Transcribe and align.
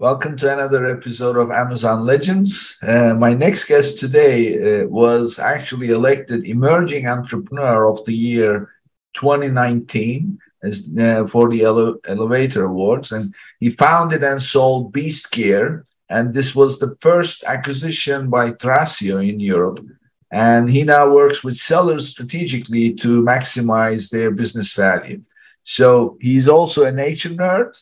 Welcome 0.00 0.36
to 0.36 0.52
another 0.52 0.86
episode 0.86 1.36
of 1.36 1.50
Amazon 1.50 2.06
Legends. 2.06 2.78
Uh, 2.80 3.14
my 3.14 3.34
next 3.34 3.64
guest 3.64 3.98
today 3.98 4.82
uh, 4.82 4.86
was 4.86 5.40
actually 5.40 5.88
elected 5.88 6.44
Emerging 6.44 7.08
Entrepreneur 7.08 7.90
of 7.90 8.04
the 8.04 8.14
Year 8.14 8.70
2019 9.14 10.38
as, 10.62 10.88
uh, 10.96 11.26
for 11.26 11.50
the 11.50 11.64
Ele- 11.64 11.98
Elevator 12.06 12.66
Awards. 12.66 13.10
And 13.10 13.34
he 13.58 13.70
founded 13.70 14.22
and 14.22 14.40
sold 14.40 14.92
Beast 14.92 15.32
Gear. 15.32 15.84
And 16.08 16.32
this 16.32 16.54
was 16.54 16.78
the 16.78 16.96
first 17.00 17.42
acquisition 17.42 18.30
by 18.30 18.52
Thrasio 18.52 19.18
in 19.28 19.40
Europe. 19.40 19.84
And 20.30 20.70
he 20.70 20.84
now 20.84 21.10
works 21.10 21.42
with 21.42 21.56
sellers 21.56 22.10
strategically 22.10 22.94
to 22.94 23.20
maximize 23.20 24.10
their 24.10 24.30
business 24.30 24.74
value. 24.74 25.22
So 25.64 26.18
he's 26.20 26.46
also 26.46 26.84
a 26.84 26.92
nature 26.92 27.30
nerd 27.30 27.76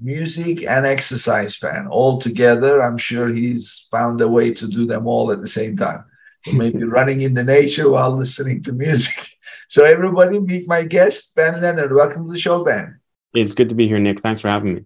music 0.00 0.64
and 0.66 0.86
exercise 0.86 1.56
fan 1.56 1.86
all 1.88 2.18
together. 2.18 2.82
I'm 2.82 2.98
sure 2.98 3.28
he's 3.28 3.88
found 3.90 4.20
a 4.20 4.28
way 4.28 4.52
to 4.54 4.66
do 4.68 4.86
them 4.86 5.06
all 5.06 5.30
at 5.32 5.40
the 5.40 5.48
same 5.48 5.76
time. 5.76 6.04
maybe 6.52 6.84
running 6.98 7.20
in 7.22 7.34
the 7.34 7.44
nature 7.44 7.88
while 7.90 8.16
listening 8.16 8.62
to 8.64 8.72
music. 8.72 9.26
So 9.68 9.84
everybody 9.84 10.40
meet 10.40 10.66
my 10.66 10.82
guest, 10.82 11.36
Ben 11.36 11.62
Leonard. 11.62 11.94
Welcome 11.94 12.26
to 12.26 12.32
the 12.32 12.40
show, 12.40 12.64
Ben. 12.64 12.98
It's 13.32 13.52
good 13.52 13.68
to 13.68 13.76
be 13.76 13.86
here, 13.86 14.00
Nick. 14.00 14.18
Thanks 14.18 14.40
for 14.40 14.48
having 14.48 14.74
me. 14.74 14.84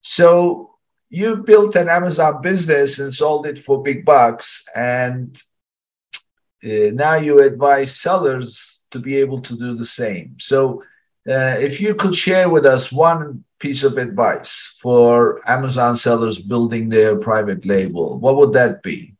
So 0.00 0.74
you 1.10 1.36
built 1.36 1.76
an 1.76 1.88
Amazon 1.88 2.42
business 2.42 2.98
and 2.98 3.14
sold 3.14 3.46
it 3.46 3.56
for 3.56 3.80
big 3.80 4.04
bucks, 4.04 4.64
and 4.74 5.40
uh, 6.64 6.90
now 6.92 7.14
you 7.14 7.40
advise 7.40 7.94
sellers 7.94 8.82
to 8.90 8.98
be 8.98 9.16
able 9.18 9.42
to 9.42 9.56
do 9.56 9.76
the 9.76 9.84
same. 9.84 10.36
So 10.40 10.82
if 11.28 11.80
you 11.80 11.94
could 11.94 12.14
share 12.14 12.48
with 12.48 12.64
us 12.66 12.92
one 12.92 13.44
piece 13.58 13.82
of 13.82 13.98
advice 13.98 14.76
for 14.80 15.40
Amazon 15.48 15.96
sellers 15.96 16.40
building 16.40 16.88
their 16.88 17.16
private 17.16 17.66
label, 17.66 18.18
what 18.18 18.36
would 18.36 18.52
that 18.52 18.82
be? 18.82 19.14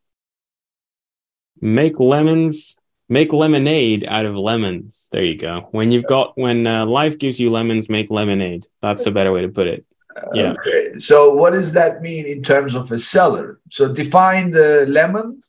Make 1.60 1.98
lemons, 1.98 2.78
make 3.08 3.32
lemonade 3.32 4.04
out 4.06 4.26
of 4.26 4.36
lemons. 4.36 5.08
There 5.10 5.24
you 5.24 5.36
go. 5.36 5.68
When 5.72 5.90
you've 5.90 6.06
got, 6.06 6.38
when 6.38 6.66
uh, 6.66 6.86
life 6.86 7.18
gives 7.18 7.40
you 7.40 7.50
lemons, 7.50 7.88
make 7.88 8.10
lemonade. 8.10 8.66
That's 8.80 9.06
a 9.06 9.10
better 9.10 9.32
way 9.32 9.42
to 9.42 9.48
put 9.48 9.66
it. 9.66 9.84
Yeah. 10.32 10.52
Okay. 10.52 10.98
So, 10.98 11.34
what 11.34 11.52
does 11.52 11.72
that 11.74 12.02
mean 12.02 12.26
in 12.26 12.42
terms 12.42 12.74
of 12.74 12.90
a 12.90 12.98
seller? 12.98 13.60
So, 13.70 13.92
define 13.92 14.50
the 14.50 14.84
lemon 14.88 15.42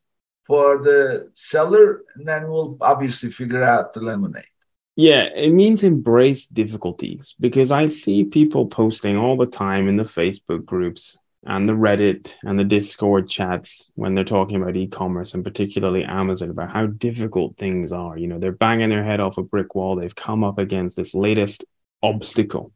for 0.45 0.79
the 0.79 1.31
seller, 1.33 2.03
and 2.15 2.27
then 2.27 2.49
we'll 2.49 2.77
obviously 2.81 3.31
figure 3.31 3.63
out 3.63 3.93
the 3.93 4.01
lemonade. 4.01 4.45
Yeah, 4.99 5.29
it 5.33 5.53
means 5.53 5.83
embrace 5.83 6.45
difficulties 6.45 7.33
because 7.39 7.71
I 7.71 7.85
see 7.85 8.25
people 8.25 8.65
posting 8.65 9.15
all 9.15 9.37
the 9.37 9.45
time 9.45 9.87
in 9.87 9.95
the 9.95 10.03
Facebook 10.03 10.65
groups 10.65 11.17
and 11.45 11.69
the 11.69 11.73
Reddit 11.73 12.35
and 12.43 12.59
the 12.59 12.65
Discord 12.65 13.29
chats 13.29 13.91
when 13.95 14.13
they're 14.13 14.25
talking 14.25 14.61
about 14.61 14.75
e-commerce 14.75 15.33
and 15.33 15.41
particularly 15.41 16.03
Amazon 16.03 16.49
about 16.49 16.73
how 16.73 16.87
difficult 16.87 17.55
things 17.55 17.93
are. 17.93 18.17
You 18.17 18.27
know, 18.27 18.39
they're 18.39 18.51
banging 18.51 18.89
their 18.89 19.05
head 19.05 19.21
off 19.21 19.37
a 19.37 19.41
brick 19.41 19.73
wall. 19.73 19.95
They've 19.95 20.13
come 20.13 20.43
up 20.43 20.57
against 20.57 20.97
this 20.97 21.15
latest 21.15 21.63
obstacle. 22.03 22.73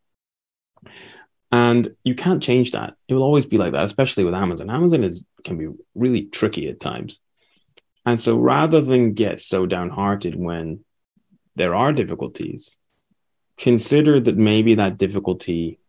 And 1.52 1.94
you 2.06 2.16
can't 2.16 2.42
change 2.42 2.72
that. 2.72 2.94
It 3.10 3.16
will 3.16 3.24
always 3.24 3.48
be 3.48 3.58
like 3.58 3.74
that, 3.74 3.84
especially 3.84 4.24
with 4.24 4.34
Amazon. 4.34 4.70
Amazon 4.70 5.04
is 5.04 5.26
can 5.44 5.58
be 5.58 5.68
really 5.94 6.24
tricky 6.24 6.70
at 6.70 6.80
times. 6.80 7.20
And 8.06 8.18
so 8.18 8.38
rather 8.38 8.80
than 8.80 9.12
get 9.12 9.42
so 9.42 9.66
downhearted 9.66 10.36
when 10.36 10.86
there 11.56 11.76
are 11.76 11.94
difficulties, 11.94 12.78
consider 13.58 14.20
that 14.20 14.38
maybe 14.38 14.76
that 14.76 14.98
difficulty 14.98 15.80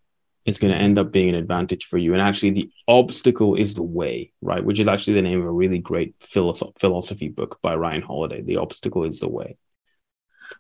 is 0.45 0.59
going 0.59 0.73
to 0.73 0.79
end 0.79 0.99
up 0.99 1.11
being 1.11 1.31
an 1.31 1.35
advantage 1.35 1.87
for 1.87 1.97
you. 1.97 2.13
And 2.13 2.21
actually, 2.21 2.51
the 2.51 2.71
obstacle 2.87 3.55
is 3.55 3.75
the 3.75 3.83
way, 3.83 4.33
right? 4.43 4.63
Which 4.63 4.79
is 4.79 4.89
actually 4.89 5.15
the 5.15 5.23
name 5.23 5.41
of 5.41 5.47
a 5.47 5.51
really 5.51 5.79
great 5.79 6.19
philosoph- 6.19 6.79
philosophy 6.79 7.29
book 7.29 7.59
by 7.63 7.75
Ryan 7.75 8.03
Holiday. 8.03 8.43
The 8.43 8.59
obstacle 8.59 9.05
is 9.05 9.21
the 9.21 9.29
way. 9.29 9.57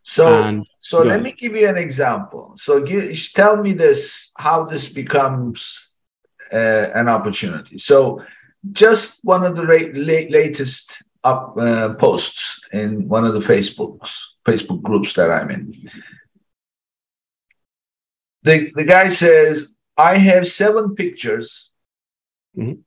So, 0.02 0.42
and, 0.42 0.66
so 0.80 0.98
let 0.98 1.08
ahead. 1.08 1.22
me 1.22 1.32
give 1.32 1.54
you 1.54 1.68
an 1.68 1.76
example. 1.76 2.54
So, 2.56 2.82
give, 2.82 3.14
tell 3.34 3.56
me 3.58 3.72
this: 3.72 4.32
how 4.38 4.64
this 4.64 4.88
becomes 4.88 5.90
uh, 6.50 6.56
an 6.94 7.08
opportunity. 7.08 7.76
So, 7.76 8.24
just 8.72 9.22
one 9.22 9.44
of 9.44 9.54
the 9.54 9.66
ra- 9.66 9.92
la- 9.92 10.30
latest 10.30 11.02
up 11.22 11.56
uh, 11.58 11.94
posts 11.94 12.60
in 12.72 13.06
one 13.08 13.26
of 13.26 13.34
the 13.34 13.40
Facebooks 13.40 14.14
Facebook 14.44 14.82
groups 14.82 15.14
that 15.14 15.30
I'm 15.30 15.50
in. 15.50 15.90
The, 18.42 18.70
the 18.74 18.84
guy 18.84 19.08
says, 19.08 19.72
I 19.96 20.18
have 20.18 20.46
seven 20.46 20.94
pictures. 20.94 21.72
Mm-hmm. 22.56 22.80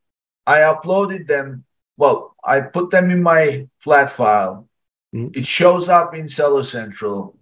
I 0.46 0.60
uploaded 0.60 1.28
them. 1.28 1.66
Well, 1.98 2.36
I 2.44 2.60
put 2.62 2.92
them 2.92 3.10
in 3.10 3.24
my 3.24 3.68
flat 3.80 4.10
file. 4.10 4.68
Mm-hmm. 5.14 5.40
It 5.40 5.48
shows 5.48 5.90
up 5.90 6.14
in 6.14 6.30
Seller 6.30 6.64
Central. 6.64 7.38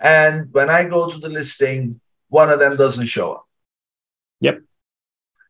And 0.00 0.52
when 0.52 0.70
I 0.70 0.84
go 0.84 1.08
to 1.08 1.18
the 1.18 1.28
listing, 1.28 2.00
one 2.28 2.50
of 2.50 2.58
them 2.58 2.76
doesn't 2.76 3.06
show 3.06 3.32
up. 3.34 3.48
Yep. 4.40 4.62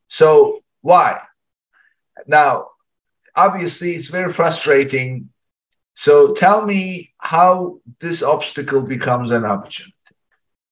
So 0.08 0.62
why? 0.80 1.20
Now, 2.26 2.68
obviously, 3.34 3.94
it's 3.94 4.08
very 4.08 4.32
frustrating 4.32 5.30
so 5.94 6.32
tell 6.34 6.64
me 6.64 7.12
how 7.18 7.80
this 8.00 8.22
obstacle 8.22 8.80
becomes 8.80 9.30
an 9.30 9.44
opportunity. 9.44 9.94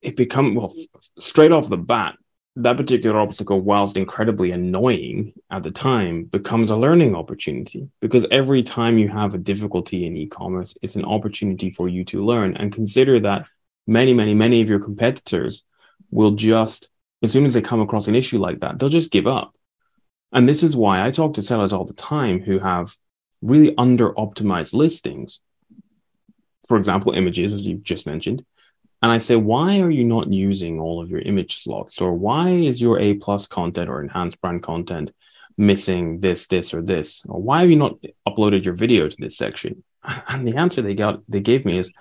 It 0.03 0.17
become 0.17 0.55
well 0.55 0.73
straight 1.19 1.53
off 1.53 1.69
the 1.69 1.77
bat. 1.77 2.17
That 2.57 2.77
particular 2.77 3.21
obstacle, 3.21 3.61
whilst 3.61 3.97
incredibly 3.97 4.51
annoying 4.51 5.35
at 5.51 5.63
the 5.63 5.71
time, 5.71 6.25
becomes 6.25 6.71
a 6.71 6.77
learning 6.77 7.15
opportunity 7.15 7.89
because 8.01 8.27
every 8.31 8.63
time 8.63 8.99
you 8.99 9.09
have 9.09 9.35
a 9.35 9.39
difficulty 9.39 10.05
in 10.05 10.17
e-commerce, 10.17 10.77
it's 10.83 10.97
an 10.97 11.05
opportunity 11.05 11.71
for 11.71 11.89
you 11.89 12.05
to 12.07 12.25
learn. 12.25 12.57
And 12.57 12.73
consider 12.73 13.21
that 13.21 13.47
many, 13.87 14.15
many, 14.15 14.35
many 14.35 14.61
of 14.63 14.69
your 14.69 14.81
competitors 14.81 15.65
will 16.11 16.33
just, 16.33 16.91
as 17.23 17.31
soon 17.31 17.47
as 17.47 17.55
they 17.55 17.63
come 17.63 17.81
across 17.81 18.09
an 18.09 18.17
issue 18.17 18.39
like 18.39 18.61
that, 18.61 18.79
they'll 18.79 18.89
just 18.89 19.13
give 19.13 19.27
up. 19.27 19.55
And 20.33 20.49
this 20.49 20.63
is 20.63 20.77
why 20.77 21.07
I 21.07 21.11
talk 21.11 21.35
to 21.35 21.43
sellers 21.43 21.73
all 21.73 21.85
the 21.85 21.93
time 21.93 22.41
who 22.41 22.59
have 22.59 22.97
really 23.43 23.75
under 23.77 24.13
optimized 24.13 24.75
listings, 24.75 25.41
for 26.69 26.77
example, 26.77 27.13
images, 27.13 27.53
as 27.53 27.67
you've 27.67 27.83
just 27.83 28.07
mentioned. 28.07 28.45
And 29.03 29.11
I 29.11 29.19
say, 29.19 29.37
why 29.37 29.81
are 29.81 29.91
you 29.91 30.05
not 30.05 30.31
using 30.31 30.79
all 30.79 31.01
of 31.01 31.11
your 31.11 31.21
image 31.21 31.63
slots? 31.63 32.01
Or 32.01 32.13
why 32.13 32.51
is 32.51 32.83
your 32.83 32.99
A 32.99 33.15
plus 33.15 33.47
content 33.47 33.89
or 33.89 34.03
enhanced 34.03 34.41
brand 34.41 34.63
content 34.63 35.11
missing 35.57 36.21
this, 36.21 36.47
this, 36.47 36.75
or 36.75 36.83
this? 36.83 37.23
Or 37.27 37.41
why 37.41 37.61
have 37.61 37.71
you 37.71 37.77
not 37.77 37.97
uploaded 38.29 38.65
your 38.65 38.75
video 38.75 39.09
to 39.09 39.17
this 39.19 39.37
section? 39.37 39.85
And 40.29 40.47
the 40.47 40.57
answer 40.57 40.81
they 40.81 40.95
got 40.95 41.23
they 41.29 41.41
gave 41.41 41.65
me 41.65 41.79
is, 41.79 41.93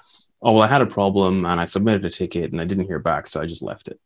oh 0.42 0.54
well, 0.54 0.64
I 0.64 0.68
had 0.68 0.82
a 0.82 0.86
problem 0.86 1.46
and 1.46 1.60
I 1.60 1.66
submitted 1.66 2.06
a 2.06 2.10
ticket 2.10 2.52
and 2.52 2.62
I 2.62 2.66
didn't 2.66 2.88
hear 2.88 3.00
back, 3.00 3.28
so 3.28 3.42
I 3.42 3.46
just 3.46 3.64
left 3.64 3.88
it. 3.88 4.00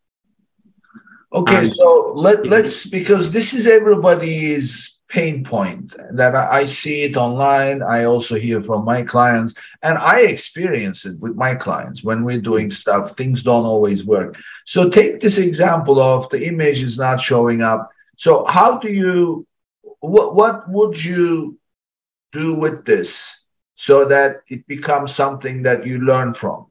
Okay, 1.32 1.58
and, 1.58 1.74
so 1.74 2.14
let, 2.16 2.46
let's 2.46 2.88
because 2.88 3.34
this 3.34 3.54
is 3.54 3.66
everybody's 3.66 4.93
pain 5.14 5.44
point 5.44 5.94
that 6.12 6.34
I 6.34 6.66
see 6.66 7.04
it 7.04 7.16
online. 7.16 7.84
I 7.84 8.06
also 8.06 8.36
hear 8.36 8.64
from 8.64 8.84
my 8.84 9.04
clients, 9.04 9.54
and 9.84 9.96
I 10.00 10.22
experience 10.22 11.06
it 11.06 11.20
with 11.20 11.36
my 11.36 11.54
clients 11.54 12.04
when 12.04 12.24
we're 12.24 12.42
doing 12.42 12.70
mm. 12.70 12.74
stuff. 12.74 13.16
Things 13.16 13.44
don't 13.44 13.66
always 13.66 14.04
work. 14.06 14.36
So 14.66 14.90
take 14.90 15.22
this 15.22 15.38
example 15.38 16.02
of 16.02 16.30
the 16.32 16.48
image 16.48 16.82
is 16.82 16.98
not 16.98 17.22
showing 17.22 17.62
up. 17.62 17.92
So 18.18 18.46
how 18.46 18.80
do 18.80 18.90
you? 18.90 19.46
What 20.00 20.36
what 20.36 20.68
would 20.68 21.02
you 21.02 21.60
do 22.32 22.56
with 22.56 22.84
this 22.84 23.46
so 23.76 24.06
that 24.06 24.42
it 24.48 24.66
becomes 24.68 25.14
something 25.14 25.64
that 25.64 25.86
you 25.86 26.00
learn 26.00 26.34
from? 26.34 26.66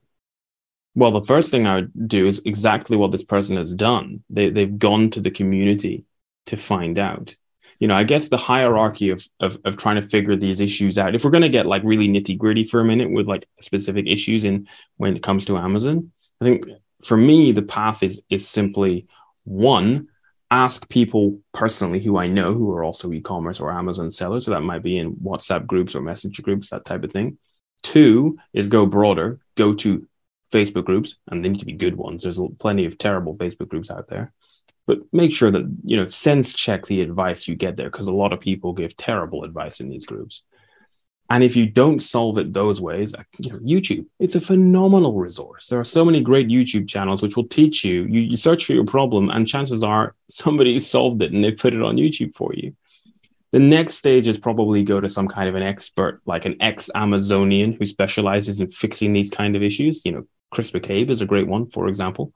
Well, 0.95 1.13
the 1.13 1.23
first 1.33 1.51
thing 1.51 1.67
I 1.67 1.77
would 1.77 2.09
do 2.09 2.27
is 2.27 2.43
exactly 2.45 2.97
what 2.97 3.13
this 3.13 3.25
person 3.25 3.57
has 3.57 3.73
done. 3.75 4.25
They, 4.29 4.51
they've 4.51 4.79
gone 4.79 5.11
to 5.11 5.21
the 5.21 5.31
community 5.31 6.05
to 6.47 6.57
find 6.57 6.99
out 6.99 7.37
you 7.83 7.89
know, 7.89 7.97
I 7.97 8.05
guess 8.05 8.29
the 8.29 8.37
hierarchy 8.37 9.11
of, 9.11 9.27
of, 9.41 9.59
of 9.65 9.77
trying 9.77 10.01
to 10.01 10.09
figure 10.09 10.37
these 10.37 10.61
issues 10.61 10.99
out. 10.99 11.17
If 11.17 11.25
we're 11.25 11.33
going 11.33 11.43
to 11.43 11.49
get 11.49 11.67
like 11.67 11.83
really 11.83 12.07
nitty 12.07 12.39
gritty 12.39 12.63
for 12.63 12.79
a 12.79 12.85
minute 12.85 13.11
with 13.11 13.27
like 13.27 13.45
specific 13.59 14.07
issues 14.07 14.45
in 14.45 14.69
when 14.99 15.17
it 15.17 15.25
comes 15.25 15.47
to 15.47 15.59
Amazon, 15.59 16.13
I 16.41 16.45
think 16.45 16.67
for 17.03 17.17
me 17.17 17.51
the 17.51 17.63
path 17.63 18.05
is 18.05 18.21
is 18.31 18.47
simply 18.49 19.09
one, 19.43 20.07
ask 20.49 20.89
people 20.91 21.41
personally 21.53 21.99
who 21.99 22.17
I 22.17 22.29
know 22.29 22.55
who 22.55 22.71
are 22.71 22.85
also 22.85 23.13
e-commerce 23.13 23.59
or 23.59 23.73
Amazon 23.73 24.13
sellers. 24.13 24.45
So 24.45 24.53
that 24.53 24.61
might 24.61 24.85
be 24.85 24.97
in 24.97 25.17
WhatsApp 25.17 25.67
groups 25.67 25.97
or 25.97 26.03
messenger 26.03 26.41
groups, 26.41 26.71
that 26.71 26.85
type 26.85 27.03
of 27.03 27.11
thing. 27.11 27.37
Two 27.83 28.39
is 28.53 28.69
go 28.69 28.87
broader, 28.87 29.41
go 29.57 29.75
to 29.75 30.07
Facebook 30.53 30.85
groups, 30.85 31.17
and 31.27 31.45
they 31.45 31.49
need 31.49 31.59
to 31.59 31.67
be 31.67 31.73
good 31.73 31.97
ones. 31.97 32.23
There's 32.23 32.41
plenty 32.61 32.85
of 32.85 32.97
terrible 32.97 33.35
Facebook 33.35 33.71
groups 33.71 33.91
out 33.91 34.07
there. 34.09 34.33
But 34.87 35.01
make 35.13 35.33
sure 35.33 35.51
that, 35.51 35.77
you 35.85 35.97
know, 35.97 36.07
sense 36.09 36.55
check 36.55 36.87
the 36.87 37.03
advice 37.03 37.47
you 37.47 37.55
get 37.55 37.77
there 37.77 37.91
because 37.91 38.09
a 38.09 38.13
lot 38.13 38.33
of 38.33 38.41
people 38.41 38.73
give 38.73 38.97
terrible 38.97 39.45
advice 39.45 39.81
in 39.81 39.89
these 39.89 40.07
groups. 40.07 40.43
And 41.31 41.43
if 41.43 41.57
you 41.57 41.67
don't 41.67 42.01
solve 42.01 42.37
it 42.37 42.53
those 42.53 42.81
ways, 42.81 43.15
you 43.39 43.51
know, 43.51 43.59
YouTube, 43.61 44.07
it's 44.19 44.35
a 44.35 44.41
phenomenal 44.41 45.15
resource. 45.15 45.69
There 45.69 45.81
are 45.81 45.85
so 45.85 46.05
many 46.05 46.21
great 46.21 46.49
YouTube 46.49 46.89
channels 46.89 47.23
which 47.23 47.37
will 47.37 47.49
teach 47.49 47.85
you. 47.85 48.03
You, 48.03 48.21
you 48.21 48.37
search 48.37 48.67
for 48.67 48.75
your 48.75 48.85
problem, 48.85 49.31
and 49.31 49.49
chances 49.49 49.83
are 49.83 50.15
somebody 50.29 50.79
solved 50.95 51.23
it 51.23 51.33
and 51.33 51.43
they 51.43 51.53
put 51.53 51.73
it 51.73 51.81
on 51.81 51.97
YouTube 51.97 52.35
for 52.35 52.53
you. 52.55 52.75
The 53.53 53.61
next 53.61 53.95
stage 53.95 54.29
is 54.29 54.39
probably 54.39 54.83
go 54.83 55.01
to 55.01 55.09
some 55.09 55.29
kind 55.29 55.49
of 55.49 55.55
an 55.55 55.63
expert, 55.63 56.21
like 56.27 56.45
an 56.45 56.57
ex 56.61 56.91
Amazonian 56.95 57.73
who 57.73 57.87
specializes 57.87 58.61
in 58.61 58.71
fixing 58.71 59.13
these 59.13 59.31
kind 59.31 59.57
of 59.57 59.63
issues. 59.63 60.05
You 60.05 60.13
know, 60.13 60.27
Chris 60.51 60.71
McCabe 60.71 61.11
is 61.11 61.23
a 61.23 61.27
great 61.27 61.47
one, 61.47 61.69
for 61.71 61.89
example. 61.89 62.33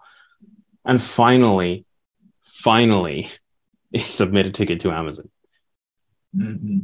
And 0.85 1.03
finally, 1.03 1.85
finally, 2.57 3.29
submit 3.97 4.47
a 4.47 4.51
ticket 4.51 4.81
to 4.81 4.91
Amazon. 4.91 5.29
Mm-hmm. 6.35 6.79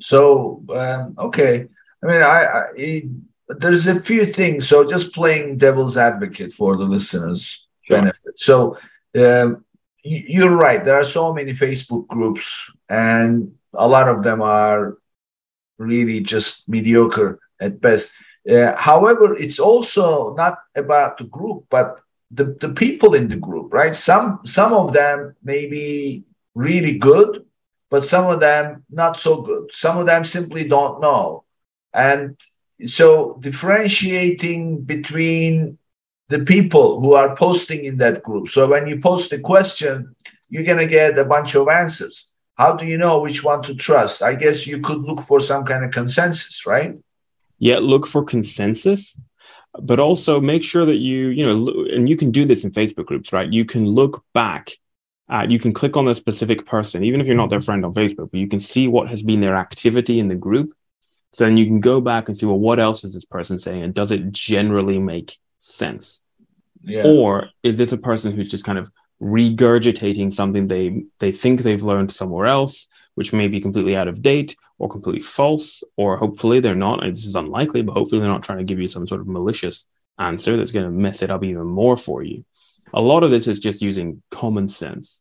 So 0.00 0.64
um, 0.70 1.14
okay, 1.18 1.66
I 2.02 2.06
mean, 2.06 2.22
I, 2.22 2.44
I, 2.76 3.02
there's 3.48 3.86
a 3.86 4.00
few 4.00 4.32
things. 4.32 4.68
So 4.68 4.88
just 4.88 5.14
playing 5.14 5.58
devil's 5.58 5.96
advocate 5.96 6.52
for 6.52 6.76
the 6.76 6.84
listeners' 6.84 7.66
sure. 7.82 7.98
benefit. 7.98 8.38
So 8.38 8.78
um, 9.16 9.64
you're 10.04 10.54
right. 10.54 10.84
There 10.84 10.96
are 10.96 11.04
so 11.04 11.32
many 11.32 11.52
Facebook 11.52 12.06
groups, 12.06 12.72
and 12.88 13.52
a 13.74 13.88
lot 13.88 14.08
of 14.08 14.22
them 14.22 14.42
are 14.42 14.98
really 15.78 16.20
just 16.20 16.68
mediocre 16.68 17.40
at 17.60 17.80
best. 17.80 18.12
Uh, 18.48 18.74
however, 18.76 19.36
it's 19.36 19.58
also 19.58 20.34
not 20.34 20.58
about 20.74 21.18
the 21.18 21.24
group, 21.24 21.64
but 21.68 22.00
the, 22.30 22.56
the 22.60 22.68
people 22.70 23.14
in 23.14 23.28
the 23.28 23.36
group, 23.36 23.72
right? 23.72 23.96
Some 23.96 24.40
some 24.44 24.72
of 24.72 24.92
them 24.92 25.34
may 25.42 25.66
be 25.66 26.24
really 26.54 26.98
good, 26.98 27.44
but 27.90 28.04
some 28.04 28.26
of 28.30 28.40
them 28.40 28.84
not 28.90 29.18
so 29.18 29.42
good. 29.42 29.70
Some 29.72 29.98
of 29.98 30.06
them 30.06 30.24
simply 30.24 30.68
don't 30.68 31.00
know. 31.00 31.44
And 31.94 32.36
so 32.86 33.38
differentiating 33.40 34.82
between 34.82 35.78
the 36.28 36.40
people 36.40 37.00
who 37.00 37.14
are 37.14 37.34
posting 37.34 37.84
in 37.84 37.96
that 37.98 38.22
group. 38.22 38.48
So 38.48 38.68
when 38.68 38.86
you 38.86 39.00
post 39.00 39.32
a 39.32 39.38
question, 39.38 40.14
you're 40.50 40.76
to 40.76 40.86
get 40.86 41.18
a 41.18 41.24
bunch 41.24 41.54
of 41.54 41.68
answers. 41.68 42.32
How 42.56 42.74
do 42.74 42.84
you 42.84 42.98
know 42.98 43.20
which 43.20 43.42
one 43.42 43.62
to 43.62 43.74
trust? 43.74 44.22
I 44.22 44.34
guess 44.34 44.66
you 44.66 44.80
could 44.80 44.98
look 44.98 45.22
for 45.22 45.40
some 45.40 45.64
kind 45.64 45.84
of 45.84 45.90
consensus, 45.90 46.66
right? 46.66 46.98
Yeah, 47.58 47.78
look 47.78 48.06
for 48.06 48.24
consensus, 48.24 49.16
but 49.80 50.00
also 50.00 50.40
make 50.40 50.64
sure 50.64 50.84
that 50.84 50.96
you, 50.96 51.28
you 51.28 51.44
know, 51.44 51.86
and 51.92 52.08
you 52.08 52.16
can 52.16 52.30
do 52.30 52.44
this 52.44 52.64
in 52.64 52.70
Facebook 52.70 53.06
groups, 53.06 53.32
right? 53.32 53.52
You 53.52 53.64
can 53.64 53.86
look 53.86 54.24
back 54.34 54.72
uh, 55.30 55.46
you 55.48 55.58
can 55.58 55.74
click 55.74 55.96
on 55.96 56.08
a 56.08 56.14
specific 56.14 56.66
person, 56.66 57.04
even 57.04 57.20
if 57.20 57.26
you're 57.26 57.36
not 57.36 57.50
their 57.50 57.60
friend 57.60 57.84
on 57.84 57.92
Facebook, 57.92 58.30
but 58.30 58.40
you 58.40 58.48
can 58.48 58.60
see 58.60 58.88
what 58.88 59.08
has 59.08 59.22
been 59.22 59.40
their 59.40 59.56
activity 59.56 60.18
in 60.18 60.28
the 60.28 60.34
group. 60.34 60.72
So 61.32 61.44
then 61.44 61.58
you 61.58 61.66
can 61.66 61.80
go 61.80 62.00
back 62.00 62.28
and 62.28 62.36
see, 62.36 62.46
well, 62.46 62.58
what 62.58 62.80
else 62.80 63.04
is 63.04 63.12
this 63.12 63.26
person 63.26 63.58
saying? 63.58 63.82
And 63.82 63.92
does 63.92 64.10
it 64.10 64.32
generally 64.32 64.98
make 64.98 65.36
sense? 65.58 66.22
Yeah. 66.82 67.02
Or 67.04 67.50
is 67.62 67.76
this 67.76 67.92
a 67.92 67.98
person 67.98 68.32
who's 68.32 68.50
just 68.50 68.64
kind 68.64 68.78
of 68.78 68.90
regurgitating 69.20 70.32
something 70.32 70.68
they 70.68 71.02
they 71.18 71.32
think 71.32 71.60
they've 71.60 71.82
learned 71.82 72.12
somewhere 72.12 72.46
else, 72.46 72.86
which 73.14 73.32
may 73.34 73.48
be 73.48 73.60
completely 73.60 73.96
out 73.96 74.08
of 74.08 74.22
date 74.22 74.56
or 74.78 74.88
completely 74.88 75.22
false, 75.22 75.82
or 75.96 76.16
hopefully 76.16 76.60
they're 76.60 76.74
not. 76.74 77.02
This 77.02 77.24
is 77.24 77.36
unlikely, 77.36 77.82
but 77.82 77.92
hopefully 77.92 78.20
they're 78.20 78.28
not 78.28 78.42
trying 78.42 78.58
to 78.58 78.64
give 78.64 78.78
you 78.78 78.88
some 78.88 79.08
sort 79.08 79.20
of 79.20 79.26
malicious 79.26 79.86
answer 80.18 80.56
that's 80.56 80.72
going 80.72 80.84
to 80.84 80.90
mess 80.90 81.22
it 81.22 81.30
up 81.30 81.44
even 81.44 81.66
more 81.66 81.96
for 81.96 82.22
you. 82.22 82.44
A 82.94 83.00
lot 83.00 83.22
of 83.22 83.30
this 83.30 83.46
is 83.46 83.58
just 83.58 83.82
using 83.82 84.22
common 84.30 84.68
sense. 84.68 85.20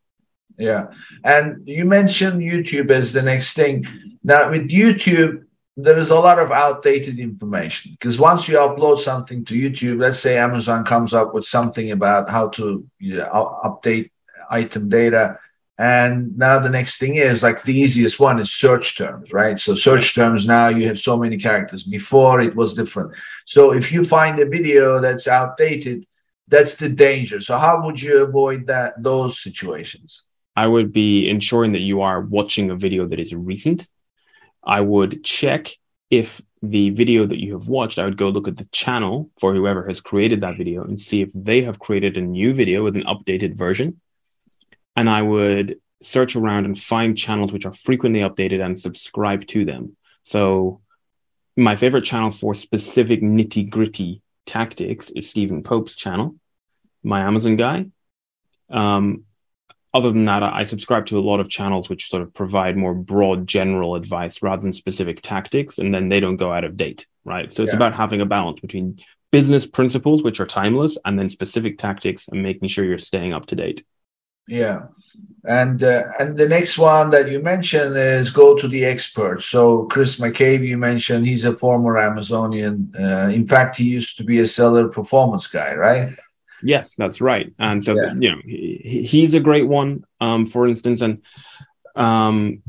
Yeah. 0.58 0.88
And 1.24 1.68
you 1.68 1.86
mentioned 1.86 2.42
youtube 2.42 2.90
as 2.90 3.14
the 3.14 3.22
next 3.22 3.54
thing. 3.54 3.86
Now 4.24 4.50
with 4.50 4.70
youtube 4.70 5.44
there 5.80 6.00
is 6.00 6.10
a 6.10 6.20
lot 6.20 6.40
of 6.40 6.52
outdated 6.52 7.20
information 7.20 7.92
because 7.92 8.20
once 8.20 8.48
you 8.48 8.58
upload 8.58 8.98
something 8.98 9.46
to 9.46 9.54
youtube 9.54 10.02
let's 10.02 10.20
say 10.20 10.36
amazon 10.40 10.84
comes 10.84 11.14
up 11.14 11.36
with 11.36 11.46
something 11.46 11.92
about 11.92 12.32
how 12.32 12.48
to 12.48 12.84
you 12.98 13.18
know, 13.18 13.60
update 13.64 14.10
item 14.50 14.90
data 14.90 15.38
and 15.78 16.36
now 16.38 16.58
the 16.60 16.70
next 16.70 16.98
thing 16.98 17.16
is 17.16 17.44
like 17.44 17.64
the 17.64 17.78
easiest 17.78 18.20
one 18.20 18.40
is 18.40 18.52
search 18.52 18.98
terms, 18.98 19.32
right? 19.32 19.60
So 19.60 19.76
search 19.76 20.16
terms 20.16 20.48
now 20.48 20.70
you 20.70 20.88
have 20.88 20.98
so 20.98 21.18
many 21.18 21.38
characters. 21.38 21.84
Before 21.84 22.42
it 22.42 22.56
was 22.56 22.74
different. 22.74 23.12
So 23.46 23.74
if 23.74 23.92
you 23.92 24.04
find 24.04 24.40
a 24.40 24.46
video 24.46 25.00
that's 25.00 25.28
outdated, 25.28 26.08
that's 26.48 26.76
the 26.76 26.90
danger. 26.90 27.42
So 27.42 27.58
how 27.58 27.86
would 27.86 28.02
you 28.02 28.24
avoid 28.24 28.68
that 28.68 29.02
those 29.02 29.42
situations? 29.42 30.24
I 30.56 30.66
would 30.66 30.92
be 30.92 31.30
ensuring 31.30 31.74
that 31.74 31.82
you 31.82 32.02
are 32.02 32.22
watching 32.22 32.72
a 32.72 32.76
video 32.76 33.06
that 33.06 33.20
is 33.20 33.36
recent. 33.36 33.88
I 34.64 34.82
would 34.82 35.24
check 35.24 35.70
if 36.10 36.42
the 36.64 36.90
video 36.90 37.28
that 37.28 37.40
you 37.40 37.54
have 37.54 37.68
watched, 37.68 38.00
I 38.00 38.06
would 38.06 38.18
go 38.18 38.30
look 38.30 38.48
at 38.48 38.58
the 38.58 38.66
channel 38.72 39.30
for 39.40 39.54
whoever 39.54 39.86
has 39.88 40.02
created 40.02 40.42
that 40.42 40.58
video 40.58 40.84
and 40.84 41.00
see 41.00 41.22
if 41.22 41.30
they 41.36 41.62
have 41.62 41.78
created 41.78 42.18
a 42.18 42.22
new 42.22 42.54
video 42.56 42.84
with 42.84 42.96
an 42.96 43.04
updated 43.04 43.56
version. 43.56 44.02
And 44.98 45.10
I 45.10 45.22
would 45.22 45.80
search 46.02 46.36
around 46.36 46.66
and 46.66 46.78
find 46.78 47.18
channels 47.18 47.54
which 47.54 47.66
are 47.66 47.74
frequently 47.74 48.20
updated 48.20 48.64
and 48.64 48.78
subscribe 48.78 49.48
to 49.48 49.64
them. 49.64 49.96
So, 50.24 50.82
my 51.56 51.76
favorite 51.76 52.04
channel 52.04 52.32
for 52.32 52.54
specific 52.54 53.22
nitty 53.22 53.70
gritty 53.70 54.22
tactics 54.46 55.10
is 55.12 55.30
Stephen 55.30 55.64
Pope's 55.64 55.96
channel, 55.96 56.36
my 57.04 57.22
Amazon 57.22 57.56
guy. 57.56 57.88
Um, 58.70 59.24
other 59.94 60.12
than 60.12 60.26
that, 60.26 60.44
I 60.44 60.64
subscribe 60.64 61.08
to 61.08 61.18
a 61.18 61.22
lot 61.22 61.40
of 61.40 61.50
channels 61.50 61.90
which 61.90 62.10
sort 62.10 62.22
of 62.22 62.34
provide 62.34 62.78
more 62.78 62.94
broad, 62.94 63.48
general 63.48 63.96
advice 63.96 64.42
rather 64.42 64.62
than 64.62 64.74
specific 64.74 65.22
tactics, 65.22 65.80
and 65.80 65.94
then 65.94 66.10
they 66.10 66.20
don't 66.20 66.36
go 66.36 66.52
out 66.52 66.66
of 66.66 66.78
date, 66.78 67.08
right? 67.24 67.52
So 67.52 67.64
it's 67.64 67.72
yeah. 67.72 67.78
about 67.78 67.96
having 67.96 68.22
a 68.22 68.26
balance 68.26 68.60
between 68.60 69.00
business 69.32 69.66
principles, 69.66 70.22
which 70.22 70.40
are 70.40 70.46
timeless, 70.46 70.98
and 71.06 71.18
then 71.18 71.30
specific 71.30 71.78
tactics 71.78 72.28
and 72.28 72.44
making 72.44 72.68
sure 72.68 72.86
you're 72.86 73.00
staying 73.00 73.34
up 73.34 73.48
to 73.48 73.56
date. 73.56 73.84
Yeah, 74.48 74.84
and 75.44 75.84
uh, 75.84 76.04
and 76.20 76.38
the 76.38 76.48
next 76.48 76.78
one 76.78 77.10
that 77.12 77.30
you 77.30 77.42
mentioned 77.42 77.98
is 77.98 78.30
go 78.30 78.56
to 78.56 78.68
the 78.68 78.86
experts. 78.86 79.46
So 79.46 79.86
Chris 79.86 80.20
McCabe, 80.20 80.68
you 80.68 80.78
mentioned 80.78 81.28
he's 81.28 81.46
a 81.46 81.54
former 81.54 81.98
Amazonian. 81.98 82.94
Uh, 82.98 83.30
in 83.30 83.48
fact, 83.48 83.78
he 83.78 83.86
used 83.86 84.18
to 84.18 84.24
be 84.24 84.40
a 84.40 84.48
seller 84.48 84.88
performance 84.88 85.48
guy, 85.48 85.74
right? 85.74 86.14
Yes, 86.64 86.96
that's 86.96 87.22
right. 87.22 87.54
And 87.60 87.84
so 87.84 87.96
yeah. 87.96 88.14
you 88.18 88.32
know 88.32 88.42
he, 88.44 89.04
he's 89.04 89.34
a 89.34 89.40
great 89.40 89.68
one. 89.68 90.06
Um, 90.20 90.46
for 90.46 90.68
instance, 90.68 91.02
and 91.02 91.22
um, 91.96 92.64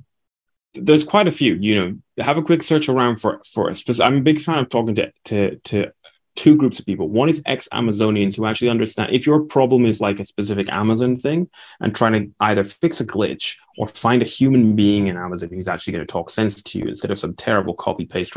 there's 0.75 1.04
quite 1.04 1.28
a 1.28 1.32
few. 1.32 1.54
You 1.54 1.75
know, 1.75 2.23
have 2.23 2.38
a 2.38 2.42
quick 2.42 2.62
search 2.62 2.88
around 2.88 3.16
for 3.16 3.40
for. 3.44 3.70
Us 3.70 3.80
because 3.80 4.00
I'm 4.00 4.18
a 4.18 4.23
big 4.23 4.40
fan 4.40 4.58
of 4.58 4.68
talking 4.68 4.94
to 4.97 5.12
to 5.25 5.56
to 5.56 5.92
two 6.37 6.56
groups 6.56 6.78
of 6.78 6.87
people. 6.87 7.08
One 7.08 7.28
is 7.28 7.42
ex 7.47 7.68
Amazonians 7.73 8.37
who 8.37 8.47
actually 8.47 8.70
understand 8.70 9.12
if 9.12 9.26
your 9.26 9.40
problem 9.40 9.85
is 9.85 10.00
like 10.00 10.20
a 10.20 10.25
specific 10.25 10.68
Amazon 10.70 11.16
thing 11.16 11.49
and 11.80 11.94
trying 11.94 12.12
to 12.12 12.30
either 12.40 12.64
fix 12.64 13.00
a 13.00 13.06
glitch 13.06 13.56
or 13.76 13.88
find 13.88 14.23
a 14.23 14.25
human 14.25 14.76
being 14.76 15.08
in 15.08 15.16
Amazon 15.16 15.50
who's 15.50 15.68
actually 15.68 15.94
going 15.94 16.06
to 16.06 16.12
talk 16.12 16.30
sense 16.30 16.62
to 16.62 16.78
you 16.78 16.87
instead 16.87 17.11
of 17.11 17.18
some 17.18 17.35
terrible 17.35 17.75
copy 17.75 18.06
paste. 18.06 18.37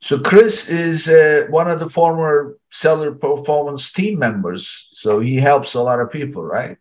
So 0.00 0.18
Chris 0.18 0.70
is 0.70 1.08
uh, 1.08 1.46
one 1.50 1.70
of 1.70 1.80
the 1.80 1.88
former 1.88 2.56
seller 2.70 3.12
performance 3.12 3.92
team 3.92 4.18
members. 4.18 4.88
So 4.92 5.20
he 5.20 5.36
helps 5.36 5.74
a 5.74 5.82
lot 5.82 6.00
of 6.00 6.10
people, 6.10 6.42
right? 6.42 6.78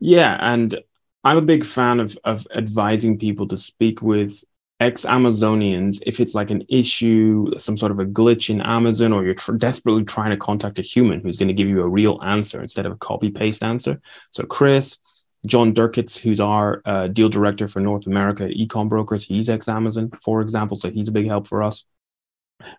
Yeah, 0.00 0.38
and 0.40 0.80
I'm 1.24 1.36
a 1.36 1.42
big 1.42 1.64
fan 1.64 2.00
of 2.00 2.18
of 2.24 2.46
advising 2.54 3.18
people 3.18 3.48
to 3.48 3.56
speak 3.56 4.02
with 4.02 4.44
ex 4.80 5.04
Amazonians 5.04 6.00
if 6.06 6.20
it's 6.20 6.34
like 6.34 6.50
an 6.50 6.64
issue, 6.68 7.50
some 7.58 7.76
sort 7.76 7.92
of 7.92 7.98
a 7.98 8.04
glitch 8.04 8.50
in 8.50 8.60
Amazon, 8.60 9.12
or 9.12 9.24
you're 9.24 9.34
tr- 9.34 9.52
desperately 9.56 10.04
trying 10.04 10.30
to 10.30 10.36
contact 10.36 10.78
a 10.78 10.82
human 10.82 11.20
who's 11.20 11.38
going 11.38 11.48
to 11.48 11.54
give 11.54 11.68
you 11.68 11.80
a 11.80 11.88
real 11.88 12.20
answer 12.22 12.62
instead 12.62 12.86
of 12.86 12.92
a 12.92 12.96
copy 12.96 13.30
paste 13.30 13.64
answer. 13.64 14.00
So, 14.30 14.44
Chris, 14.44 14.98
John 15.46 15.74
Durkitz, 15.74 16.18
who's 16.18 16.40
our 16.40 16.82
uh, 16.84 17.08
deal 17.08 17.28
director 17.28 17.66
for 17.68 17.80
North 17.80 18.06
America 18.06 18.44
Ecom 18.44 18.88
Brokers, 18.88 19.24
he's 19.24 19.50
ex 19.50 19.68
Amazon, 19.68 20.10
for 20.22 20.40
example. 20.40 20.76
So, 20.76 20.90
he's 20.90 21.08
a 21.08 21.12
big 21.12 21.26
help 21.26 21.48
for 21.48 21.62
us. 21.62 21.84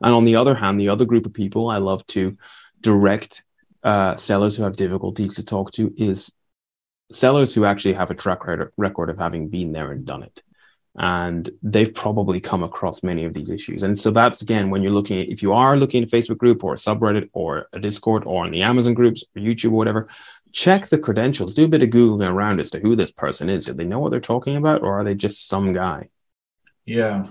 And 0.01 0.13
on 0.13 0.23
the 0.23 0.35
other 0.35 0.55
hand, 0.55 0.79
the 0.79 0.89
other 0.89 1.05
group 1.05 1.25
of 1.25 1.33
people 1.33 1.69
I 1.69 1.77
love 1.77 2.05
to 2.07 2.37
direct 2.81 3.43
uh, 3.83 4.15
sellers 4.15 4.55
who 4.55 4.63
have 4.63 4.75
difficulties 4.75 5.35
to 5.35 5.43
talk 5.43 5.71
to 5.71 5.93
is 5.97 6.31
sellers 7.11 7.55
who 7.55 7.65
actually 7.65 7.93
have 7.93 8.11
a 8.11 8.15
track 8.15 8.39
record 8.77 9.09
of 9.09 9.17
having 9.17 9.49
been 9.49 9.71
there 9.71 9.91
and 9.91 10.05
done 10.05 10.23
it. 10.23 10.41
and 10.97 11.51
they've 11.61 11.93
probably 11.93 12.41
come 12.41 12.63
across 12.63 13.03
many 13.03 13.23
of 13.25 13.33
these 13.33 13.49
issues. 13.49 13.83
And 13.83 13.97
so 13.97 14.11
that's 14.11 14.41
again 14.41 14.69
when 14.69 14.81
you're 14.83 14.91
looking 14.91 15.19
at 15.21 15.29
if 15.29 15.41
you 15.41 15.53
are 15.53 15.77
looking 15.77 16.03
at 16.03 16.11
a 16.11 16.15
Facebook 16.15 16.37
group 16.37 16.63
or 16.63 16.73
a 16.73 16.77
subreddit 16.77 17.29
or 17.33 17.67
a 17.73 17.79
Discord 17.79 18.23
or 18.25 18.45
in 18.45 18.51
the 18.51 18.63
Amazon 18.63 18.93
groups 18.93 19.23
or 19.35 19.41
YouTube 19.41 19.71
or 19.71 19.77
whatever, 19.77 20.09
check 20.51 20.89
the 20.89 20.97
credentials. 20.97 21.55
Do 21.55 21.65
a 21.65 21.67
bit 21.67 21.83
of 21.83 21.89
googling 21.89 22.27
around 22.27 22.59
as 22.59 22.69
to 22.71 22.79
who 22.79 22.95
this 22.95 23.11
person 23.11 23.49
is. 23.49 23.65
Do 23.65 23.73
they 23.73 23.85
know 23.85 23.99
what 23.99 24.11
they're 24.11 24.19
talking 24.19 24.55
about, 24.57 24.81
or 24.81 24.99
are 24.99 25.03
they 25.03 25.15
just 25.15 25.47
some 25.47 25.73
guy? 25.73 26.09
Yeah, 26.85 27.27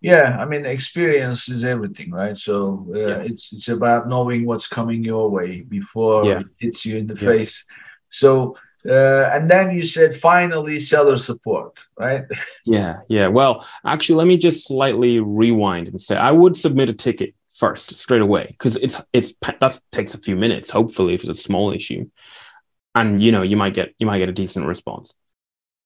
yeah. 0.00 0.36
I 0.40 0.46
mean, 0.46 0.64
experience 0.64 1.48
is 1.48 1.62
everything, 1.62 2.10
right? 2.10 2.36
So 2.36 2.86
uh, 2.94 2.98
yeah. 2.98 3.18
it's 3.18 3.52
it's 3.52 3.68
about 3.68 4.08
knowing 4.08 4.46
what's 4.46 4.66
coming 4.66 5.04
your 5.04 5.30
way 5.30 5.60
before 5.60 6.24
yeah. 6.24 6.40
it 6.40 6.46
hits 6.58 6.86
you 6.86 6.96
in 6.96 7.06
the 7.06 7.14
yeah. 7.14 7.20
face. 7.20 7.64
So 8.08 8.56
uh, 8.88 9.30
and 9.32 9.50
then 9.50 9.74
you 9.74 9.82
said 9.82 10.14
finally 10.14 10.78
seller 10.78 11.16
support, 11.16 11.78
right? 11.98 12.24
Yeah, 12.66 13.00
yeah. 13.08 13.28
Well, 13.28 13.66
actually, 13.84 14.16
let 14.16 14.26
me 14.26 14.36
just 14.36 14.66
slightly 14.66 15.20
rewind 15.20 15.88
and 15.88 16.00
say 16.00 16.16
I 16.16 16.30
would 16.30 16.56
submit 16.56 16.88
a 16.88 16.94
ticket 16.94 17.34
first 17.52 17.96
straight 17.96 18.20
away 18.20 18.46
because 18.48 18.76
it's 18.76 19.00
it's 19.12 19.32
that 19.42 19.80
takes 19.92 20.14
a 20.14 20.18
few 20.18 20.36
minutes. 20.36 20.70
Hopefully, 20.70 21.14
if 21.14 21.20
it's 21.24 21.38
a 21.38 21.42
small 21.42 21.72
issue, 21.72 22.08
and 22.94 23.22
you 23.22 23.32
know 23.32 23.42
you 23.42 23.56
might 23.56 23.74
get 23.74 23.94
you 23.98 24.06
might 24.06 24.18
get 24.18 24.28
a 24.28 24.32
decent 24.32 24.66
response. 24.66 25.14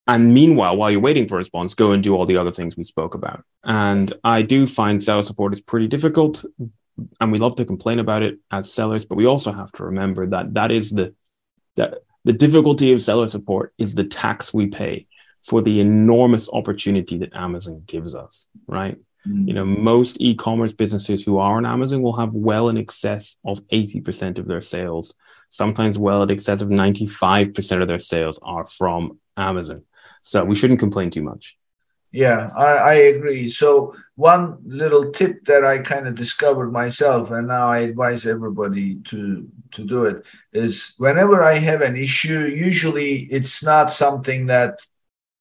And 0.07 0.33
meanwhile, 0.33 0.75
while 0.76 0.90
you're 0.90 1.00
waiting 1.00 1.28
for 1.28 1.35
a 1.35 1.38
response, 1.38 1.75
go 1.75 1.93
and 1.93 2.02
do 2.02 2.14
all 2.14 2.25
the 2.25 2.38
other 2.38 2.50
things 2.50 2.78
we 2.78 2.85
spoke 2.85 3.14
about. 3.14 3.45
And 3.62 4.14
I 4.25 4.40
do 4.40 4.67
find 4.67 5.02
seller 5.02 5.23
support 5.23 5.52
is 5.52 5.61
pretty 5.61 5.87
difficult, 5.87 6.45
and 7.21 7.31
we 7.31 7.38
love 7.38 7.57
to 7.57 7.64
complain 7.64 7.99
about 7.99 8.23
it 8.23 8.38
as 8.50 8.73
sellers, 8.73 9.05
but 9.05 9.17
we 9.17 9.26
also 9.26 9.52
have 9.52 9.71
to 9.73 9.85
remember 9.85 10.26
that 10.28 10.55
that 10.55 10.73
is 10.73 10.90
the 10.90 11.14
that 11.76 11.99
the 12.28 12.35
difficulty 12.35 12.92
of 12.92 13.02
seller 13.02 13.26
support 13.26 13.73
is 13.78 13.94
the 13.94 14.04
tax 14.04 14.52
we 14.52 14.66
pay 14.66 15.06
for 15.42 15.62
the 15.62 15.80
enormous 15.80 16.47
opportunity 16.52 17.16
that 17.16 17.35
Amazon 17.35 17.82
gives 17.87 18.14
us, 18.14 18.49
right? 18.66 18.99
Mm-hmm. 19.26 19.49
You 19.49 19.54
know, 19.54 19.64
most 19.64 20.18
e-commerce 20.20 20.75
businesses 20.75 21.25
who 21.25 21.38
are 21.38 21.56
on 21.56 21.64
Amazon 21.64 22.02
will 22.02 22.18
have 22.18 22.35
well 22.35 22.68
in 22.68 22.76
excess 22.76 23.37
of 23.47 23.66
80% 23.68 24.38
of 24.38 24.47
their 24.47 24.61
sales. 24.61 25.14
Sometimes 25.49 25.97
well 25.97 26.23
in 26.23 26.30
excess 26.30 26.61
of 26.61 26.68
95% 26.68 27.80
of 27.80 27.88
their 27.88 27.99
sales 27.99 28.38
are 28.42 28.66
from 28.66 29.18
Amazon. 29.38 29.85
So 30.20 30.44
we 30.44 30.54
shouldn't 30.54 30.80
complain 30.80 31.08
too 31.08 31.23
much. 31.23 31.56
Yeah, 32.11 32.50
I, 32.57 32.73
I 32.75 32.95
agree. 32.95 33.49
So 33.49 33.95
one 34.15 34.59
little 34.65 35.12
tip 35.12 35.45
that 35.45 35.65
I 35.65 35.79
kind 35.79 36.09
of 36.09 36.15
discovered 36.15 36.73
myself, 36.73 37.31
and 37.31 37.49
now 37.49 37.69
I 37.69 37.81
advise 37.81 38.27
everybody 38.27 38.97
to 39.11 39.47
to 39.73 39.85
do 39.85 40.05
it, 40.05 40.23
is 40.53 40.95
whenever 40.99 41.43
I 41.43 41.55
have 41.59 41.83
an 41.83 41.97
issue, 41.97 42.47
usually 42.47 43.29
it's 43.31 43.62
not 43.62 43.93
something 43.93 44.47
that 44.47 44.81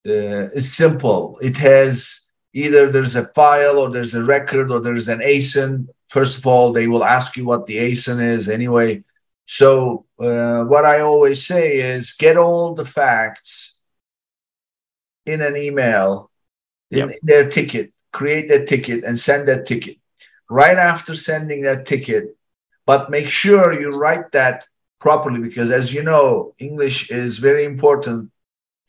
uh, 0.05 0.51
is 0.51 0.73
simple. 0.75 1.39
It 1.41 1.57
has 1.57 2.27
either 2.53 2.91
there's 2.91 3.15
a 3.15 3.27
file 3.29 3.77
or 3.77 3.89
there's 3.89 4.15
a 4.15 4.23
record 4.23 4.71
or 4.71 4.81
there's 4.81 5.07
an 5.07 5.19
ASIN. 5.19 5.87
First 6.09 6.37
of 6.37 6.47
all, 6.47 6.73
they 6.73 6.87
will 6.87 7.03
ask 7.03 7.37
you 7.37 7.45
what 7.45 7.65
the 7.67 7.77
ASIN 7.77 8.21
is 8.21 8.49
anyway. 8.49 9.03
So 9.45 10.05
uh, 10.19 10.63
what 10.63 10.85
I 10.85 10.99
always 11.01 11.45
say 11.45 11.77
is 11.77 12.13
get 12.13 12.37
all 12.37 12.75
the 12.75 12.85
facts 12.85 13.79
in 15.25 15.41
an 15.41 15.55
email 15.57 16.29
yep. 16.89 17.09
their 17.21 17.49
ticket, 17.49 17.91
create 18.11 18.49
that 18.49 18.67
ticket 18.67 19.03
and 19.03 19.19
send 19.19 19.47
that 19.47 19.65
ticket. 19.65 19.97
Right 20.49 20.77
after 20.77 21.15
sending 21.15 21.63
that 21.63 21.85
ticket, 21.85 22.37
but 22.85 23.09
make 23.09 23.27
sure 23.27 23.79
you 23.79 23.89
write 23.89 24.31
that 24.31 24.65
properly 24.99 25.41
because, 25.41 25.69
as 25.69 25.93
you 25.93 26.03
know, 26.03 26.55
English 26.57 27.11
is 27.11 27.37
very 27.37 27.65
important 27.65 28.31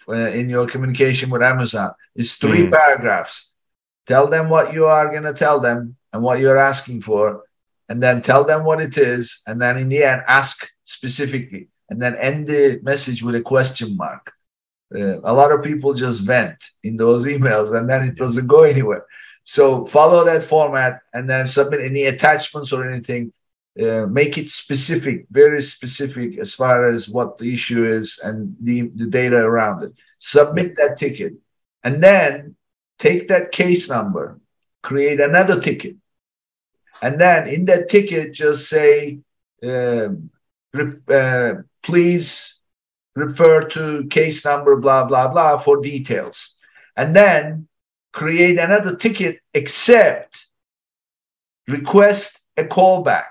uh, 0.08 0.14
in 0.14 0.48
your 0.48 0.66
communication 0.68 1.30
with 1.30 1.42
Amazon. 1.42 1.90
It's 2.14 2.34
three 2.34 2.66
mm. 2.66 2.70
paragraphs. 2.70 3.52
Tell 4.06 4.28
them 4.28 4.48
what 4.48 4.72
you 4.72 4.86
are 4.86 5.10
going 5.10 5.24
to 5.24 5.34
tell 5.34 5.58
them 5.58 5.96
and 6.12 6.22
what 6.22 6.38
you're 6.38 6.56
asking 6.56 7.02
for, 7.02 7.42
and 7.88 8.02
then 8.02 8.22
tell 8.22 8.44
them 8.44 8.64
what 8.64 8.80
it 8.80 8.96
is, 8.96 9.42
and 9.46 9.60
then 9.60 9.76
in 9.76 9.88
the 9.88 10.04
end, 10.04 10.22
ask 10.26 10.70
specifically, 10.84 11.68
and 11.90 12.00
then 12.00 12.14
end 12.16 12.46
the 12.46 12.80
message 12.82 13.22
with 13.22 13.34
a 13.34 13.42
question 13.42 13.96
mark. 13.96 14.32
Uh, 14.94 15.20
a 15.20 15.32
lot 15.32 15.52
of 15.52 15.62
people 15.62 15.92
just 15.94 16.22
vent 16.22 16.62
in 16.82 16.96
those 16.96 17.26
emails 17.34 17.76
and 17.76 17.88
then 17.88 18.02
it 18.02 18.16
doesn't 18.16 18.46
go 18.46 18.62
anywhere. 18.62 19.04
So 19.44 19.86
follow 19.86 20.24
that 20.24 20.42
format 20.42 21.00
and 21.12 21.28
then 21.28 21.46
submit 21.46 21.80
any 21.80 22.04
attachments 22.04 22.72
or 22.72 22.90
anything. 22.90 23.32
Uh, 23.80 24.06
make 24.06 24.36
it 24.36 24.50
specific, 24.50 25.26
very 25.30 25.62
specific 25.62 26.36
as 26.38 26.52
far 26.52 26.88
as 26.88 27.08
what 27.08 27.38
the 27.38 27.52
issue 27.52 27.86
is 27.86 28.18
and 28.22 28.56
the, 28.60 28.90
the 28.96 29.06
data 29.06 29.36
around 29.36 29.84
it. 29.84 29.92
Submit 30.18 30.76
that 30.76 30.98
ticket 30.98 31.34
and 31.84 32.02
then 32.02 32.56
take 32.98 33.28
that 33.28 33.52
case 33.52 33.88
number, 33.88 34.40
create 34.82 35.20
another 35.20 35.60
ticket. 35.60 35.96
And 37.00 37.20
then 37.20 37.48
in 37.48 37.66
that 37.66 37.88
ticket, 37.88 38.32
just 38.32 38.68
say, 38.68 39.20
uh, 39.62 40.08
uh, 41.08 41.54
please 41.82 42.57
refer 43.14 43.64
to 43.68 44.06
case 44.06 44.44
number, 44.44 44.76
blah, 44.76 45.04
blah, 45.04 45.28
blah 45.28 45.56
for 45.56 45.80
details. 45.80 46.54
And 46.96 47.14
then 47.14 47.68
create 48.12 48.58
another 48.58 48.96
ticket 48.96 49.40
except 49.54 50.46
request 51.66 52.46
a 52.56 52.64
callback. 52.64 53.30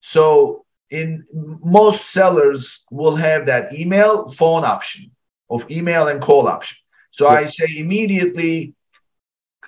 So 0.00 0.64
in 0.90 1.24
most 1.32 2.10
sellers 2.10 2.84
will 2.90 3.16
have 3.16 3.46
that 3.46 3.74
email 3.74 4.28
phone 4.28 4.64
option 4.64 5.12
of 5.48 5.70
email 5.70 6.08
and 6.08 6.20
call 6.20 6.48
option. 6.48 6.78
So 7.10 7.28
I 7.28 7.46
say 7.46 7.78
immediately 7.78 8.74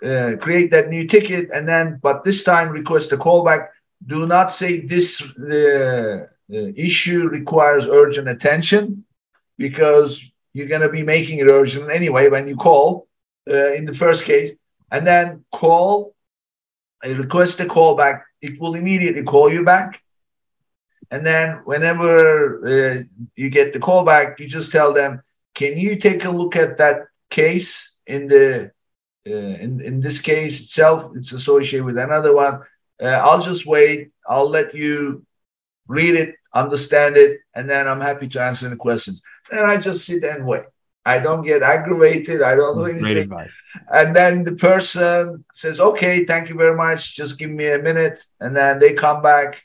uh, 0.03 0.33
create 0.41 0.71
that 0.73 0.89
new 0.89 1.07
ticket 1.07 1.49
and 1.55 1.67
then, 1.67 1.99
but 2.03 2.25
this 2.25 2.45
time 2.45 2.69
request 2.69 3.13
a 3.13 3.17
callback. 3.17 3.69
Do 4.05 4.27
not 4.27 4.53
say 4.53 4.81
this 4.81 5.23
uh, 5.39 6.27
uh, 6.53 6.57
issue 6.77 7.29
requires 7.29 7.87
urgent 7.87 8.29
attention 8.29 9.06
because 9.57 10.31
you're 10.53 10.69
going 10.69 10.83
to 10.83 10.89
be 10.89 11.03
making 11.03 11.39
it 11.39 11.47
urgent 11.47 11.91
anyway 11.91 12.29
when 12.29 12.49
you 12.49 12.57
call 12.57 13.07
uh, 13.51 13.73
in 13.75 13.85
the 13.85 13.95
first 13.95 14.25
case, 14.25 14.53
and 14.91 15.07
then 15.07 15.45
call, 15.53 16.15
request 17.05 17.61
a 17.61 17.67
call 17.67 17.95
back. 17.95 18.25
It 18.41 18.61
will 18.61 18.75
immediately 18.75 19.23
call 19.23 19.53
you 19.53 19.65
back. 19.65 20.03
And 21.11 21.25
then 21.25 21.63
whenever 21.65 22.67
uh, 22.67 23.03
you 23.37 23.51
get 23.51 23.73
the 23.73 23.79
call 23.79 24.05
back, 24.05 24.41
you 24.41 24.49
just 24.49 24.73
tell 24.73 24.93
them, 24.93 25.23
"Can 25.55 25.77
you 25.79 25.97
take 25.97 26.25
a 26.25 26.31
look 26.31 26.57
at 26.57 26.79
that 26.79 27.07
case 27.31 27.97
in 28.07 28.27
the 28.27 28.73
uh, 29.27 29.55
in 29.65 29.81
in 29.81 30.01
this 30.01 30.21
case 30.21 30.65
itself? 30.65 31.13
It's 31.17 31.33
associated 31.33 31.85
with 31.85 31.99
another 31.99 32.35
one. 32.35 32.63
Uh, 33.01 33.07
I'll 33.07 33.43
just 33.43 33.67
wait. 33.67 34.11
I'll 34.29 34.51
let 34.51 34.75
you 34.75 35.25
read 35.87 36.15
it, 36.15 36.35
understand 36.61 37.17
it, 37.17 37.41
and 37.55 37.69
then 37.69 37.89
I'm 37.89 38.01
happy 38.01 38.29
to 38.29 38.43
answer 38.43 38.67
any 38.67 38.77
questions." 38.77 39.23
and 39.51 39.67
I 39.67 39.77
just 39.77 40.05
sit 40.05 40.25
and 40.25 40.47
wait. 40.47 40.63
I 41.05 41.21
don't 41.21 41.43
get 41.43 41.63
aggravated. 41.63 42.43
I 42.43 42.57
don't 42.57 42.77
do 42.79 42.87
anything. 42.87 43.31
And 43.93 44.15
then 44.15 44.43
the 44.43 44.57
person 44.57 45.45
says, 45.55 45.79
okay, 45.79 46.25
thank 46.25 46.49
you 46.49 46.57
very 46.57 46.77
much. 46.77 47.15
Just 47.15 47.39
give 47.39 47.51
me 47.51 47.69
a 47.69 47.79
minute. 47.79 48.19
And 48.41 48.57
then 48.57 48.81
they 48.81 48.93
come 48.93 49.23
back 49.23 49.63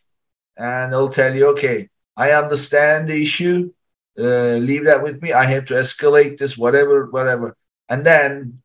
and 0.55 0.91
they'll 0.91 1.09
tell 1.09 1.33
you, 1.33 1.47
okay, 1.49 1.89
I 2.15 2.33
understand 2.33 3.09
the 3.09 3.19
issue. 3.19 3.73
Uh, 4.17 4.57
leave 4.57 4.85
that 4.85 5.01
with 5.01 5.21
me. 5.23 5.33
I 5.33 5.45
have 5.45 5.65
to 5.65 5.73
escalate 5.73 6.37
this, 6.37 6.57
whatever, 6.57 7.07
whatever. 7.07 7.57
And 7.89 8.05
then 8.05 8.61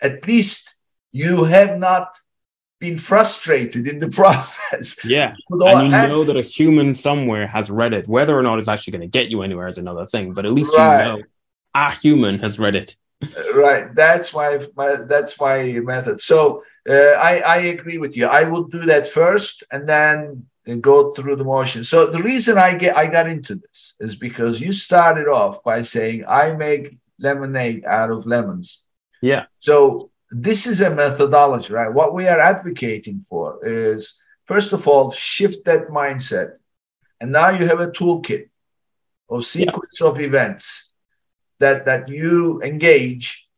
at 0.00 0.24
least 0.26 0.76
you 1.10 1.44
have 1.44 1.78
not 1.78 2.16
been 2.80 2.98
frustrated 2.98 3.86
in 3.86 4.00
the 4.00 4.08
process. 4.20 4.98
Yeah. 5.04 5.34
and 5.50 5.84
you 5.84 5.90
know 5.90 6.24
that 6.24 6.36
a 6.36 6.42
human 6.42 6.94
somewhere 6.94 7.46
has 7.46 7.70
read 7.70 7.92
it. 7.92 8.08
Whether 8.08 8.36
or 8.36 8.42
not 8.42 8.58
it's 8.58 8.68
actually 8.68 8.92
going 8.92 9.02
to 9.02 9.18
get 9.18 9.30
you 9.30 9.42
anywhere 9.42 9.68
is 9.68 9.78
another 9.78 10.06
thing, 10.06 10.32
but 10.32 10.44
at 10.46 10.52
least 10.52 10.72
right. 10.76 11.06
you 11.06 11.12
know 11.12 11.22
a 11.74 11.90
human 11.92 12.38
has 12.40 12.58
read 12.58 12.74
it. 12.74 12.96
right. 13.54 13.94
That's 13.94 14.34
my, 14.34 14.66
my 14.74 14.96
that's 14.96 15.38
my 15.38 15.64
method. 15.84 16.20
So 16.22 16.64
uh, 16.88 16.92
I, 16.92 17.40
I 17.40 17.56
agree 17.74 17.98
with 17.98 18.16
you. 18.16 18.26
I 18.26 18.44
will 18.44 18.64
do 18.64 18.86
that 18.86 19.06
first 19.06 19.62
and 19.70 19.88
then 19.88 20.46
go 20.80 21.12
through 21.12 21.36
the 21.36 21.44
motion. 21.44 21.84
So 21.84 22.06
the 22.06 22.22
reason 22.22 22.56
I 22.56 22.74
get 22.74 22.96
I 22.96 23.06
got 23.06 23.28
into 23.28 23.56
this 23.56 23.94
is 24.00 24.14
because 24.14 24.60
you 24.60 24.72
started 24.72 25.28
off 25.28 25.62
by 25.62 25.82
saying 25.82 26.24
I 26.26 26.52
make 26.52 26.96
lemonade 27.18 27.84
out 27.84 28.10
of 28.10 28.26
lemons. 28.26 28.86
Yeah. 29.20 29.46
So 29.60 30.09
this 30.30 30.66
is 30.66 30.80
a 30.80 30.94
methodology, 30.94 31.72
right? 31.72 31.92
What 31.92 32.14
we 32.14 32.28
are 32.28 32.40
advocating 32.40 33.24
for 33.28 33.66
is, 33.66 34.22
first 34.46 34.72
of 34.72 34.86
all, 34.86 35.10
shift 35.10 35.64
that 35.64 35.88
mindset. 35.88 36.56
And 37.20 37.32
now 37.32 37.50
you 37.50 37.66
have 37.66 37.80
a 37.80 37.88
toolkit 37.88 38.48
or 39.28 39.42
sequence 39.42 39.98
yeah. 40.00 40.06
of 40.06 40.20
events 40.20 40.92
that, 41.58 41.84
that 41.86 42.08
you 42.08 42.62
engage 42.62 43.48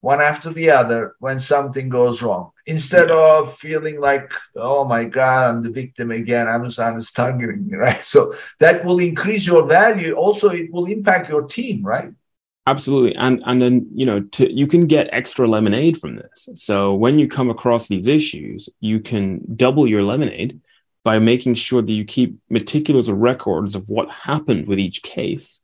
one 0.00 0.20
after 0.20 0.52
the 0.52 0.70
other 0.70 1.16
when 1.18 1.40
something 1.40 1.88
goes 1.88 2.22
wrong. 2.22 2.52
Instead 2.66 3.08
yeah. 3.08 3.38
of 3.38 3.54
feeling 3.54 4.00
like, 4.00 4.32
oh 4.56 4.84
my 4.84 5.04
God, 5.04 5.50
I'm 5.50 5.62
the 5.62 5.70
victim 5.70 6.10
again, 6.10 6.48
Amazon 6.48 6.96
is 6.96 7.12
targeting 7.12 7.66
me, 7.66 7.76
right? 7.76 8.04
So 8.04 8.34
that 8.60 8.84
will 8.84 9.00
increase 9.00 9.46
your 9.46 9.66
value. 9.66 10.14
Also, 10.14 10.50
it 10.50 10.72
will 10.72 10.86
impact 10.86 11.28
your 11.28 11.42
team, 11.42 11.84
right? 11.84 12.10
Absolutely, 12.68 13.16
and 13.16 13.42
and 13.46 13.62
then 13.62 13.88
you 13.94 14.04
know 14.04 14.20
to, 14.34 14.52
you 14.52 14.66
can 14.66 14.86
get 14.86 15.08
extra 15.10 15.48
lemonade 15.48 15.96
from 15.98 16.16
this. 16.16 16.50
So 16.54 16.92
when 16.92 17.18
you 17.18 17.26
come 17.26 17.48
across 17.48 17.88
these 17.88 18.06
issues, 18.06 18.68
you 18.80 19.00
can 19.00 19.40
double 19.56 19.86
your 19.86 20.02
lemonade 20.02 20.60
by 21.02 21.18
making 21.18 21.54
sure 21.54 21.80
that 21.80 21.92
you 21.92 22.04
keep 22.04 22.36
meticulous 22.50 23.08
records 23.08 23.74
of 23.74 23.88
what 23.88 24.10
happened 24.10 24.66
with 24.66 24.78
each 24.78 25.02
case, 25.02 25.62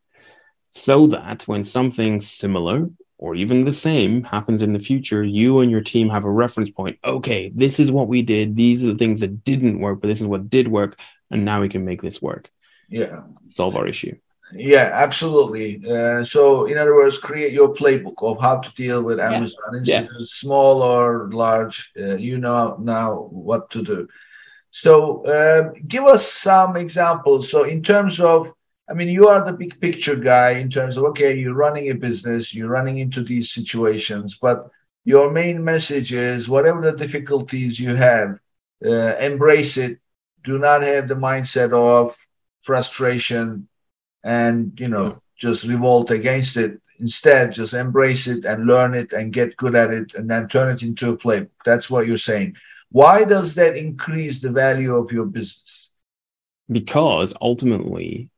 so 0.70 1.06
that 1.08 1.42
when 1.42 1.62
something 1.62 2.23
similar 2.23 2.88
or 3.18 3.37
even 3.37 3.61
the 3.61 3.73
same 3.73 4.25
happens 4.25 4.62
in 4.62 4.73
the 4.73 4.80
future, 4.80 5.23
you 5.23 5.61
and 5.61 5.70
your 5.70 5.82
team 5.82 6.08
have 6.08 6.25
a 6.25 6.30
reference 6.30 6.70
point. 6.70 6.99
Okay, 7.04 7.52
this 7.54 7.78
is 7.78 7.92
what 7.92 8.08
we 8.08 8.23
did. 8.23 8.56
These 8.56 8.82
are 8.82 8.92
the 8.92 8.99
things 8.99 9.20
that 9.20 9.44
didn't 9.44 9.78
work, 9.78 10.00
but 10.00 10.08
this 10.08 10.23
is 10.23 10.26
what 10.26 10.49
did 10.49 10.68
work, 10.68 10.99
and 11.30 11.44
now 11.44 11.61
we 11.61 11.68
can 11.68 11.84
make 11.84 12.00
this 12.00 12.23
work. 12.23 12.50
Yeah, 12.88 13.25
solve 13.50 13.76
our 13.76 13.87
issue. 13.87 14.16
Yeah, 14.56 14.90
absolutely. 14.92 15.82
Uh, 15.84 16.23
so, 16.23 16.66
in 16.66 16.78
other 16.78 16.94
words, 16.94 17.18
create 17.18 17.52
your 17.52 17.75
playbook 17.75 18.23
of 18.23 18.40
how 18.40 18.58
to 18.58 18.73
deal 18.75 19.02
with 19.02 19.18
Amazon, 19.18 19.82
yeah. 19.82 20.06
small 20.23 20.82
or 20.82 21.30
large. 21.32 21.90
Uh, 21.99 22.14
you 22.14 22.38
know 22.38 22.76
now 22.80 23.28
what 23.30 23.68
to 23.70 23.82
do. 23.82 24.08
So, 24.70 25.26
uh, 25.26 25.73
give 25.88 26.04
us 26.04 26.30
some 26.30 26.76
examples. 26.76 27.50
So, 27.50 27.64
in 27.64 27.82
terms 27.82 28.20
of, 28.20 28.52
I 28.88 28.94
mean, 28.94 29.08
you 29.08 29.28
are 29.28 29.44
the 29.44 29.52
big 29.52 29.80
picture 29.80 30.16
guy 30.16 30.50
in 30.50 30.70
terms 30.70 30.96
of, 30.96 31.04
okay, 31.04 31.37
you're 31.37 31.54
running 31.54 31.90
a 31.90 31.94
business, 31.94 32.54
you're 32.54 32.68
running 32.68 32.99
into 32.99 33.25
these 33.25 33.50
situations, 33.50 34.38
but 34.40 34.68
your 35.04 35.32
main 35.32 35.64
message 35.64 36.12
is 36.12 36.49
whatever 36.49 36.80
the 36.80 36.96
difficulties 36.96 37.80
you 37.80 37.94
have, 37.96 38.38
uh, 38.84 39.16
embrace 39.16 39.76
it. 39.76 39.99
Do 40.44 40.58
not 40.58 40.82
have 40.82 41.08
the 41.08 41.14
mindset 41.14 41.73
of 41.73 42.16
frustration 42.62 43.68
and 44.25 44.73
you 44.81 44.88
know 44.88 45.07
yeah. 45.07 45.14
just 45.37 45.64
revolt 45.64 46.11
against 46.11 46.57
it. 46.57 46.81
Instead 47.00 47.52
just 47.52 47.75
embrace 47.75 48.28
it 48.28 48.45
and 48.45 48.66
learn 48.66 48.95
it 48.95 49.12
and 49.12 49.33
get 49.33 49.57
good 49.57 49.75
at 49.75 49.90
it 49.93 50.14
and 50.14 50.31
then 50.31 50.49
turn 50.49 50.73
it 50.73 50.83
into 50.83 51.11
a 51.11 51.16
playbook 51.16 51.50
that's 51.64 51.90
what 51.90 52.07
you're 52.07 52.16
saying. 52.16 52.57
Why 52.90 53.25
does 53.25 53.57
that 53.57 53.76
increase 53.76 54.40
the 54.40 54.52
value 54.52 54.95
of 54.95 55.11
your 55.11 55.26
business? 55.26 55.90
Because 56.71 57.35
ultimately 57.40 58.31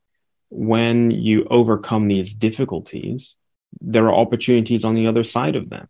when 0.48 1.10
you 1.10 1.46
overcome 1.50 2.08
these 2.08 2.32
difficulties 2.32 3.36
there 3.80 4.06
are 4.06 4.14
opportunities 4.14 4.84
on 4.84 4.94
the 4.94 5.06
other 5.06 5.22
side 5.22 5.54
of 5.54 5.68
them. 5.68 5.86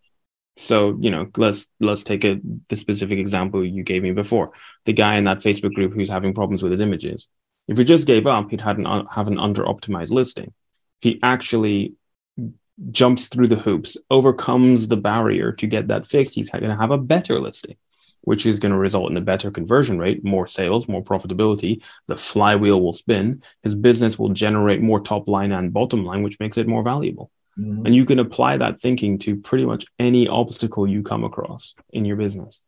So 0.57 0.97
you 0.99 1.09
know 1.09 1.27
let's 1.37 1.67
let's 1.79 2.03
take 2.03 2.25
a 2.25 2.39
the 2.67 2.75
specific 2.75 3.17
example 3.17 3.65
you 3.65 3.83
gave 3.83 4.03
me 4.03 4.11
before. 4.11 4.51
The 4.83 4.93
guy 4.93 5.15
in 5.15 5.23
that 5.23 5.39
facebook 5.39 5.73
group 5.73 5.93
who's 5.93 6.09
having 6.09 6.33
problems 6.33 6.61
with 6.61 6.73
his 6.73 6.81
images 6.81 7.29
if 7.67 7.77
he 7.77 7.83
just 7.83 8.07
gave 8.07 8.27
up, 8.27 8.49
he'd 8.49 8.61
had 8.61 8.77
an, 8.77 9.05
have 9.07 9.27
an 9.27 9.39
under 9.39 9.63
optimized 9.63 10.11
listing. 10.11 10.53
If 11.01 11.11
he 11.11 11.19
actually 11.21 11.93
jumps 12.91 13.27
through 13.27 13.47
the 13.47 13.55
hoops, 13.55 13.97
overcomes 14.09 14.87
the 14.87 14.97
barrier 14.97 15.51
to 15.51 15.67
get 15.67 15.87
that 15.87 16.05
fixed, 16.05 16.35
he's 16.35 16.49
going 16.49 16.63
to 16.63 16.75
have 16.75 16.91
a 16.91 16.97
better 16.97 17.39
listing, 17.39 17.75
which 18.21 18.45
is 18.45 18.59
going 18.59 18.71
to 18.71 18.77
result 18.77 19.11
in 19.11 19.17
a 19.17 19.21
better 19.21 19.51
conversion 19.51 19.99
rate, 19.99 20.23
more 20.23 20.47
sales, 20.47 20.87
more 20.87 21.03
profitability. 21.03 21.81
The 22.07 22.17
flywheel 22.17 22.81
will 22.81 22.93
spin. 22.93 23.43
His 23.63 23.75
business 23.75 24.17
will 24.17 24.29
generate 24.29 24.81
more 24.81 24.99
top 24.99 25.27
line 25.27 25.51
and 25.51 25.73
bottom 25.73 26.05
line, 26.05 26.23
which 26.23 26.39
makes 26.39 26.57
it 26.57 26.67
more 26.67 26.83
valuable. 26.83 27.31
Mm-hmm. 27.59 27.87
And 27.87 27.95
you 27.95 28.05
can 28.05 28.19
apply 28.19 28.57
that 28.57 28.79
thinking 28.79 29.17
to 29.19 29.35
pretty 29.35 29.65
much 29.65 29.85
any 29.97 30.27
obstacle 30.27 30.87
you 30.87 31.01
come 31.01 31.23
across 31.23 31.73
in 31.89 32.05
your 32.05 32.15
business. 32.15 32.61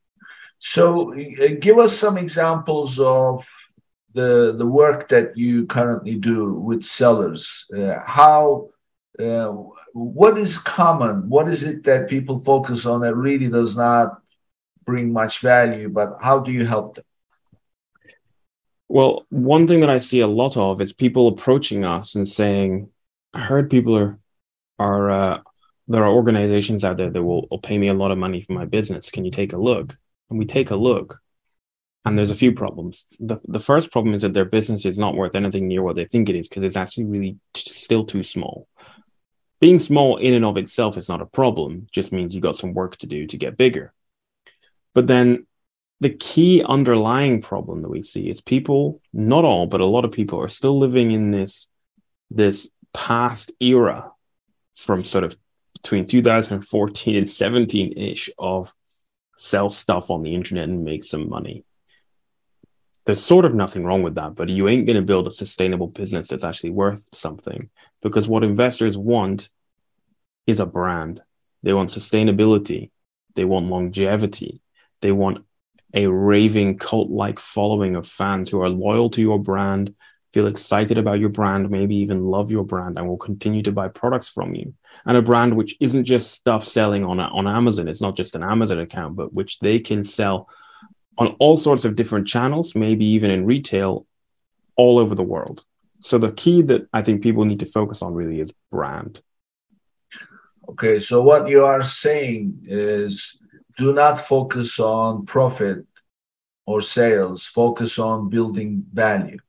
So, 0.57 1.13
uh, 1.13 1.55
give 1.59 1.77
us 1.77 1.97
some 1.97 2.17
examples 2.17 2.99
of 2.99 3.47
the 4.19 4.31
the 4.61 4.69
work 4.81 4.99
that 5.13 5.27
you 5.43 5.65
currently 5.75 6.15
do 6.15 6.53
with 6.67 6.83
sellers 6.83 7.41
uh, 7.77 7.97
how 8.05 8.69
uh, 9.19 9.51
what 9.93 10.37
is 10.37 10.57
common? 10.57 11.27
What 11.27 11.49
is 11.49 11.63
it 11.63 11.83
that 11.83 12.09
people 12.09 12.39
focus 12.39 12.85
on 12.85 13.01
that 13.01 13.15
really 13.15 13.49
does 13.49 13.75
not 13.75 14.21
bring 14.85 15.11
much 15.11 15.39
value 15.39 15.89
but 15.89 16.17
how 16.21 16.39
do 16.39 16.51
you 16.51 16.65
help 16.65 16.95
them? 16.95 17.05
Well 18.87 19.25
one 19.29 19.67
thing 19.67 19.81
that 19.81 19.89
i 19.97 19.99
see 19.99 20.21
a 20.21 20.35
lot 20.41 20.57
of 20.57 20.81
is 20.81 20.93
people 20.93 21.27
approaching 21.27 21.85
us 21.85 22.15
and 22.15 22.27
saying 22.27 22.89
i 23.33 23.39
heard 23.39 23.69
people 23.69 23.95
are 23.97 24.19
are 24.79 25.09
uh, 25.21 25.37
there 25.87 26.03
are 26.03 26.17
organizations 26.21 26.83
out 26.83 26.97
there 26.97 27.09
that 27.09 27.23
will, 27.23 27.47
will 27.49 27.59
pay 27.59 27.77
me 27.77 27.87
a 27.89 27.93
lot 27.93 28.11
of 28.11 28.17
money 28.17 28.41
for 28.41 28.53
my 28.53 28.65
business. 28.65 29.11
Can 29.11 29.25
you 29.25 29.31
take 29.31 29.53
a 29.53 29.57
look? 29.57 29.97
And 30.29 30.37
we 30.39 30.45
take 30.45 30.69
a 30.69 30.75
look 30.75 31.19
and 32.05 32.17
there's 32.17 32.31
a 32.31 32.35
few 32.35 32.53
problems. 32.53 33.05
The, 33.19 33.39
the 33.45 33.59
first 33.59 33.91
problem 33.91 34.15
is 34.15 34.21
that 34.21 34.33
their 34.33 34.45
business 34.45 34.85
is 34.85 34.97
not 34.97 35.15
worth 35.15 35.35
anything 35.35 35.67
near 35.67 35.81
what 35.83 35.95
they 35.95 36.05
think 36.05 36.29
it 36.29 36.35
is 36.35 36.47
because 36.47 36.63
it's 36.63 36.77
actually 36.77 37.05
really 37.05 37.37
t- 37.53 37.69
still 37.69 38.05
too 38.05 38.23
small. 38.23 38.67
Being 39.59 39.79
small 39.79 40.17
in 40.17 40.33
and 40.33 40.45
of 40.45 40.57
itself 40.57 40.97
is 40.97 41.09
not 41.09 41.21
a 41.21 41.25
problem, 41.25 41.87
just 41.91 42.13
means 42.13 42.33
you 42.33 42.41
got 42.41 42.55
some 42.55 42.73
work 42.73 42.95
to 42.97 43.07
do 43.07 43.27
to 43.27 43.37
get 43.37 43.57
bigger. 43.57 43.93
But 44.93 45.07
then 45.07 45.45
the 45.99 46.09
key 46.09 46.63
underlying 46.63 47.41
problem 47.41 47.81
that 47.81 47.89
we 47.89 48.01
see 48.01 48.29
is 48.29 48.39
people, 48.39 49.01
not 49.11 49.43
all, 49.43 49.67
but 49.67 49.81
a 49.81 49.85
lot 49.85 50.05
of 50.05 50.13
people 50.13 50.39
are 50.39 50.47
still 50.47 50.79
living 50.79 51.11
in 51.11 51.31
this, 51.31 51.67
this 52.31 52.69
past 52.93 53.51
era 53.59 54.11
from 54.77 55.03
sort 55.03 55.25
of 55.25 55.35
between 55.73 56.07
2014 56.07 57.15
and 57.17 57.29
17 57.29 57.93
ish 57.97 58.29
of 58.37 58.73
sell 59.35 59.69
stuff 59.69 60.09
on 60.09 60.23
the 60.23 60.33
internet 60.33 60.69
and 60.69 60.85
make 60.85 61.03
some 61.03 61.29
money 61.29 61.65
there's 63.09 63.23
sort 63.23 63.43
of 63.43 63.55
nothing 63.55 63.83
wrong 63.83 64.03
with 64.03 64.13
that, 64.13 64.35
but 64.35 64.49
you 64.49 64.69
ain't 64.69 64.85
going 64.85 64.95
to 64.95 65.01
build 65.01 65.25
a 65.25 65.31
sustainable 65.31 65.87
business 65.87 66.27
that's 66.27 66.43
actually 66.43 66.69
worth 66.69 67.03
something 67.11 67.67
because 68.03 68.27
what 68.27 68.43
investors 68.43 68.99
want 68.99 69.49
is 70.45 70.59
a 70.59 70.67
brand. 70.67 71.19
They 71.63 71.73
want 71.73 71.89
sustainability, 71.89 72.91
they 73.33 73.45
want 73.45 73.65
longevity, 73.65 74.61
they 75.01 75.11
want 75.11 75.43
a 75.91 76.05
raving 76.05 76.77
cult 76.77 77.09
like 77.09 77.39
following 77.39 77.95
of 77.95 78.07
fans 78.07 78.51
who 78.51 78.61
are 78.61 78.69
loyal 78.69 79.09
to 79.09 79.21
your 79.21 79.39
brand, 79.39 79.95
feel 80.31 80.45
excited 80.45 80.99
about 80.99 81.17
your 81.17 81.29
brand, 81.29 81.71
maybe 81.71 81.95
even 81.95 82.25
love 82.25 82.51
your 82.51 82.63
brand, 82.63 82.99
and 82.99 83.07
will 83.07 83.17
continue 83.17 83.63
to 83.63 83.71
buy 83.71 83.87
products 83.87 84.27
from 84.27 84.53
you. 84.53 84.75
And 85.07 85.17
a 85.17 85.23
brand 85.23 85.55
which 85.57 85.75
isn't 85.79 86.05
just 86.05 86.29
stuff 86.29 86.63
selling 86.63 87.03
on, 87.03 87.19
on 87.19 87.47
Amazon, 87.47 87.87
it's 87.87 88.01
not 88.01 88.15
just 88.15 88.35
an 88.35 88.43
Amazon 88.43 88.77
account, 88.77 89.15
but 89.15 89.33
which 89.33 89.57
they 89.57 89.79
can 89.79 90.03
sell 90.03 90.47
on 91.19 91.35
all 91.39 91.57
sorts 91.57 91.85
of 91.85 91.95
different 91.95 92.27
channels, 92.27 92.73
maybe 92.75 93.05
even 93.05 93.29
in 93.29 93.45
retail 93.45 94.07
all 94.75 94.97
over 94.97 95.13
the 95.13 95.23
world. 95.23 95.65
So 95.99 96.17
the 96.17 96.31
key 96.31 96.61
that 96.63 96.87
I 96.93 97.01
think 97.01 97.21
people 97.21 97.43
need 97.43 97.59
to 97.59 97.65
focus 97.65 98.01
on 98.01 98.13
really 98.13 98.39
is 98.39 98.53
brand. 98.71 99.21
Okay, 100.69 100.99
so 100.99 101.21
what 101.21 101.49
you 101.49 101.65
are 101.65 101.83
saying 101.83 102.63
is 102.65 103.37
do 103.77 103.93
not 103.93 104.19
focus 104.19 104.79
on 104.79 105.25
profit 105.25 105.85
or 106.65 106.81
sales, 106.81 107.45
focus 107.45 107.99
on 107.99 108.29
building 108.29 108.85
value. 108.93 109.39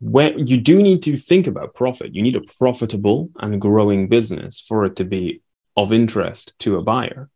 When 0.00 0.46
you 0.46 0.56
do 0.56 0.82
need 0.82 1.02
to 1.04 1.16
think 1.16 1.46
about 1.46 1.74
profit, 1.74 2.14
you 2.14 2.22
need 2.22 2.36
a 2.36 2.40
profitable 2.58 3.30
and 3.38 3.60
growing 3.60 4.08
business 4.08 4.60
for 4.60 4.84
it 4.86 4.96
to 4.96 5.04
be 5.04 5.42
of 5.76 5.92
interest 5.92 6.54
to 6.60 6.76
a 6.76 6.82
buyer. 6.82 7.28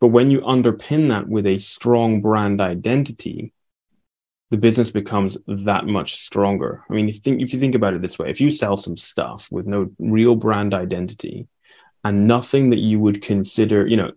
But 0.00 0.08
when 0.08 0.30
you 0.30 0.40
underpin 0.40 1.08
that 1.08 1.28
with 1.28 1.46
a 1.46 1.58
strong 1.58 2.20
brand 2.20 2.60
identity, 2.60 3.52
the 4.50 4.56
business 4.56 4.90
becomes 4.90 5.36
that 5.46 5.86
much 5.86 6.16
stronger. 6.16 6.84
I 6.88 6.94
mean, 6.94 7.08
if 7.08 7.16
you 7.16 7.20
think 7.20 7.42
if 7.42 7.52
you 7.52 7.58
think 7.58 7.74
about 7.74 7.94
it 7.94 8.02
this 8.02 8.18
way, 8.18 8.30
if 8.30 8.40
you 8.40 8.50
sell 8.50 8.76
some 8.76 8.96
stuff 8.96 9.48
with 9.50 9.66
no 9.66 9.90
real 9.98 10.36
brand 10.36 10.74
identity 10.74 11.48
and 12.04 12.28
nothing 12.28 12.70
that 12.70 12.78
you 12.78 13.00
would 13.00 13.22
consider, 13.22 13.86
you 13.86 13.96
know, 13.96 14.12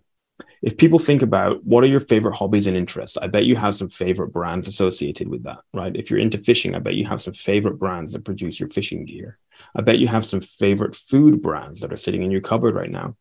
if 0.62 0.76
people 0.76 0.98
think 0.98 1.22
about 1.22 1.64
what 1.64 1.82
are 1.82 1.88
your 1.88 2.00
favorite 2.00 2.36
hobbies 2.36 2.66
and 2.66 2.76
interests, 2.76 3.16
I 3.16 3.26
bet 3.26 3.46
you 3.46 3.56
have 3.56 3.74
some 3.74 3.88
favorite 3.88 4.32
brands 4.32 4.68
associated 4.68 5.28
with 5.28 5.42
that, 5.44 5.58
right? 5.74 5.94
If 5.96 6.10
you're 6.10 6.20
into 6.20 6.38
fishing, 6.38 6.74
I 6.74 6.78
bet 6.78 6.94
you 6.94 7.06
have 7.06 7.22
some 7.22 7.32
favorite 7.32 7.78
brands 7.78 8.12
that 8.12 8.24
produce 8.24 8.60
your 8.60 8.68
fishing 8.68 9.06
gear. 9.06 9.38
I 9.74 9.80
bet 9.80 9.98
you 9.98 10.06
have 10.08 10.24
some 10.24 10.40
favorite 10.40 10.94
food 10.94 11.42
brands 11.42 11.80
that 11.80 11.92
are 11.92 11.96
sitting 11.96 12.22
in 12.22 12.30
your 12.30 12.40
cupboard 12.40 12.74
right 12.74 12.90
now 12.90 13.16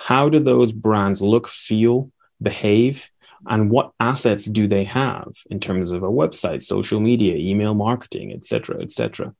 how 0.00 0.30
do 0.30 0.40
those 0.40 0.72
brands 0.72 1.20
look, 1.20 1.46
feel, 1.46 2.10
behave, 2.40 3.10
and 3.46 3.70
what 3.70 3.92
assets 4.00 4.46
do 4.46 4.66
they 4.66 4.84
have 4.84 5.28
in 5.50 5.60
terms 5.60 5.90
of 5.90 6.02
a 6.02 6.08
website, 6.08 6.62
social 6.62 7.00
media, 7.00 7.36
email 7.36 7.74
marketing, 7.74 8.32
etc., 8.32 8.80
etc. 8.80 9.34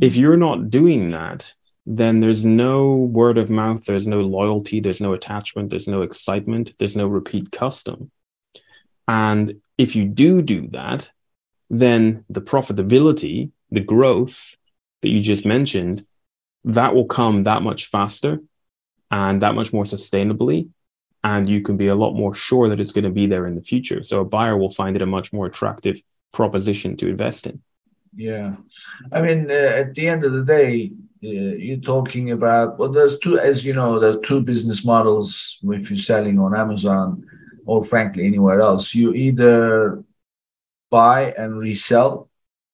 If 0.00 0.16
you're 0.16 0.38
not 0.38 0.70
doing 0.70 1.10
that, 1.10 1.54
then 1.84 2.20
there's 2.20 2.42
no 2.42 2.94
word 2.94 3.36
of 3.36 3.50
mouth, 3.50 3.84
there's 3.84 4.06
no 4.06 4.22
loyalty, 4.22 4.80
there's 4.80 5.00
no 5.00 5.12
attachment, 5.12 5.68
there's 5.68 5.88
no 5.88 6.00
excitement, 6.00 6.72
there's 6.78 6.96
no 6.96 7.06
repeat 7.06 7.52
custom. 7.52 8.10
And 9.06 9.60
if 9.76 9.94
you 9.94 10.06
do 10.06 10.40
do 10.40 10.68
that, 10.68 11.10
then 11.68 12.24
the 12.30 12.40
profitability, 12.40 13.50
the 13.70 13.80
growth 13.80 14.56
that 15.02 15.10
you 15.10 15.20
just 15.20 15.44
mentioned, 15.44 16.06
that 16.64 16.94
will 16.94 17.06
come 17.06 17.42
that 17.42 17.62
much 17.62 17.86
faster 17.86 18.40
and 19.10 19.42
that 19.42 19.54
much 19.54 19.72
more 19.72 19.84
sustainably. 19.84 20.68
And 21.22 21.48
you 21.48 21.60
can 21.60 21.76
be 21.76 21.88
a 21.88 21.94
lot 21.94 22.14
more 22.14 22.34
sure 22.34 22.68
that 22.68 22.80
it's 22.80 22.92
going 22.92 23.04
to 23.04 23.10
be 23.10 23.26
there 23.26 23.46
in 23.46 23.54
the 23.54 23.62
future. 23.62 24.02
So 24.02 24.20
a 24.20 24.24
buyer 24.24 24.56
will 24.56 24.70
find 24.70 24.96
it 24.96 25.02
a 25.02 25.06
much 25.06 25.32
more 25.32 25.46
attractive 25.46 26.00
proposition 26.32 26.96
to 26.96 27.08
invest 27.08 27.46
in. 27.46 27.60
Yeah, 28.16 28.56
I 29.12 29.22
mean, 29.22 29.50
uh, 29.50 29.54
at 29.54 29.94
the 29.94 30.08
end 30.08 30.24
of 30.24 30.32
the 30.32 30.44
day, 30.44 30.90
uh, 31.22 31.28
you're 31.28 31.76
talking 31.76 32.32
about 32.32 32.78
well, 32.78 32.88
there's 32.90 33.18
two, 33.18 33.38
as 33.38 33.64
you 33.64 33.74
know, 33.74 34.00
there's 34.00 34.16
two 34.24 34.40
business 34.40 34.84
models 34.84 35.58
if 35.62 35.90
you're 35.90 35.98
selling 35.98 36.38
on 36.38 36.56
Amazon 36.56 37.24
or 37.66 37.84
frankly 37.84 38.26
anywhere 38.26 38.60
else. 38.62 38.94
You 38.94 39.12
either 39.14 40.02
buy 40.90 41.32
and 41.36 41.58
resell 41.58 42.28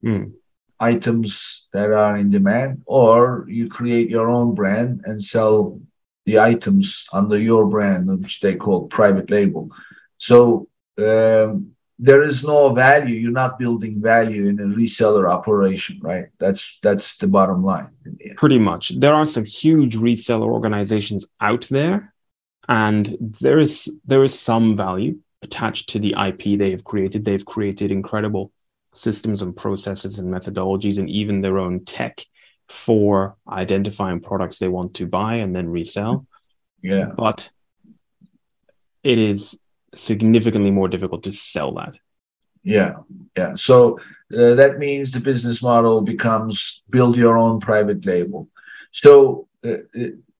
Mm. 0.05 0.33
items 0.79 1.69
that 1.73 1.91
are 1.91 2.17
in 2.19 2.31
demand, 2.31 2.83
or 2.87 3.47
you 3.49 3.69
create 3.69 4.09
your 4.11 4.31
own 4.31 4.55
brand 4.55 5.01
and 5.05 5.25
sell 5.25 5.81
the 6.27 6.41
items 6.41 7.07
under 7.13 7.39
your 7.39 7.67
brand, 7.67 8.07
which 8.21 8.41
they 8.41 8.55
call 8.55 8.89
private 8.89 9.31
label. 9.31 9.71
So 10.19 10.69
um, 10.99 11.77
there 11.99 12.23
is 12.23 12.45
no 12.45 12.73
value. 12.75 13.15
You're 13.15 13.31
not 13.31 13.59
building 13.59 14.03
value 14.03 14.49
in 14.49 14.61
a 14.61 14.65
reseller 14.65 15.31
operation, 15.31 15.99
right? 16.03 16.27
That's 16.39 16.79
that's 16.83 17.17
the 17.17 17.29
bottom 17.29 17.65
line. 17.65 17.91
Pretty 18.37 18.59
much. 18.59 18.99
There 18.99 19.15
are 19.15 19.25
some 19.25 19.45
huge 19.45 19.97
reseller 19.97 20.51
organizations 20.51 21.27
out 21.41 21.67
there, 21.71 22.13
and 22.69 23.17
there 23.21 23.59
is 23.59 23.91
there 24.05 24.25
is 24.25 24.39
some 24.39 24.77
value 24.77 25.21
attached 25.43 25.91
to 25.91 25.99
the 25.99 26.15
IP 26.19 26.59
they 26.59 26.73
have 26.73 26.85
created. 26.85 27.25
They've 27.25 27.45
created 27.45 27.91
incredible 27.91 28.53
systems 28.93 29.43
and 29.43 29.55
processes 29.55 30.19
and 30.19 30.33
methodologies 30.33 30.99
and 30.99 31.09
even 31.09 31.41
their 31.41 31.59
own 31.59 31.85
tech 31.85 32.25
for 32.69 33.37
identifying 33.49 34.21
products 34.21 34.59
they 34.59 34.69
want 34.69 34.95
to 34.95 35.07
buy 35.07 35.37
and 35.37 35.55
then 35.55 35.69
resell. 35.69 36.27
Yeah. 36.83 37.07
But 37.17 37.51
it 39.03 39.19
is 39.19 39.59
significantly 39.95 40.71
more 40.71 40.89
difficult 40.89 41.23
to 41.25 41.33
sell 41.33 41.73
that. 41.75 41.99
Yeah. 42.63 42.97
Yeah. 43.37 43.55
So 43.55 44.01
uh, 44.37 44.55
that 44.55 44.79
means 44.79 45.11
the 45.11 45.21
business 45.21 45.63
model 45.63 46.01
becomes 46.01 46.83
build 46.91 47.17
your 47.17 47.39
own 47.39 47.61
private 47.61 48.05
label. 48.05 48.49
So, 48.91 49.47
uh, 49.65 49.77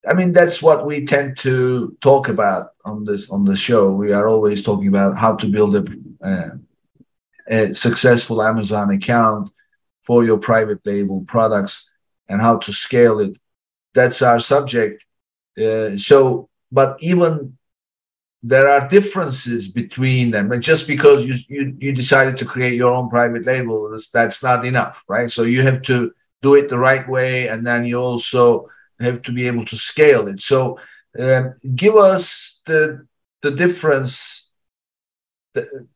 I 0.09 0.15
mean, 0.15 0.33
that's 0.33 0.63
what 0.63 0.87
we 0.87 1.07
tend 1.07 1.39
to 1.39 1.97
talk 2.01 2.29
about 2.29 2.71
on 2.85 3.05
this 3.05 3.29
on 3.31 3.45
the 3.45 3.57
show. 3.57 3.93
We 3.93 4.13
are 4.13 4.29
always 4.29 4.63
talking 4.65 4.89
about 4.89 5.19
how 5.19 5.37
to 5.37 5.47
build 5.47 5.77
a 5.77 5.85
uh, 6.23 6.51
a 7.49 7.75
successful 7.75 8.43
Amazon 8.43 8.91
account 8.91 9.51
for 10.03 10.25
your 10.25 10.39
private 10.39 10.81
label 10.85 11.25
products 11.27 11.89
and 12.29 12.41
how 12.41 12.59
to 12.59 12.73
scale 12.73 13.21
it. 13.21 13.37
That's 13.95 14.23
our 14.23 14.41
subject. 14.41 15.05
Uh, 15.59 15.97
so, 15.97 16.49
but 16.71 16.97
even 17.01 17.57
there 18.43 18.69
are 18.69 18.89
differences 18.89 19.69
between 19.69 20.31
them, 20.31 20.53
and 20.53 20.63
just 20.63 20.87
because 20.87 21.27
you, 21.27 21.35
you 21.49 21.77
you 21.81 21.93
decided 21.93 22.37
to 22.37 22.45
create 22.45 22.75
your 22.75 22.93
own 22.93 23.09
private 23.09 23.45
label, 23.45 23.91
that's, 23.91 24.11
that's 24.11 24.43
not 24.43 24.65
enough, 24.65 25.03
right? 25.09 25.31
So 25.31 25.43
you 25.43 25.63
have 25.63 25.83
to 25.83 26.13
do 26.43 26.55
it 26.55 26.69
the 26.69 26.79
right 26.79 27.09
way, 27.09 27.49
and 27.49 27.67
then 27.67 27.87
you 27.87 27.99
also 27.99 28.69
have 29.01 29.23
to 29.23 29.33
be 29.33 29.47
able 29.47 29.65
to 29.67 29.77
scale 29.77 30.29
it. 30.29 30.43
So, 30.43 30.79
uh, 31.19 31.51
give 31.75 31.97
us 31.97 32.63
the 32.67 33.07
the 33.43 33.51
difference 33.51 34.46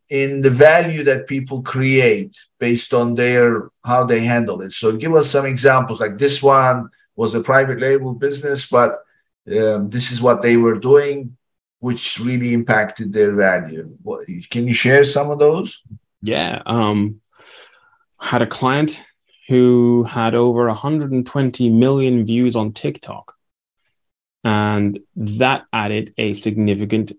in 0.09 0.43
the 0.43 0.51
value 0.51 1.05
that 1.05 1.27
people 1.27 1.63
create 1.63 2.37
based 2.59 2.93
on 2.93 3.15
their 3.15 3.71
how 3.85 4.05
they 4.05 4.21
handle 4.21 4.61
it. 4.63 4.73
So 4.73 4.97
give 4.97 5.15
us 5.15 5.31
some 5.31 5.47
examples. 5.47 6.01
Like 6.01 6.19
this 6.19 6.43
one 6.43 6.91
was 7.17 7.35
a 7.35 7.41
private 7.41 7.81
label 7.81 8.15
business, 8.15 8.69
but 8.69 9.05
um, 9.49 9.91
this 9.91 10.13
is 10.13 10.21
what 10.21 10.43
they 10.43 10.57
were 10.57 10.79
doing, 10.79 11.37
which 11.79 12.19
really 12.19 12.53
impacted 12.53 13.13
their 13.13 13.35
value. 13.35 13.97
What, 14.03 14.27
can 14.51 14.67
you 14.67 14.75
share 14.75 15.05
some 15.05 15.31
of 15.31 15.39
those? 15.39 15.83
Yeah, 16.23 16.63
um, 16.67 17.21
had 18.21 18.43
a 18.43 18.47
client 18.47 19.03
who 19.49 20.05
had 20.05 20.35
over 20.35 20.67
120 20.67 21.71
million 21.71 22.25
views 22.25 22.55
on 22.55 22.73
TikTok, 22.73 23.35
and 24.45 25.01
that 25.17 25.65
added 25.73 26.15
a 26.19 26.35
significant 26.35 27.13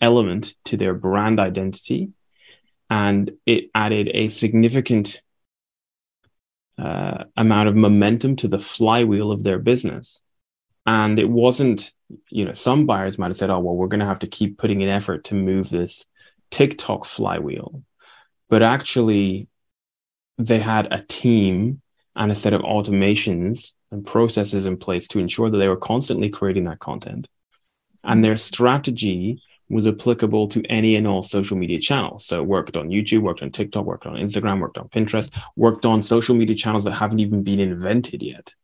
element 0.00 0.54
to 0.64 0.76
their 0.76 0.94
brand 0.94 1.40
identity 1.40 2.10
and 2.88 3.32
it 3.46 3.70
added 3.74 4.10
a 4.14 4.28
significant 4.28 5.20
uh, 6.78 7.24
amount 7.36 7.68
of 7.68 7.74
momentum 7.74 8.36
to 8.36 8.48
the 8.48 8.58
flywheel 8.58 9.32
of 9.32 9.42
their 9.42 9.58
business. 9.58 10.22
And 10.84 11.18
it 11.18 11.28
wasn't 11.28 11.92
you 12.30 12.44
know 12.44 12.52
some 12.52 12.86
buyers 12.86 13.18
might 13.18 13.28
have 13.28 13.36
said 13.36 13.50
oh 13.50 13.58
well 13.58 13.74
we're 13.74 13.88
going 13.88 14.00
to 14.00 14.06
have 14.06 14.20
to 14.20 14.28
keep 14.28 14.58
putting 14.58 14.80
in 14.80 14.88
effort 14.88 15.24
to 15.24 15.34
move 15.34 15.68
this 15.68 16.06
tiktok 16.50 17.04
flywheel. 17.04 17.82
But 18.48 18.62
actually 18.62 19.48
they 20.38 20.58
had 20.58 20.92
a 20.92 21.02
team 21.02 21.80
and 22.14 22.30
a 22.30 22.36
set 22.36 22.52
of 22.52 22.62
automations 22.62 23.72
and 23.90 24.06
processes 24.06 24.66
in 24.66 24.76
place 24.76 25.08
to 25.08 25.18
ensure 25.18 25.50
that 25.50 25.58
they 25.58 25.68
were 25.68 25.76
constantly 25.76 26.28
creating 26.28 26.64
that 26.64 26.78
content. 26.78 27.28
And 28.04 28.24
their 28.24 28.36
strategy 28.36 29.42
was 29.68 29.86
applicable 29.86 30.48
to 30.48 30.64
any 30.66 30.96
and 30.96 31.06
all 31.06 31.22
social 31.22 31.56
media 31.56 31.80
channels. 31.80 32.24
So 32.24 32.42
worked 32.42 32.76
on 32.76 32.88
YouTube, 32.88 33.22
worked 33.22 33.42
on 33.42 33.50
TikTok, 33.50 33.84
worked 33.84 34.06
on 34.06 34.14
Instagram, 34.14 34.60
worked 34.60 34.78
on 34.78 34.88
Pinterest, 34.88 35.30
worked 35.56 35.84
on 35.84 36.02
social 36.02 36.34
media 36.34 36.54
channels 36.54 36.84
that 36.84 36.92
haven't 36.92 37.20
even 37.20 37.42
been 37.42 37.60
invented 37.60 38.22
yet. 38.22 38.54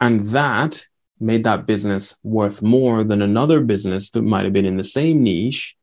And 0.00 0.28
that 0.30 0.86
made 1.20 1.44
that 1.44 1.66
business 1.66 2.16
worth 2.22 2.62
more 2.62 3.04
than 3.04 3.22
another 3.22 3.60
business 3.60 4.10
that 4.10 4.22
might 4.22 4.44
have 4.44 4.52
been 4.52 4.64
in 4.64 4.76
the 4.76 4.84
same 4.84 5.22
niche 5.22 5.76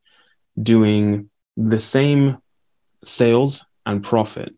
doing 0.62 1.30
the 1.58 1.80
same 1.80 2.38
sales 3.04 3.66
and 3.86 4.04
profit, 4.04 4.56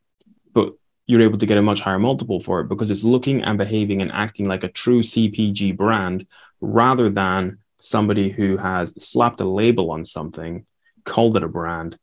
but 0.53 0.73
you're 1.07 1.21
able 1.21 1.37
to 1.37 1.45
get 1.45 1.57
a 1.57 1.61
much 1.61 1.81
higher 1.81 1.99
multiple 1.99 2.39
for 2.39 2.61
it 2.61 2.69
because 2.69 2.91
it's 2.91 3.03
looking 3.03 3.43
and 3.43 3.57
behaving 3.57 4.01
and 4.01 4.11
acting 4.11 4.45
like 4.45 4.63
a 4.63 4.69
true 4.69 5.01
CPG 5.01 5.75
brand 5.75 6.27
rather 6.61 7.09
than 7.09 7.57
somebody 7.79 8.29
who 8.29 8.57
has 8.57 8.93
slapped 9.03 9.41
a 9.41 9.45
label 9.45 9.91
on 9.91 10.05
something, 10.05 10.65
called 11.05 11.37
it 11.37 11.43
a 11.43 11.47
brand, 11.47 11.97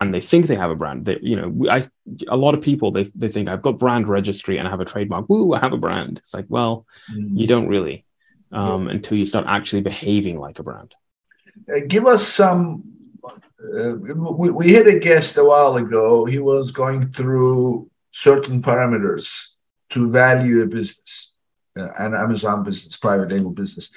and 0.00 0.14
they 0.14 0.20
think 0.20 0.46
they 0.46 0.56
have 0.56 0.70
a 0.70 0.76
brand. 0.76 1.06
They, 1.06 1.18
you 1.20 1.36
know, 1.36 1.70
I 1.70 1.86
a 2.28 2.36
lot 2.36 2.54
of 2.54 2.62
people 2.62 2.92
they 2.92 3.04
they 3.14 3.28
think 3.28 3.48
I've 3.48 3.62
got 3.62 3.78
brand 3.78 4.08
registry 4.08 4.58
and 4.58 4.68
I 4.68 4.70
have 4.70 4.80
a 4.80 4.84
trademark. 4.84 5.28
Woo, 5.28 5.54
I 5.54 5.58
have 5.60 5.72
a 5.72 5.78
brand. 5.78 6.18
It's 6.18 6.34
like, 6.34 6.46
well, 6.48 6.86
mm. 7.12 7.36
you 7.36 7.46
don't 7.46 7.68
really 7.68 8.04
um, 8.52 8.86
yeah. 8.86 8.92
until 8.92 9.18
you 9.18 9.26
start 9.26 9.46
actually 9.48 9.82
behaving 9.82 10.38
like 10.38 10.58
a 10.58 10.62
brand. 10.62 10.94
Uh, 11.72 11.80
give 11.86 12.06
us 12.06 12.26
some. 12.26 12.84
Uh, 13.24 13.94
we, 13.96 14.50
we 14.50 14.72
had 14.72 14.86
a 14.86 14.98
guest 14.98 15.36
a 15.36 15.44
while 15.44 15.76
ago. 15.76 16.24
He 16.24 16.38
was 16.38 16.70
going 16.70 17.12
through 17.12 17.90
certain 18.12 18.62
parameters 18.62 19.48
to 19.90 20.10
value 20.10 20.62
a 20.62 20.66
business, 20.66 21.32
uh, 21.76 21.88
an 21.98 22.14
Amazon 22.14 22.62
business, 22.62 22.96
private 22.96 23.30
label 23.30 23.50
business. 23.50 23.90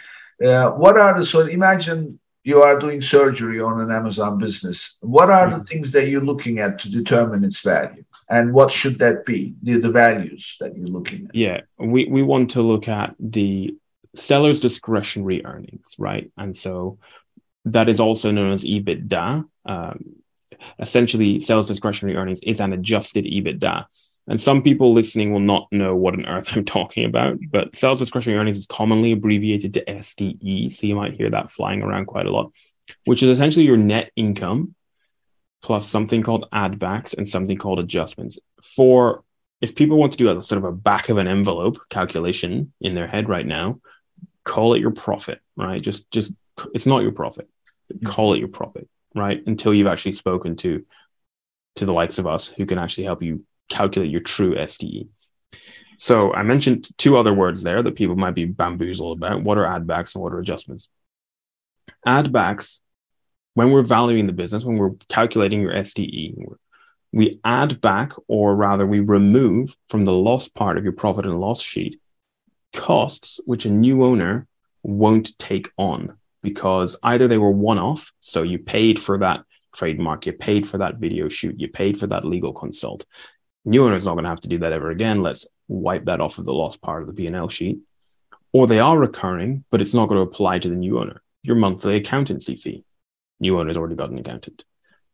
Uh, 0.44 0.72
what 0.72 0.98
are 0.98 1.18
the 1.18 1.24
so 1.24 1.42
imagine 1.42 2.20
you 2.44 2.62
are 2.62 2.80
doing 2.80 3.02
surgery 3.02 3.62
on 3.62 3.80
an 3.80 3.92
Amazon 3.92 4.38
business. 4.38 4.98
What 5.02 5.30
are 5.30 5.50
the 5.50 5.56
mm-hmm. 5.58 5.66
things 5.66 5.92
that 5.92 6.10
you're 6.10 6.26
looking 6.26 6.60
at 6.60 6.80
to 6.80 6.90
determine 6.90 7.44
its 7.44 7.62
value? 7.62 8.04
And 8.30 8.54
what 8.54 8.72
should 8.72 9.00
that 9.00 9.26
be? 9.26 9.54
The, 9.62 9.78
the 9.78 9.92
values 9.92 10.58
that 10.60 10.76
you're 10.76 10.88
looking 10.88 11.26
at. 11.26 11.36
Yeah, 11.36 11.62
we, 11.78 12.06
we 12.06 12.24
want 12.24 12.52
to 12.52 12.62
look 12.62 12.88
at 12.88 13.16
the 13.20 13.76
seller's 14.16 14.62
discretionary 14.62 15.46
earnings, 15.46 15.96
right? 15.98 16.32
And 16.38 16.56
so 16.56 16.98
that 17.66 17.90
is 17.90 18.00
also 18.00 18.32
known 18.32 18.54
as 18.54 18.64
EBITDA. 18.64 19.46
Um, 19.66 20.16
essentially, 20.80 21.40
seller's 21.40 21.68
discretionary 21.68 22.18
earnings 22.18 22.42
is 22.42 22.60
an 22.60 22.74
adjusted 22.74 23.26
EBITDA. 23.26 23.86
And 24.28 24.40
some 24.40 24.62
people 24.62 24.94
listening 24.94 25.34
will 25.34 25.40
not 25.40 25.68
know 25.72 25.96
what 25.96 26.14
on 26.14 26.26
earth 26.26 26.50
I'm 26.56 26.66
talking 26.66 27.06
about, 27.06 27.38
but 27.50 27.76
sales 27.76 28.00
discretionary 28.00 28.40
earnings 28.40 28.58
is 28.58 28.68
commonly 28.68 29.12
abbreviated 29.12 29.74
to 29.76 29.86
SDE. 29.86 30.72
So 30.72 30.88
you 30.88 30.96
might 30.96 31.14
hear 31.14 31.30
that 31.30 31.52
flying 31.52 31.82
around 31.82 32.06
quite 32.06 32.26
a 32.26 32.32
lot, 32.32 32.52
which 33.06 33.24
is 33.24 33.30
essentially 33.30 33.66
your 33.66 33.78
net 33.78 34.12
income 34.16 34.76
plus 35.62 35.88
something 35.88 36.24
called 36.24 36.48
add 36.52 36.80
backs 36.80 37.14
and 37.14 37.28
something 37.28 37.58
called 37.58 37.80
adjustments. 37.80 38.40
For 38.64 39.24
if 39.62 39.76
people 39.76 39.98
want 39.98 40.12
to 40.14 40.18
do 40.18 40.36
a 40.36 40.42
sort 40.42 40.58
of 40.58 40.64
a 40.64 40.72
back 40.72 41.10
of 41.10 41.18
an 41.18 41.28
envelope 41.28 41.78
calculation 41.90 42.74
in 42.82 42.96
their 42.96 43.08
head 43.08 43.30
right 43.30 43.46
now, 43.46 43.80
call 44.44 44.74
it 44.74 44.82
your 44.82 44.92
profit, 44.92 45.40
right? 45.56 45.82
Just 45.82 46.10
just 46.12 46.32
it's 46.74 46.88
not 46.88 47.04
your 47.04 47.12
profit. 47.12 47.48
Mm-hmm. 47.94 48.08
Call 48.08 48.34
it 48.34 48.40
your 48.40 48.48
profit, 48.48 48.90
right? 49.14 49.42
Until 49.46 49.74
you've 49.74 49.88
actually 49.88 50.14
spoken 50.14 50.56
to 50.58 50.86
to 51.76 51.86
the 51.86 51.94
likes 51.94 52.18
of 52.18 52.28
us 52.28 52.48
who 52.48 52.66
can 52.66 52.80
actually 52.80 53.06
help 53.06 53.22
you 53.22 53.46
calculate 53.72 54.12
your 54.12 54.22
true 54.22 54.56
SDE. 54.56 55.08
So 55.98 56.34
I 56.34 56.44
mentioned 56.44 56.90
two 56.98 57.18
other 57.18 57.34
words 57.34 57.64
there 57.64 57.82
that 57.84 57.96
people 57.96 58.16
might 58.16 58.36
be 58.36 58.46
bamboozled 58.46 59.18
about. 59.18 59.44
What 59.44 59.58
are 59.58 59.66
add 59.66 59.88
backs 59.88 60.16
and 60.16 60.24
what 60.24 60.34
are 60.34 60.40
adjustments? 60.40 60.88
Add 62.06 62.32
backs, 62.32 62.82
when 63.54 63.72
we're 63.72 63.84
valuing 63.84 64.28
the 64.28 64.34
business, 64.34 64.64
when 64.64 64.78
we're 64.78 64.96
calculating 65.10 65.62
your 65.62 65.74
SDE, 65.74 66.36
we 67.12 67.40
add 67.44 67.82
back, 67.82 68.14
or 68.28 68.56
rather, 68.56 68.88
we 68.88 69.02
remove 69.02 69.76
from 69.90 70.06
the 70.06 70.14
loss 70.14 70.48
part 70.48 70.78
of 70.78 70.84
your 70.84 70.94
profit 70.94 71.26
and 71.26 71.40
loss 71.40 71.62
sheet 71.62 72.00
costs 72.74 73.40
which 73.46 73.66
a 73.66 73.70
new 73.70 74.04
owner 74.04 74.48
won't 74.82 75.38
take 75.38 75.70
on 75.78 76.18
because 76.42 76.96
either 77.04 77.28
they 77.28 77.38
were 77.38 77.52
one 77.52 77.78
off, 77.78 78.12
so 78.20 78.42
you 78.42 78.58
paid 78.58 79.00
for 79.00 79.18
that 79.20 79.44
trademark, 79.76 80.26
you 80.26 80.34
paid 80.34 80.68
for 80.68 80.78
that 80.80 80.98
video 80.98 81.30
shoot, 81.30 81.60
you 81.60 81.68
paid 81.68 82.00
for 82.00 82.08
that 82.08 82.26
legal 82.26 82.54
consult, 82.54 83.06
New 83.64 83.86
owner 83.86 83.96
is 83.96 84.06
not 84.06 84.14
going 84.14 84.24
to 84.24 84.30
have 84.30 84.42
to 84.42 84.50
do 84.50 84.60
that 84.60 84.74
ever 84.74 84.90
again. 84.90 85.22
Let's 85.22 85.46
wipe 85.68 86.06
that 86.06 86.22
off 86.22 86.38
of 86.38 86.46
the 86.46 86.54
lost 86.54 86.82
part 86.82 87.02
of 87.02 87.08
the 87.08 87.14
P&L 87.14 87.50
sheet. 87.50 87.80
Or 88.54 88.68
they 88.68 88.80
are 88.80 88.98
recurring, 88.98 89.64
but 89.72 89.82
it's 89.82 89.94
not 89.94 90.08
going 90.08 90.18
to 90.18 90.30
apply 90.30 90.60
to 90.60 90.70
the 90.70 90.76
new 90.76 91.00
owner. 91.00 91.22
Your 91.44 91.56
monthly 91.56 91.96
accountancy 91.96 92.56
fee. 92.56 92.84
New 93.40 93.60
owner's 93.60 93.78
already 93.78 93.96
got 93.96 94.10
an 94.10 94.20
accountant. 94.20 94.64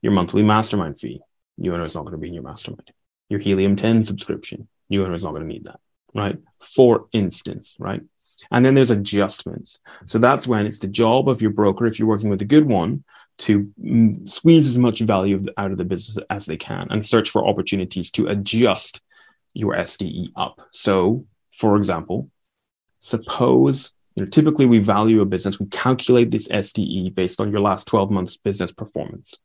Your 0.01 0.11
monthly 0.11 0.43
mastermind 0.43 0.99
fee. 0.99 1.21
New 1.57 1.73
owner 1.73 1.85
is 1.85 1.95
not 1.95 2.01
going 2.01 2.13
to 2.13 2.17
be 2.17 2.27
in 2.27 2.33
your 2.33 2.43
mastermind. 2.43 2.91
Your 3.29 3.39
Helium 3.39 3.75
10 3.75 4.03
subscription. 4.03 4.67
New 4.89 5.03
owner 5.03 5.15
is 5.15 5.23
not 5.23 5.31
going 5.31 5.43
to 5.43 5.47
need 5.47 5.65
that, 5.65 5.79
right? 6.13 6.37
For 6.59 7.07
instance, 7.11 7.75
right? 7.79 8.01
And 8.51 8.65
then 8.65 8.75
there's 8.75 8.91
adjustments. 8.91 9.79
So 10.05 10.19
that's 10.19 10.47
when 10.47 10.65
it's 10.65 10.79
the 10.79 10.87
job 10.87 11.27
of 11.27 11.41
your 11.41 11.51
broker, 11.51 11.85
if 11.85 11.99
you're 11.99 12.07
working 12.07 12.29
with 12.29 12.41
a 12.41 12.45
good 12.45 12.65
one, 12.65 13.03
to 13.39 13.71
mm, 13.81 14.27
squeeze 14.29 14.67
as 14.67 14.77
much 14.77 14.99
value 14.99 15.45
out 15.57 15.71
of 15.71 15.77
the 15.77 15.85
business 15.85 16.23
as 16.29 16.45
they 16.45 16.57
can 16.57 16.87
and 16.89 17.05
search 17.05 17.29
for 17.29 17.47
opportunities 17.47 18.09
to 18.11 18.27
adjust 18.27 19.01
your 19.53 19.75
SDE 19.75 20.29
up. 20.35 20.67
So, 20.71 21.25
for 21.51 21.77
example, 21.77 22.29
suppose 22.99 23.91
you 24.15 24.23
know, 24.23 24.29
typically 24.29 24.65
we 24.65 24.79
value 24.79 25.21
a 25.21 25.25
business, 25.25 25.59
we 25.59 25.67
calculate 25.67 26.31
this 26.31 26.47
SDE 26.47 27.13
based 27.13 27.39
on 27.39 27.51
your 27.51 27.61
last 27.61 27.87
12 27.87 28.09
months 28.09 28.37
business 28.37 28.71
performance. 28.71 29.35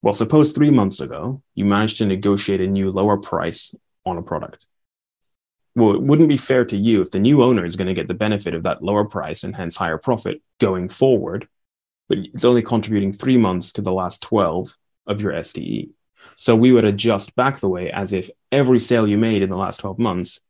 Well, 0.00 0.14
suppose 0.14 0.52
three 0.52 0.70
months 0.70 1.00
ago 1.00 1.42
you 1.54 1.64
managed 1.64 1.98
to 1.98 2.06
negotiate 2.06 2.60
a 2.60 2.66
new 2.66 2.90
lower 2.90 3.18
price 3.18 3.74
on 4.06 4.16
a 4.18 4.22
product. 4.22 4.66
Well, 5.76 5.94
it 5.94 6.02
wouldn't 6.02 6.28
be 6.28 6.36
fair 6.36 6.64
to 6.66 6.76
you 6.76 7.02
if 7.02 7.10
the 7.10 7.18
new 7.18 7.42
owner 7.42 7.64
is 7.64 7.76
going 7.76 7.88
to 7.88 7.94
get 7.94 8.06
the 8.06 8.14
benefit 8.14 8.54
of 8.54 8.62
that 8.62 8.82
lower 8.82 9.04
price 9.04 9.42
and 9.42 9.56
hence 9.56 9.76
higher 9.76 9.98
profit 9.98 10.40
going 10.60 10.88
forward 10.88 11.48
but 12.08 12.18
it's 12.18 12.44
only 12.44 12.62
contributing 12.62 13.12
three 13.12 13.36
months 13.36 13.72
to 13.72 13.82
the 13.82 13.92
last 13.92 14.22
12 14.22 14.76
of 15.06 15.20
your 15.20 15.32
SDE. 15.32 15.90
So 16.36 16.56
we 16.56 16.72
would 16.72 16.84
adjust 16.84 17.34
back 17.34 17.58
the 17.58 17.68
way 17.68 17.90
as 17.90 18.12
if 18.12 18.30
every 18.50 18.80
sale 18.80 19.06
you 19.06 19.18
made 19.18 19.42
in 19.42 19.50
the 19.50 19.58
last 19.58 19.80
12 19.80 19.98
months, 19.98 20.40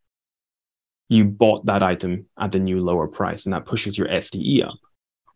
you 1.08 1.24
bought 1.24 1.66
that 1.66 1.82
item 1.82 2.26
at 2.38 2.52
the 2.52 2.60
new 2.60 2.80
lower 2.80 3.06
price, 3.06 3.44
and 3.44 3.52
that 3.52 3.66
pushes 3.66 3.98
your 3.98 4.08
SDE 4.08 4.66
up. 4.66 4.78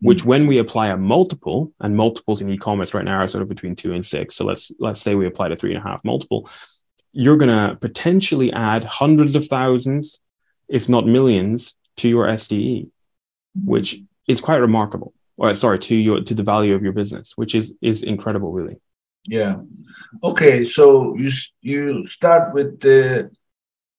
Which, 0.01 0.23
when 0.23 0.47
we 0.47 0.57
apply 0.57 0.87
a 0.87 0.97
multiple, 0.97 1.73
and 1.79 1.95
multiples 1.95 2.41
in 2.41 2.49
e-commerce 2.49 2.93
right 2.93 3.03
now 3.03 3.17
are 3.17 3.27
sort 3.27 3.41
of 3.41 3.49
between 3.49 3.75
two 3.75 3.93
and 3.93 4.05
six. 4.05 4.33
So 4.35 4.45
let's 4.45 4.71
let's 4.79 5.01
say 5.01 5.13
we 5.13 5.27
apply 5.27 5.49
a 5.49 5.57
three 5.57 5.75
and 5.75 5.85
a 5.85 5.87
half 5.87 6.03
multiple, 6.05 6.49
you're 7.11 7.37
going 7.37 7.49
to 7.49 7.75
potentially 7.75 8.51
add 8.53 8.83
hundreds 8.83 9.35
of 9.35 9.47
thousands, 9.47 10.19
if 10.67 10.87
not 10.87 11.07
millions, 11.07 11.75
to 11.97 12.07
your 12.07 12.27
SDE, 12.27 12.89
which 13.55 14.01
is 14.27 14.41
quite 14.41 14.57
remarkable. 14.57 15.13
Or 15.37 15.55
sorry 15.55 15.79
to 15.79 15.95
your 15.95 16.21
to 16.21 16.33
the 16.33 16.43
value 16.43 16.75
of 16.75 16.83
your 16.83 16.91
business 16.91 17.33
which 17.37 17.55
is 17.55 17.73
is 17.81 18.03
incredible 18.03 18.51
really. 18.51 18.75
Yeah. 19.25 19.61
Okay 20.21 20.65
so 20.65 21.15
you 21.15 21.29
you 21.61 22.05
start 22.07 22.53
with 22.53 22.81
the 22.81 23.31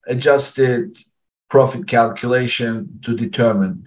adjusted 0.06 0.98
profit 1.48 1.88
calculation 1.88 3.00
to 3.04 3.16
determine 3.16 3.86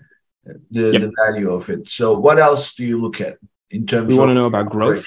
the, 0.72 0.92
yep. 0.92 1.02
the 1.02 1.12
value 1.16 1.52
of 1.52 1.70
it. 1.70 1.90
So 1.90 2.18
what 2.18 2.40
else 2.40 2.74
do 2.74 2.84
you 2.84 3.00
look 3.00 3.22
at 3.22 3.38
in 3.70 3.86
terms 3.86 4.08
we 4.08 4.18
want 4.18 4.30
to 4.30 4.34
know 4.34 4.48
about 4.48 4.72
growth 4.72 5.06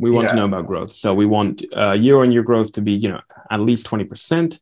we 0.00 0.10
want 0.10 0.24
yeah. 0.24 0.30
to 0.30 0.36
know 0.36 0.44
about 0.46 0.66
growth. 0.66 0.92
So 0.92 1.14
we 1.14 1.26
want 1.26 1.62
uh, 1.76 1.92
year 1.92 2.20
on 2.22 2.32
year 2.32 2.42
growth 2.42 2.72
to 2.72 2.80
be 2.80 2.92
you 2.92 3.08
know 3.08 3.20
at 3.50 3.60
least 3.60 3.86
20% 3.86 4.60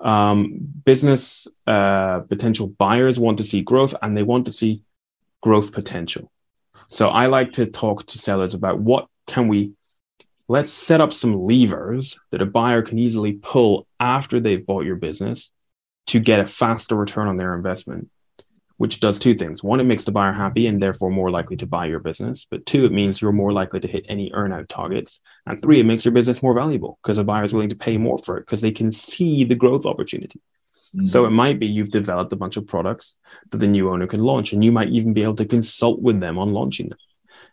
um, 0.00 0.58
business 0.84 1.46
uh, 1.66 2.20
potential 2.20 2.66
buyers 2.66 3.18
want 3.18 3.38
to 3.38 3.44
see 3.44 3.62
growth 3.62 3.94
and 4.02 4.16
they 4.16 4.22
want 4.22 4.46
to 4.46 4.52
see 4.52 4.82
growth 5.40 5.72
potential. 5.72 6.30
So 6.88 7.08
I 7.08 7.26
like 7.26 7.52
to 7.52 7.66
talk 7.66 8.06
to 8.06 8.18
sellers 8.18 8.54
about 8.54 8.80
what 8.80 9.06
can 9.26 9.48
we 9.48 9.72
let's 10.48 10.70
set 10.70 11.00
up 11.00 11.12
some 11.12 11.40
levers 11.40 12.18
that 12.30 12.42
a 12.42 12.46
buyer 12.46 12.82
can 12.82 12.98
easily 12.98 13.34
pull 13.34 13.86
after 14.00 14.40
they've 14.40 14.66
bought 14.66 14.84
your 14.84 14.96
business 14.96 15.52
to 16.08 16.18
get 16.18 16.40
a 16.40 16.46
faster 16.46 16.96
return 16.96 17.28
on 17.28 17.36
their 17.36 17.54
investment 17.54 18.10
which 18.76 19.00
does 19.00 19.18
two 19.18 19.34
things 19.34 19.62
one 19.62 19.80
it 19.80 19.84
makes 19.84 20.04
the 20.04 20.12
buyer 20.12 20.32
happy 20.32 20.66
and 20.66 20.82
therefore 20.82 21.10
more 21.10 21.30
likely 21.30 21.56
to 21.56 21.66
buy 21.66 21.86
your 21.86 22.00
business 22.00 22.46
but 22.50 22.64
two 22.66 22.84
it 22.84 22.92
means 22.92 23.20
you're 23.20 23.32
more 23.32 23.52
likely 23.52 23.80
to 23.80 23.88
hit 23.88 24.04
any 24.08 24.30
earnout 24.30 24.68
targets 24.68 25.20
and 25.46 25.60
three 25.60 25.80
it 25.80 25.86
makes 25.86 26.04
your 26.04 26.12
business 26.12 26.42
more 26.42 26.54
valuable 26.54 26.98
because 27.02 27.18
a 27.18 27.24
buyer 27.24 27.44
is 27.44 27.52
willing 27.52 27.68
to 27.68 27.76
pay 27.76 27.96
more 27.96 28.18
for 28.18 28.36
it 28.36 28.42
because 28.42 28.60
they 28.60 28.72
can 28.72 28.90
see 28.92 29.44
the 29.44 29.54
growth 29.54 29.86
opportunity 29.86 30.40
Mm-hmm. 30.94 31.06
So 31.06 31.24
it 31.24 31.30
might 31.30 31.58
be 31.58 31.66
you've 31.66 31.90
developed 31.90 32.32
a 32.32 32.36
bunch 32.36 32.56
of 32.56 32.66
products 32.66 33.16
that 33.50 33.58
the 33.58 33.68
new 33.68 33.90
owner 33.90 34.06
can 34.06 34.20
launch, 34.20 34.52
and 34.52 34.62
you 34.62 34.72
might 34.72 34.90
even 34.90 35.14
be 35.14 35.22
able 35.22 35.36
to 35.36 35.46
consult 35.46 36.02
with 36.02 36.20
them 36.20 36.38
on 36.38 36.52
launching 36.52 36.90
them. 36.90 36.98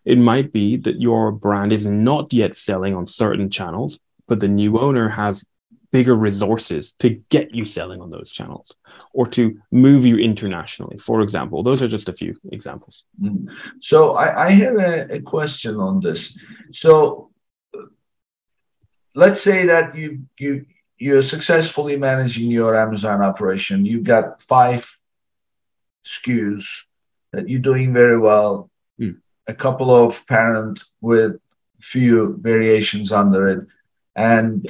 It 0.03 0.17
might 0.17 0.51
be 0.51 0.75
that 0.77 1.01
your 1.01 1.31
brand 1.31 1.71
is 1.71 1.85
not 1.85 2.33
yet 2.33 2.55
selling 2.55 2.95
on 2.95 3.07
certain 3.07 3.49
channels, 3.49 3.99
but 4.27 4.39
the 4.39 4.47
new 4.47 4.79
owner 4.79 5.09
has 5.09 5.45
bigger 5.91 6.15
resources 6.15 6.93
to 6.99 7.09
get 7.29 7.53
you 7.53 7.65
selling 7.65 8.01
on 8.01 8.09
those 8.11 8.31
channels 8.31 8.71
or 9.13 9.25
to 9.27 9.59
move 9.71 10.05
you 10.05 10.17
internationally. 10.17 10.97
For 10.97 11.21
example, 11.21 11.63
those 11.63 11.81
are 11.81 11.87
just 11.87 12.09
a 12.09 12.13
few 12.13 12.35
examples. 12.51 13.03
Mm-hmm. 13.21 13.53
So 13.79 14.15
I, 14.15 14.47
I 14.47 14.51
have 14.51 14.75
a, 14.75 15.15
a 15.15 15.21
question 15.21 15.77
on 15.77 15.99
this. 15.99 16.37
So 16.71 17.31
let's 19.15 19.41
say 19.41 19.65
that 19.65 19.95
you 19.95 20.25
you 20.37 20.65
you're 20.97 21.23
successfully 21.23 21.95
managing 21.95 22.51
your 22.51 22.75
Amazon 22.75 23.21
operation. 23.21 23.85
You've 23.85 24.03
got 24.03 24.41
five 24.43 24.91
SKUs 26.05 26.65
that 27.31 27.47
you're 27.47 27.61
doing 27.61 27.93
very 27.93 28.19
well, 28.19 28.69
mm. 28.99 29.15
a 29.47 29.53
couple 29.53 29.95
of 29.95 30.27
parent 30.27 30.83
with 30.99 31.39
few 31.79 32.37
variations 32.41 33.13
under 33.13 33.47
it, 33.47 33.67
and 34.15 34.67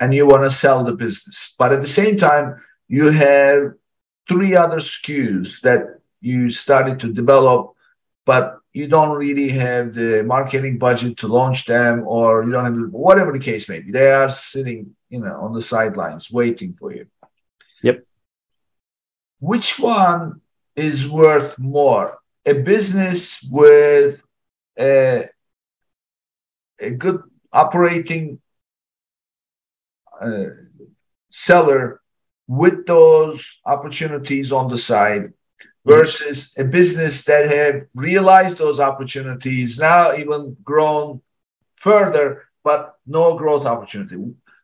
and 0.00 0.14
you 0.14 0.26
want 0.26 0.44
to 0.44 0.50
sell 0.50 0.84
the 0.84 0.92
business. 0.92 1.54
But 1.58 1.72
at 1.72 1.82
the 1.82 1.88
same 1.88 2.16
time, 2.16 2.62
you 2.88 3.10
have 3.10 3.72
three 4.28 4.54
other 4.56 4.78
SKUs 4.78 5.60
that 5.62 6.00
you 6.20 6.50
started 6.50 7.00
to 7.00 7.12
develop, 7.12 7.72
but 8.24 8.58
you 8.72 8.88
don't 8.88 9.16
really 9.16 9.48
have 9.50 9.94
the 9.94 10.22
marketing 10.22 10.78
budget 10.78 11.16
to 11.18 11.28
launch 11.28 11.64
them, 11.64 12.04
or 12.06 12.44
you 12.44 12.52
don't 12.52 12.64
have 12.64 12.92
whatever 12.92 13.32
the 13.32 13.38
case 13.38 13.68
may 13.68 13.80
be. 13.80 13.90
They 13.90 14.12
are 14.12 14.30
sitting, 14.30 14.94
you 15.08 15.20
know, 15.20 15.36
on 15.40 15.52
the 15.54 15.62
sidelines 15.62 16.30
waiting 16.30 16.76
for 16.78 16.92
you. 16.92 17.06
Yep. 17.82 18.04
Which 19.40 19.78
one 19.78 20.42
is 20.74 21.08
worth 21.08 21.58
more? 21.58 22.18
A 22.44 22.54
business 22.54 23.48
with 23.50 24.22
a, 24.78 25.28
a 26.78 26.90
good 26.90 27.22
operating 27.52 28.40
uh, 30.20 30.50
seller 31.30 32.00
with 32.46 32.86
those 32.86 33.58
opportunities 33.64 34.52
on 34.52 34.68
the 34.68 34.78
side 34.78 35.32
versus 35.84 36.54
a 36.58 36.64
business 36.64 37.24
that 37.24 37.48
have 37.48 37.86
realized 37.94 38.58
those 38.58 38.80
opportunities, 38.80 39.78
now 39.78 40.14
even 40.14 40.56
grown 40.64 41.20
further, 41.76 42.44
but 42.64 42.96
no 43.06 43.36
growth 43.36 43.64
opportunity. 43.64 44.16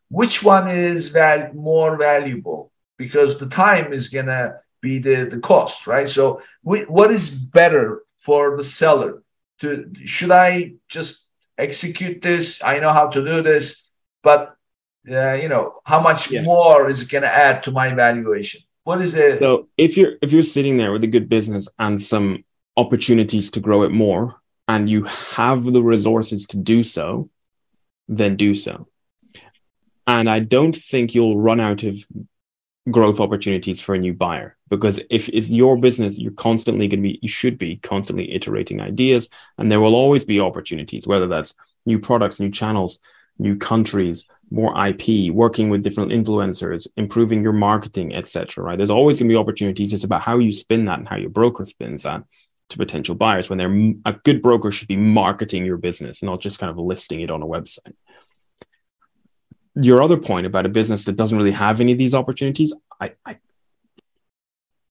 Which 0.09 0.43
one 0.43 0.67
is 0.67 1.09
val- 1.09 1.53
more 1.53 1.97
valuable? 1.97 2.71
Because 2.97 3.39
the 3.39 3.47
time 3.47 3.93
is 3.93 4.09
going 4.09 4.27
to 4.27 4.59
be 4.81 4.99
the, 4.99 5.25
the 5.25 5.39
cost, 5.39 5.87
right? 5.87 6.09
So, 6.09 6.41
we, 6.61 6.81
what 6.81 7.11
is 7.11 7.29
better 7.29 8.03
for 8.19 8.57
the 8.57 8.63
seller? 8.63 9.23
To 9.61 9.91
should 10.03 10.31
I 10.31 10.73
just 10.89 11.29
execute 11.57 12.21
this? 12.21 12.61
I 12.63 12.79
know 12.79 12.91
how 12.91 13.07
to 13.07 13.23
do 13.23 13.41
this, 13.41 13.89
but 14.21 14.52
uh, 15.09 15.33
you 15.33 15.49
know 15.49 15.81
how 15.85 16.01
much 16.01 16.31
yeah. 16.31 16.41
more 16.41 16.89
is 16.89 17.01
it 17.01 17.09
going 17.09 17.23
to 17.23 17.33
add 17.33 17.63
to 17.63 17.71
my 17.71 17.93
valuation? 17.93 18.61
What 18.83 19.01
is 19.01 19.15
it? 19.15 19.39
So 19.39 19.69
if 19.77 19.97
you're 19.97 20.13
if 20.21 20.31
you're 20.31 20.43
sitting 20.43 20.77
there 20.77 20.91
with 20.91 21.03
a 21.03 21.07
good 21.07 21.29
business 21.29 21.67
and 21.79 22.01
some 22.01 22.43
opportunities 22.77 23.51
to 23.51 23.59
grow 23.59 23.83
it 23.83 23.91
more, 23.91 24.41
and 24.67 24.89
you 24.89 25.03
have 25.03 25.63
the 25.65 25.83
resources 25.83 26.45
to 26.47 26.57
do 26.57 26.83
so, 26.83 27.29
then 28.07 28.35
do 28.35 28.55
so. 28.55 28.87
And 30.05 30.29
I 30.29 30.39
don't 30.39 30.75
think 30.75 31.15
you'll 31.15 31.39
run 31.39 31.59
out 31.59 31.83
of 31.83 32.05
growth 32.91 33.21
opportunities 33.21 33.79
for 33.79 33.95
a 33.95 33.99
new 33.99 34.13
buyer 34.13 34.57
because 34.69 34.99
if 35.09 35.29
it's 35.29 35.49
your 35.49 35.77
business, 35.77 36.17
you're 36.17 36.33
constantly 36.33 36.87
going 36.87 37.01
to 37.01 37.09
be, 37.09 37.19
you 37.21 37.29
should 37.29 37.57
be 37.57 37.77
constantly 37.77 38.33
iterating 38.33 38.81
ideas, 38.81 39.29
and 39.57 39.71
there 39.71 39.79
will 39.79 39.95
always 39.95 40.25
be 40.25 40.39
opportunities, 40.39 41.07
whether 41.07 41.27
that's 41.27 41.55
new 41.85 41.99
products, 41.99 42.39
new 42.39 42.51
channels, 42.51 42.99
new 43.39 43.57
countries, 43.57 44.27
more 44.49 44.73
IP, 44.87 45.33
working 45.33 45.69
with 45.69 45.83
different 45.83 46.11
influencers, 46.11 46.87
improving 46.95 47.41
your 47.41 47.53
marketing, 47.53 48.15
etc. 48.15 48.63
Right? 48.63 48.77
There's 48.77 48.89
always 48.89 49.19
going 49.19 49.29
to 49.29 49.33
be 49.33 49.37
opportunities. 49.37 49.93
It's 49.93 50.03
about 50.03 50.21
how 50.21 50.37
you 50.37 50.51
spin 50.51 50.85
that 50.85 50.99
and 50.99 51.07
how 51.07 51.17
your 51.17 51.29
broker 51.29 51.65
spins 51.65 52.03
that 52.03 52.23
to 52.69 52.77
potential 52.77 53.15
buyers. 53.15 53.49
When 53.49 53.57
they're 53.57 53.93
a 54.05 54.13
good 54.23 54.41
broker, 54.41 54.71
should 54.71 54.87
be 54.87 54.97
marketing 54.97 55.65
your 55.65 55.77
business, 55.77 56.23
not 56.23 56.41
just 56.41 56.59
kind 56.59 56.69
of 56.69 56.77
listing 56.77 57.21
it 57.21 57.31
on 57.31 57.41
a 57.41 57.47
website. 57.47 57.93
Your 59.75 60.03
other 60.03 60.17
point 60.17 60.45
about 60.45 60.65
a 60.67 60.69
business 60.69 61.05
that 61.05 61.15
doesn't 61.15 61.37
really 61.37 61.51
have 61.51 61.81
any 61.81 61.93
of 61.93 61.97
these 61.97 62.13
opportunities, 62.13 62.73
I, 62.99 63.13
I, 63.25 63.37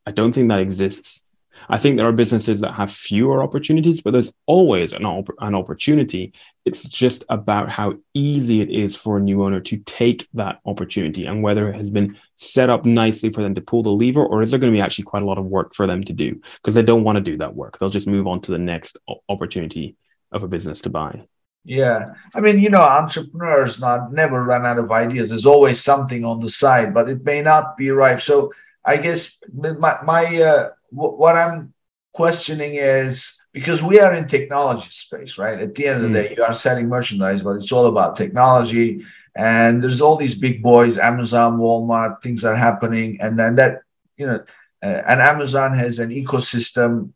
I 0.05 0.11
don't 0.11 0.33
think 0.33 0.49
that 0.49 0.59
exists. 0.59 1.25
I 1.69 1.79
think 1.79 1.97
there 1.97 2.09
are 2.09 2.13
businesses 2.13 2.61
that 2.61 2.73
have 2.73 2.93
fewer 2.93 3.43
opportunities, 3.43 4.01
but 4.01 4.13
there's 4.13 4.33
always 4.47 4.93
an, 4.93 5.05
op- 5.05 5.35
an 5.41 5.55
opportunity. 5.55 6.33
It's 6.65 6.85
just 6.85 7.25
about 7.29 7.71
how 7.71 7.95
easy 8.15 8.61
it 8.61 8.71
is 8.71 8.97
for 8.97 9.17
a 9.17 9.21
new 9.21 9.45
owner 9.45 9.61
to 9.61 9.77
take 9.79 10.29
that 10.35 10.61
opportunity 10.65 11.25
and 11.25 11.43
whether 11.43 11.69
it 11.69 11.77
has 11.77 11.91
been 11.91 12.17
set 12.37 12.71
up 12.71 12.85
nicely 12.85 13.31
for 13.31 13.43
them 13.43 13.55
to 13.55 13.61
pull 13.61 13.83
the 13.83 13.91
lever 13.91 14.25
or 14.25 14.43
is 14.43 14.51
there 14.51 14.59
going 14.59 14.73
to 14.73 14.77
be 14.77 14.83
actually 14.83 15.05
quite 15.05 15.23
a 15.23 15.27
lot 15.27 15.39
of 15.39 15.45
work 15.45 15.75
for 15.75 15.87
them 15.87 16.05
to 16.05 16.13
do 16.13 16.41
because 16.57 16.75
they 16.75 16.83
don't 16.83 17.05
want 17.05 17.17
to 17.17 17.23
do 17.23 17.39
that 17.39 17.55
work. 17.55 17.79
They'll 17.79 17.91
just 17.91 18.07
move 18.07 18.27
on 18.27 18.41
to 18.43 18.53
the 18.53 18.59
next 18.59 18.99
opportunity 19.29 19.97
of 20.31 20.43
a 20.43 20.49
business 20.49 20.83
to 20.83 20.91
buy. 20.91 21.27
Yeah, 21.65 22.15
I 22.35 22.41
mean, 22.41 22.59
you 22.59 22.71
know, 22.71 22.81
entrepreneurs 22.81 23.81
not 23.81 24.13
never 24.13 24.43
run 24.43 24.67
out 24.67 24.79
of 24.79 24.91
ideas. 24.91 25.29
There's 25.29 25.47
always 25.47 25.83
something 25.83 26.25
on 26.25 26.41
the 26.41 26.49
side, 26.49 26.93
but 26.93 27.09
it 27.09 27.25
may 27.25 27.41
not 27.41 27.77
be 27.77 27.91
right. 27.91 28.21
So 28.21 28.53
I 28.85 28.97
guess 28.97 29.39
my 29.53 29.99
my 30.05 30.43
uh, 30.43 30.71
what 30.91 31.37
I'm 31.37 31.73
questioning 32.13 32.75
is 32.75 33.41
because 33.53 33.83
we 33.83 34.01
are 34.01 34.15
in 34.15 34.27
technology 34.27 34.89
space, 34.91 35.39
right? 35.39 35.61
At 35.61 35.75
the 35.75 35.87
end 35.87 36.05
of 36.05 36.11
the 36.11 36.19
mm. 36.19 36.29
day, 36.29 36.35
you 36.37 36.43
are 36.43 36.55
selling 36.55 36.89
merchandise, 36.89 37.43
but 37.43 37.57
it's 37.57 37.73
all 37.73 37.87
about 37.87 38.17
technology. 38.17 39.05
And 39.35 39.83
there's 39.83 40.03
all 40.03 40.17
these 40.17 40.35
big 40.35 40.63
boys, 40.63 40.99
Amazon, 40.99 41.59
Walmart, 41.59 42.23
things 42.23 42.45
are 42.45 42.57
happening, 42.57 43.19
and 43.21 43.39
then 43.39 43.57
that 43.57 43.81
you 44.17 44.27
know, 44.27 44.41
uh, 44.83 45.03
and 45.07 45.21
Amazon 45.21 45.75
has 45.75 45.99
an 45.99 46.11
ecosystem. 46.11 47.13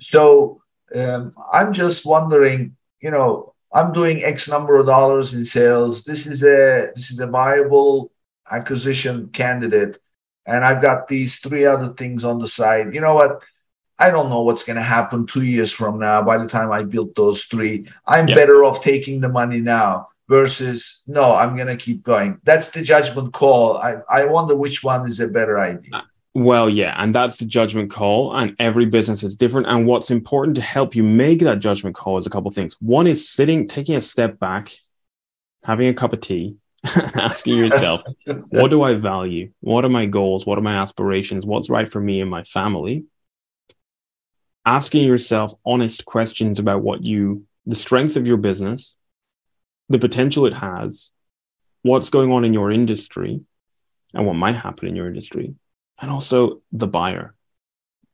So 0.00 0.62
um, 0.94 1.34
I'm 1.52 1.72
just 1.72 2.04
wondering, 2.04 2.76
you 3.00 3.10
know 3.10 3.50
I'm 3.72 3.92
doing 3.92 4.24
X 4.24 4.48
number 4.48 4.78
of 4.78 4.86
dollars 4.86 5.34
in 5.34 5.44
sales. 5.44 6.04
This 6.04 6.26
is 6.26 6.42
a 6.42 6.90
this 6.94 7.10
is 7.10 7.20
a 7.20 7.26
viable 7.26 8.10
acquisition 8.50 9.28
candidate, 9.28 9.98
and 10.46 10.64
I've 10.64 10.82
got 10.82 11.08
these 11.08 11.38
three 11.38 11.64
other 11.64 11.92
things 11.94 12.24
on 12.24 12.38
the 12.38 12.46
side. 12.46 12.94
You 12.94 13.00
know 13.00 13.14
what? 13.14 13.42
I 13.98 14.10
don't 14.10 14.30
know 14.30 14.42
what's 14.42 14.64
going 14.64 14.76
to 14.76 14.82
happen 14.82 15.26
two 15.26 15.42
years 15.42 15.72
from 15.72 15.98
now. 15.98 16.22
By 16.22 16.38
the 16.38 16.48
time 16.48 16.72
I 16.72 16.82
built 16.82 17.14
those 17.14 17.44
three, 17.44 17.86
I'm 18.06 18.28
yep. 18.28 18.36
better 18.36 18.64
off 18.64 18.82
taking 18.82 19.20
the 19.20 19.28
money 19.28 19.60
now 19.60 20.08
versus 20.26 21.02
no, 21.06 21.34
I'm 21.34 21.54
going 21.56 21.68
to 21.68 21.76
keep 21.76 22.02
going. 22.02 22.38
That's 22.44 22.70
the 22.70 22.80
judgment 22.80 23.34
call. 23.34 23.76
I, 23.76 23.96
I 24.08 24.24
wonder 24.24 24.56
which 24.56 24.82
one 24.82 25.06
is 25.06 25.20
a 25.20 25.28
better 25.28 25.60
idea. 25.60 25.90
Uh, 25.92 26.02
well, 26.32 26.70
yeah, 26.70 26.94
and 26.96 27.12
that's 27.12 27.38
the 27.38 27.44
judgment 27.44 27.90
call, 27.90 28.34
and 28.36 28.54
every 28.60 28.86
business 28.86 29.24
is 29.24 29.36
different. 29.36 29.66
And 29.66 29.84
what's 29.84 30.12
important 30.12 30.54
to 30.56 30.62
help 30.62 30.94
you 30.94 31.02
make 31.02 31.40
that 31.40 31.58
judgment 31.58 31.96
call 31.96 32.18
is 32.18 32.26
a 32.26 32.30
couple 32.30 32.50
things. 32.52 32.76
One 32.80 33.08
is 33.08 33.28
sitting, 33.28 33.66
taking 33.66 33.96
a 33.96 34.00
step 34.00 34.38
back, 34.38 34.72
having 35.64 35.88
a 35.88 35.94
cup 35.94 36.12
of 36.12 36.20
tea, 36.20 36.56
asking 37.14 37.56
yourself, 37.56 38.02
what 38.48 38.70
do 38.70 38.82
I 38.82 38.94
value? 38.94 39.52
What 39.60 39.84
are 39.84 39.90
my 39.90 40.06
goals? 40.06 40.46
What 40.46 40.58
are 40.58 40.62
my 40.62 40.74
aspirations? 40.76 41.44
What's 41.44 41.70
right 41.70 41.90
for 41.90 42.00
me 42.00 42.20
and 42.20 42.30
my 42.30 42.42
family? 42.42 43.04
Asking 44.64 45.06
yourself 45.06 45.52
honest 45.64 46.04
questions 46.04 46.58
about 46.58 46.82
what 46.82 47.02
you, 47.02 47.46
the 47.66 47.76
strength 47.76 48.16
of 48.16 48.26
your 48.26 48.36
business, 48.36 48.94
the 49.88 49.98
potential 49.98 50.46
it 50.46 50.54
has, 50.54 51.10
what's 51.82 52.10
going 52.10 52.30
on 52.30 52.44
in 52.44 52.54
your 52.54 52.70
industry, 52.70 53.40
and 54.14 54.26
what 54.26 54.34
might 54.34 54.56
happen 54.56 54.88
in 54.88 54.96
your 54.96 55.06
industry 55.06 55.54
and 56.00 56.10
also 56.10 56.62
the 56.72 56.86
buyer. 56.86 57.34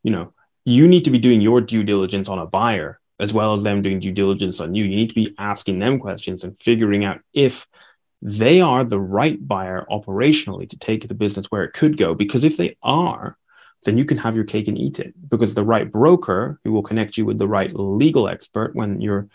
You 0.03 0.13
know, 0.13 0.33
you 0.65 0.89
need 0.89 1.05
to 1.05 1.11
be 1.11 1.19
doing 1.19 1.41
your 1.41 1.61
due 1.61 1.85
diligence 1.85 2.29
on 2.29 2.39
a 2.39 2.47
buyer 2.47 3.01
as 3.19 3.33
well 3.33 3.55
as 3.55 3.63
them 3.63 3.83
doing 3.83 3.99
due 3.99 4.13
diligence 4.13 4.61
on 4.61 4.75
you. 4.75 4.85
You 4.85 4.97
need 4.97 5.09
to 5.09 5.15
be 5.15 5.35
asking 5.39 5.79
them 5.79 5.99
questions 5.99 6.45
and 6.45 6.59
figuring 6.59 7.05
out 7.05 7.21
if 7.33 7.67
they 8.23 8.61
are 8.61 8.85
the 8.85 9.01
right 9.01 9.47
buyer 9.47 9.87
operationally 9.91 10.69
to 10.71 10.79
take 10.79 11.07
the 11.07 11.15
business 11.15 11.47
where 11.47 11.65
it 11.65 11.73
could 11.73 11.97
go. 11.97 12.15
Because 12.15 12.45
if 12.45 12.57
they 12.57 12.77
are, 12.83 13.37
then 13.85 13.99
you 13.99 14.05
can 14.05 14.19
have 14.19 14.35
your 14.35 14.45
cake 14.45 14.69
and 14.69 14.79
eat 14.79 14.99
it. 14.99 15.15
Because 15.29 15.55
the 15.55 15.65
right 15.65 15.91
broker 15.91 16.61
who 16.65 16.73
will 16.73 16.83
connect 16.83 17.17
you 17.17 17.25
with 17.25 17.39
the 17.39 17.49
right 17.49 17.73
legal 17.75 18.29
expert 18.29 18.75
when 18.75 19.01
you're 19.01 19.29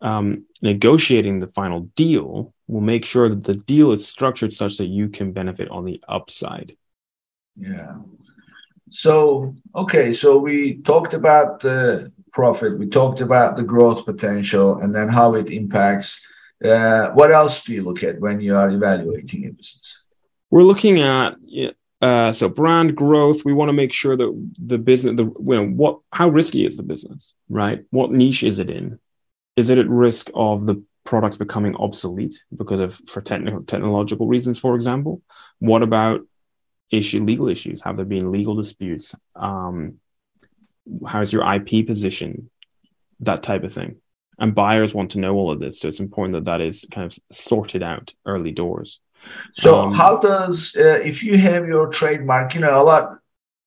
um, 0.00 0.44
negotiating 0.62 1.40
the 1.40 1.48
final 1.48 1.80
deal 1.96 2.52
will 2.68 2.80
make 2.80 3.04
sure 3.04 3.28
that 3.28 3.44
the 3.44 3.54
deal 3.54 3.92
is 3.92 4.06
structured 4.06 4.52
such 4.52 4.78
that 4.78 4.86
you 4.86 5.08
can 5.08 5.32
benefit 5.32 5.68
on 5.70 5.84
the 5.84 6.02
upside. 6.08 6.76
Yeah. 7.56 7.96
So, 8.90 9.54
okay, 9.74 10.12
so 10.12 10.38
we 10.38 10.82
talked 10.82 11.14
about 11.14 11.60
the 11.60 12.12
profit, 12.32 12.78
we 12.78 12.86
talked 12.86 13.20
about 13.20 13.56
the 13.56 13.62
growth 13.62 14.04
potential, 14.04 14.78
and 14.78 14.94
then 14.94 15.08
how 15.08 15.34
it 15.34 15.50
impacts. 15.50 16.24
Uh, 16.64 17.10
what 17.10 17.30
else 17.30 17.62
do 17.62 17.74
you 17.74 17.82
look 17.82 18.02
at 18.02 18.18
when 18.20 18.40
you 18.40 18.56
are 18.56 18.70
evaluating 18.70 19.46
a 19.46 19.50
business? 19.50 20.02
We're 20.50 20.62
looking 20.62 21.00
at 21.00 21.36
uh, 22.00 22.32
so 22.32 22.48
brand 22.48 22.96
growth. 22.96 23.44
We 23.44 23.52
want 23.52 23.68
to 23.68 23.74
make 23.74 23.92
sure 23.92 24.16
that 24.16 24.52
the 24.58 24.78
business, 24.78 25.16
the 25.16 25.24
you 25.24 25.34
know, 25.56 25.66
what 25.66 26.00
how 26.12 26.28
risky 26.28 26.64
is 26.64 26.76
the 26.76 26.82
business, 26.82 27.34
right? 27.48 27.84
What 27.90 28.12
niche 28.12 28.42
is 28.42 28.58
it 28.58 28.70
in? 28.70 28.98
Is 29.56 29.70
it 29.70 29.78
at 29.78 29.88
risk 29.88 30.30
of 30.34 30.66
the 30.66 30.82
products 31.04 31.36
becoming 31.36 31.76
obsolete 31.76 32.42
because 32.56 32.80
of 32.80 33.00
for 33.06 33.20
technical 33.20 33.62
technological 33.62 34.26
reasons, 34.26 34.58
for 34.58 34.74
example? 34.74 35.22
What 35.58 35.82
about 35.82 36.20
issue 36.90 37.24
legal 37.24 37.48
issues? 37.48 37.82
Have 37.82 37.96
there 37.96 38.04
been 38.06 38.32
legal 38.32 38.54
disputes? 38.54 39.14
Um, 39.34 40.00
how's 41.06 41.32
your 41.32 41.44
IP 41.54 41.86
position? 41.86 42.50
That 43.20 43.42
type 43.42 43.64
of 43.64 43.72
thing. 43.72 43.96
And 44.38 44.54
buyers 44.54 44.94
want 44.94 45.12
to 45.12 45.20
know 45.20 45.34
all 45.34 45.50
of 45.50 45.60
this, 45.60 45.80
so 45.80 45.88
it's 45.88 46.00
important 46.00 46.34
that 46.34 46.50
that 46.50 46.60
is 46.60 46.84
kind 46.90 47.10
of 47.10 47.18
sorted 47.30 47.82
out 47.82 48.14
early 48.26 48.50
doors. 48.50 49.00
So, 49.52 49.80
um, 49.80 49.92
how 49.92 50.18
does 50.18 50.76
uh, 50.78 51.00
if 51.04 51.22
you 51.22 51.38
have 51.38 51.66
your 51.66 51.88
trademark? 51.88 52.54
You 52.54 52.60
know, 52.60 52.82
a 52.82 52.84
lot, 52.84 53.18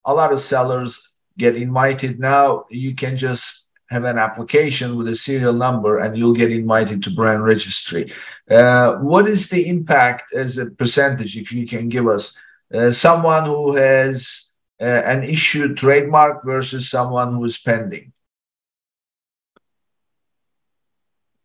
a 0.04 0.14
lot 0.14 0.32
of 0.32 0.40
sellers 0.40 1.10
get 1.36 1.56
invited 1.56 2.20
now. 2.20 2.66
You 2.70 2.94
can 2.94 3.16
just 3.16 3.68
have 3.90 4.04
an 4.04 4.18
application 4.18 4.96
with 4.96 5.08
a 5.08 5.16
serial 5.16 5.54
number 5.54 5.98
and 5.98 6.16
you'll 6.16 6.34
get 6.34 6.52
invited 6.52 7.02
to 7.02 7.10
brand 7.10 7.42
registry. 7.42 8.12
Uh, 8.50 8.96
what 8.96 9.26
is 9.26 9.48
the 9.48 9.66
impact 9.68 10.34
as 10.34 10.58
a 10.58 10.66
percentage, 10.66 11.36
if 11.38 11.52
you 11.52 11.66
can 11.66 11.88
give 11.88 12.06
us, 12.06 12.36
uh, 12.74 12.90
someone 12.90 13.46
who 13.46 13.76
has 13.76 14.52
uh, 14.80 14.84
an 14.84 15.24
issued 15.24 15.76
trademark 15.76 16.44
versus 16.44 16.90
someone 16.90 17.32
who 17.32 17.44
is 17.44 17.56
pending? 17.56 18.12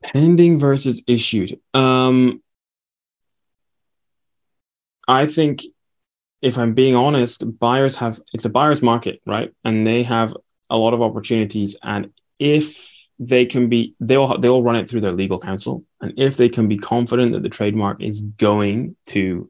Pending 0.03 0.59
versus 0.59 1.01
issued. 1.07 1.59
Um, 1.73 2.41
I 5.07 5.27
think, 5.27 5.61
if 6.41 6.57
I'm 6.57 6.73
being 6.73 6.95
honest, 6.95 7.43
buyers 7.59 7.95
have 7.97 8.19
it's 8.33 8.45
a 8.45 8.49
buyer's 8.49 8.81
market, 8.81 9.21
right? 9.25 9.53
And 9.63 9.87
they 9.87 10.03
have 10.03 10.35
a 10.69 10.77
lot 10.77 10.93
of 10.93 11.01
opportunities. 11.01 11.75
And 11.81 12.11
if 12.37 12.91
they 13.19 13.45
can 13.45 13.69
be, 13.69 13.95
they'll 13.99 14.37
they'll 14.37 14.63
run 14.63 14.75
it 14.75 14.89
through 14.89 15.01
their 15.01 15.11
legal 15.11 15.39
counsel, 15.39 15.85
and 16.01 16.13
if 16.17 16.35
they 16.35 16.49
can 16.49 16.67
be 16.67 16.77
confident 16.77 17.31
that 17.33 17.43
the 17.43 17.49
trademark 17.49 18.01
is 18.01 18.21
going 18.21 18.95
to 19.07 19.49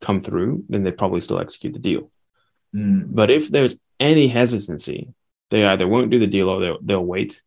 come 0.00 0.20
through, 0.20 0.64
then 0.68 0.82
they 0.82 0.92
probably 0.92 1.20
still 1.20 1.40
execute 1.40 1.74
the 1.74 1.78
deal. 1.78 2.10
Mm. 2.74 3.06
But 3.08 3.30
if 3.30 3.50
there's 3.50 3.76
any 3.98 4.28
hesitancy, 4.28 5.08
they 5.50 5.66
either 5.66 5.86
won't 5.86 6.10
do 6.10 6.18
the 6.18 6.26
deal 6.26 6.48
or 6.48 6.60
they'll, 6.60 6.78
they'll 6.80 7.04
wait, 7.04 7.42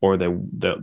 or 0.00 0.16
they 0.16 0.28
they 0.52 0.74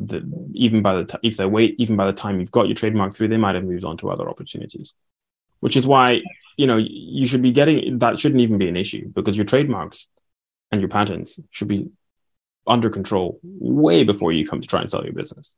even 0.54 0.82
by 0.82 0.96
the 0.96 1.06
t- 1.06 1.18
if 1.24 1.38
they 1.38 1.46
wait 1.46 1.76
even 1.78 1.96
by 1.96 2.06
the 2.06 2.14
time 2.14 2.40
you've 2.40 2.52
got 2.52 2.68
your 2.68 2.76
trademark 2.76 3.14
through, 3.14 3.28
they 3.28 3.38
might 3.38 3.56
have 3.56 3.64
moved 3.64 3.84
on 3.84 3.98
to 3.98 4.10
other 4.10 4.30
opportunities. 4.30 4.96
Which 5.60 5.78
is 5.78 5.86
why 5.86 6.22
you 6.58 6.68
know 6.68 6.78
you 6.78 7.28
should 7.28 7.42
be 7.42 7.52
getting 7.52 8.00
that 8.00 8.20
shouldn't 8.20 8.42
even 8.42 8.58
be 8.58 8.68
an 8.68 8.78
issue 8.78 9.10
because 9.10 9.36
your 9.36 9.46
trademarks 9.46 10.08
and 10.72 10.82
your 10.82 10.90
patents 10.90 11.40
should 11.50 11.68
be 11.68 11.90
under 12.66 12.90
control 12.90 13.40
way 13.44 14.04
before 14.04 14.32
you 14.32 14.48
come 14.48 14.62
to 14.62 14.68
try 14.68 14.82
and 14.82 14.90
sell 14.90 15.04
your 15.04 15.14
business. 15.14 15.56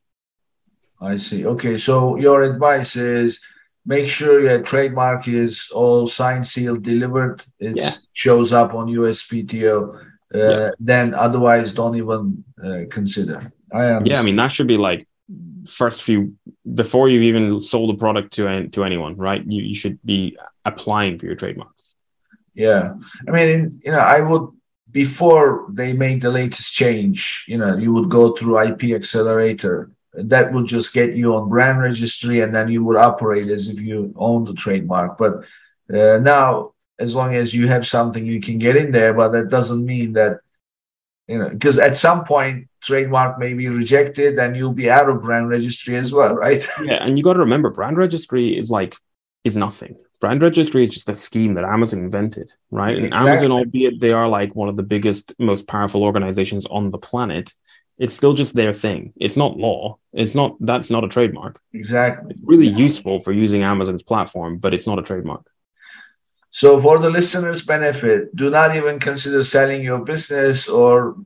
I 1.02 1.18
see. 1.18 1.46
Okay, 1.46 1.78
so 1.78 2.16
your 2.16 2.44
advice 2.44 2.96
is 2.96 3.44
make 3.86 4.10
sure 4.10 4.42
your 4.42 4.62
trademark 4.62 5.28
is 5.28 5.70
all 5.74 6.08
signed, 6.08 6.48
sealed, 6.48 6.84
delivered. 6.84 7.44
It 7.60 7.76
yeah. 7.78 7.92
shows 8.14 8.54
up 8.54 8.74
on 8.74 8.88
USPTO. 8.88 10.13
Uh, 10.34 10.38
yeah. 10.38 10.70
Then 10.80 11.14
otherwise, 11.14 11.74
don't 11.74 11.96
even 11.96 12.44
uh, 12.64 12.82
consider. 12.90 13.52
I 13.72 14.02
yeah, 14.04 14.20
I 14.20 14.24
mean 14.24 14.36
that 14.36 14.52
should 14.52 14.68
be 14.68 14.78
like 14.78 15.08
first 15.68 16.04
few 16.04 16.36
before 16.74 17.10
you've 17.10 17.24
even 17.24 17.62
sold 17.62 17.94
a 17.96 17.98
product 17.98 18.34
to 18.34 18.68
to 18.70 18.84
anyone, 18.84 19.16
right? 19.18 19.44
You 19.46 19.62
you 19.64 19.76
should 19.76 20.00
be 20.04 20.38
applying 20.66 21.18
for 21.18 21.26
your 21.26 21.36
trademarks. 21.36 21.96
Yeah, 22.54 22.94
I 23.28 23.32
mean, 23.32 23.82
you 23.84 23.92
know, 23.92 24.00
I 24.00 24.22
would 24.22 24.50
before 24.92 25.68
they 25.72 25.94
made 25.94 26.22
the 26.22 26.32
latest 26.32 26.74
change. 26.74 27.46
You 27.48 27.58
know, 27.58 27.78
you 27.78 27.92
would 27.94 28.10
go 28.10 28.36
through 28.36 28.60
IP 28.60 28.96
Accelerator 28.96 29.90
that 30.14 30.54
would 30.54 30.68
just 30.68 30.94
get 30.94 31.16
you 31.16 31.36
on 31.36 31.50
brand 31.50 31.80
registry 31.80 32.42
and 32.42 32.54
then 32.54 32.70
you 32.70 32.84
would 32.84 32.98
operate 32.98 33.50
as 33.50 33.68
if 33.68 33.80
you 33.80 34.14
own 34.16 34.44
the 34.46 34.54
trademark 34.54 35.18
but 35.18 35.44
uh, 35.94 36.18
now 36.20 36.73
as 37.04 37.14
long 37.16 37.36
as 37.36 37.54
you 37.54 37.68
have 37.68 37.86
something 37.86 38.26
you 38.26 38.42
can 38.42 38.58
get 38.58 38.76
in 38.76 38.92
there 38.92 39.14
but 39.14 39.30
that 39.30 39.50
doesn't 39.50 39.86
mean 39.86 40.14
that 40.14 40.40
you 41.28 41.38
know 41.38 41.50
because 41.50 41.78
at 41.80 41.98
some 41.98 42.24
point 42.24 42.68
trademark 42.82 43.40
may 43.40 43.54
be 43.54 43.68
rejected 43.68 44.38
and 44.40 44.56
you'll 44.56 44.74
be 44.74 44.90
out 44.90 45.10
of 45.10 45.22
brand 45.22 45.50
registry 45.50 45.96
as 45.96 46.12
well 46.12 46.34
right 46.36 46.68
yeah 46.84 47.04
and 47.04 47.18
you 47.18 47.24
got 47.24 47.34
to 47.34 47.40
remember 47.40 47.70
brand 47.70 47.98
registry 47.98 48.58
is 48.58 48.70
like 48.70 48.96
is 49.44 49.56
nothing 49.58 49.96
Brand 50.24 50.42
registry 50.42 50.86
is 50.86 50.92
just 50.92 51.10
a 51.10 51.16
scheme 51.16 51.56
that 51.56 51.66
Amazon 51.66 52.00
invented, 52.00 52.50
right? 52.72 52.96
And 52.96 53.08
exactly. 53.08 53.30
Amazon, 53.30 53.52
albeit 53.52 54.00
they 54.00 54.14
are 54.14 54.30
like 54.30 54.56
one 54.56 54.70
of 54.70 54.78
the 54.78 54.82
biggest, 54.82 55.36
most 55.38 55.68
powerful 55.68 56.02
organizations 56.02 56.66
on 56.66 56.92
the 56.92 56.98
planet, 56.98 57.54
it's 57.98 58.14
still 58.14 58.34
just 58.34 58.56
their 58.56 58.74
thing. 58.74 59.12
It's 59.18 59.36
not 59.36 59.58
law. 59.58 59.98
It's 60.14 60.34
not 60.34 60.56
that's 60.62 60.90
not 60.90 61.04
a 61.04 61.10
trademark. 61.10 61.60
Exactly. 61.74 62.32
It's 62.32 62.40
really 62.42 62.68
yeah. 62.68 62.78
useful 62.78 63.20
for 63.20 63.34
using 63.34 63.64
Amazon's 63.64 64.02
platform, 64.02 64.60
but 64.60 64.74
it's 64.74 64.88
not 64.88 64.98
a 64.98 65.02
trademark. 65.02 65.46
So 66.54 66.80
for 66.80 67.00
the 67.00 67.10
listeners' 67.10 67.66
benefit, 67.66 68.36
do 68.36 68.52
not 68.52 68.76
even 68.76 69.00
consider 69.00 69.42
selling 69.42 69.82
your 69.82 70.06
business 70.06 70.70
or 70.70 71.18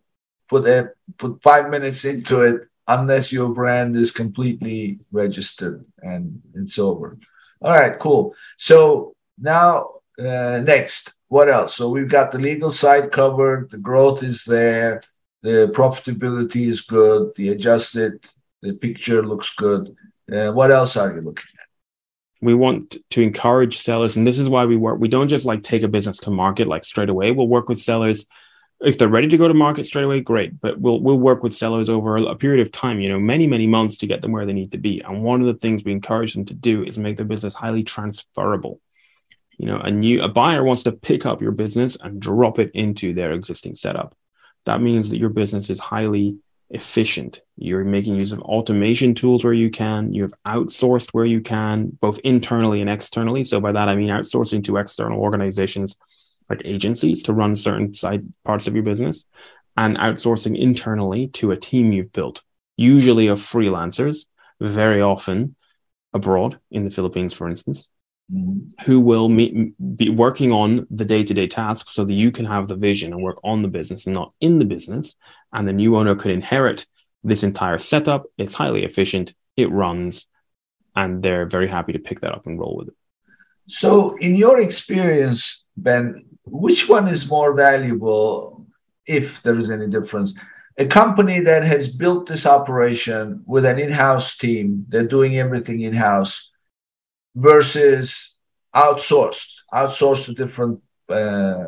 put 0.47 0.65
a 0.67 0.91
put 1.17 1.43
five 1.43 1.69
minutes 1.69 2.05
into 2.05 2.41
it 2.47 2.61
unless 2.87 3.33
your 3.33 3.49
brand 3.53 3.97
is 3.97 4.11
completely 4.11 4.99
registered 5.11 5.83
and 6.01 6.41
it's 6.55 6.79
over. 6.79 7.17
All 7.61 7.75
right, 7.75 7.99
cool. 7.99 8.33
So 8.55 9.13
now 9.37 9.99
uh, 10.17 10.59
next, 10.63 11.11
what 11.27 11.49
else? 11.49 11.75
So 11.75 11.89
we've 11.89 12.15
got 12.17 12.31
the 12.31 12.39
legal 12.39 12.71
side 12.71 13.11
covered. 13.11 13.69
The 13.71 13.83
growth 13.89 14.23
is 14.23 14.45
there 14.45 15.01
the 15.41 15.71
profitability 15.73 16.67
is 16.67 16.81
good. 16.81 17.31
The 17.35 17.49
adjusted, 17.49 18.19
the 18.61 18.73
picture 18.73 19.25
looks 19.25 19.53
good. 19.55 19.95
Uh, 20.31 20.51
what 20.51 20.71
else 20.71 20.97
are 20.97 21.13
you 21.13 21.21
looking? 21.21 21.56
We 22.41 22.53
want 22.53 22.97
to 23.11 23.21
encourage 23.21 23.79
sellers, 23.79 24.15
and 24.15 24.25
this 24.25 24.39
is 24.39 24.49
why 24.49 24.65
we 24.65 24.75
work. 24.75 24.99
We 24.99 25.07
don't 25.07 25.29
just 25.29 25.45
like 25.45 25.63
take 25.63 25.83
a 25.83 25.87
business 25.87 26.17
to 26.19 26.31
market 26.31 26.67
like 26.67 26.85
straight 26.85 27.09
away. 27.09 27.31
We'll 27.31 27.47
work 27.47 27.69
with 27.69 27.79
sellers 27.79 28.25
if 28.79 28.97
they're 28.97 29.07
ready 29.07 29.27
to 29.29 29.37
go 29.37 29.47
to 29.47 29.53
market 29.53 29.85
straight 29.85 30.05
away. 30.05 30.21
Great, 30.21 30.59
but 30.61 30.79
we'll 30.79 31.01
we'll 31.01 31.19
work 31.19 31.41
with 31.43 31.53
sellers 31.53 31.89
over 31.89 32.17
a 32.17 32.35
period 32.35 32.65
of 32.65 32.71
time. 32.71 32.99
You 32.99 33.09
know, 33.09 33.19
many 33.19 33.47
many 33.47 33.67
months 33.67 33.97
to 33.99 34.07
get 34.07 34.21
them 34.21 34.31
where 34.31 34.45
they 34.45 34.53
need 34.53 34.71
to 34.73 34.77
be. 34.77 35.01
And 35.01 35.23
one 35.23 35.41
of 35.41 35.47
the 35.47 35.55
things 35.55 35.83
we 35.83 35.91
encourage 35.91 36.33
them 36.33 36.45
to 36.45 36.53
do 36.53 36.83
is 36.83 36.97
make 36.97 37.17
their 37.17 37.25
business 37.25 37.55
highly 37.55 37.83
transferable. 37.83 38.79
You 39.57 39.65
know, 39.65 39.79
a 39.79 39.89
new 39.89 40.21
a 40.21 40.27
buyer 40.27 40.63
wants 40.63 40.83
to 40.83 40.91
pick 40.91 41.25
up 41.25 41.41
your 41.41 41.51
business 41.51 41.97
and 41.99 42.19
drop 42.19 42.59
it 42.59 42.71
into 42.73 43.13
their 43.13 43.31
existing 43.31 43.75
setup 43.75 44.15
that 44.67 44.81
means 44.81 45.09
that 45.09 45.17
your 45.17 45.29
business 45.29 45.69
is 45.69 45.79
highly 45.79 46.37
efficient. 46.69 47.41
You're 47.55 47.83
making 47.83 48.15
use 48.15 48.31
of 48.31 48.41
automation 48.41 49.15
tools 49.15 49.43
where 49.43 49.53
you 49.53 49.69
can. 49.69 50.13
You 50.13 50.23
have 50.23 50.33
outsourced 50.45 51.09
where 51.11 51.25
you 51.25 51.41
can, 51.41 51.97
both 52.01 52.19
internally 52.19 52.81
and 52.81 52.89
externally. 52.89 53.43
So 53.43 53.59
by 53.59 53.71
that 53.71 53.89
I 53.89 53.95
mean 53.95 54.09
outsourcing 54.09 54.63
to 54.65 54.77
external 54.77 55.19
organizations 55.19 55.95
like 56.49 56.61
agencies 56.65 57.23
to 57.23 57.33
run 57.33 57.55
certain 57.55 57.93
side 57.93 58.23
parts 58.45 58.67
of 58.67 58.73
your 58.73 58.83
business, 58.83 59.25
and 59.75 59.97
outsourcing 59.97 60.57
internally 60.57 61.27
to 61.29 61.51
a 61.51 61.57
team 61.57 61.91
you've 61.91 62.13
built, 62.13 62.43
usually 62.77 63.27
of 63.27 63.39
freelancers, 63.39 64.25
very 64.59 65.01
often 65.01 65.55
abroad 66.13 66.59
in 66.71 66.83
the 66.85 66.89
Philippines, 66.89 67.33
for 67.33 67.49
instance, 67.49 67.89
who 68.85 68.99
will 68.99 69.29
meet, 69.29 69.73
be 69.97 70.09
working 70.09 70.51
on 70.51 70.85
the 70.91 71.05
day-to-day 71.05 71.47
tasks 71.47 71.93
so 71.93 72.03
that 72.03 72.13
you 72.13 72.31
can 72.31 72.45
have 72.45 72.67
the 72.67 72.75
vision 72.75 73.13
and 73.13 73.23
work 73.23 73.39
on 73.43 73.61
the 73.61 73.69
business 73.69 74.05
and 74.05 74.15
not 74.15 74.33
in 74.41 74.59
the 74.59 74.65
business. 74.65 75.15
And 75.53 75.67
the 75.67 75.73
new 75.73 75.95
owner 75.95 76.15
could 76.15 76.31
inherit 76.31 76.85
this 77.23 77.43
entire 77.43 77.79
setup. 77.79 78.25
It's 78.37 78.53
highly 78.53 78.83
efficient. 78.83 79.33
It 79.55 79.71
runs. 79.71 80.27
And 80.95 81.23
they're 81.23 81.45
very 81.45 81.67
happy 81.67 81.93
to 81.93 81.99
pick 81.99 82.19
that 82.21 82.33
up 82.33 82.45
and 82.47 82.59
roll 82.59 82.75
with 82.75 82.89
it. 82.89 82.95
So 83.67 84.17
in 84.17 84.35
your 84.35 84.59
experience 84.59 85.65
ben 85.75 86.25
which 86.45 86.87
one 86.87 87.07
is 87.07 87.29
more 87.29 87.53
valuable 87.53 88.65
if 89.05 89.41
there 89.43 89.57
is 89.57 89.69
any 89.69 89.87
difference? 89.87 90.33
A 90.77 90.85
company 90.85 91.39
that 91.41 91.63
has 91.63 91.87
built 91.87 92.27
this 92.27 92.45
operation 92.45 93.43
with 93.45 93.65
an 93.65 93.79
in-house 93.79 94.37
team 94.37 94.85
they're 94.89 95.07
doing 95.07 95.37
everything 95.37 95.81
in-house 95.81 96.51
versus 97.37 98.37
outsourced, 98.75 99.51
outsourced 99.71 100.25
to 100.25 100.33
different 100.33 100.81
uh, 101.07 101.67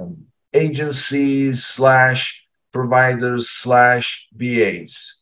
agencies 0.51 1.63
slash 1.63 2.43
providers 2.73 3.49
slash 3.49 4.27
VAs. 4.33 5.21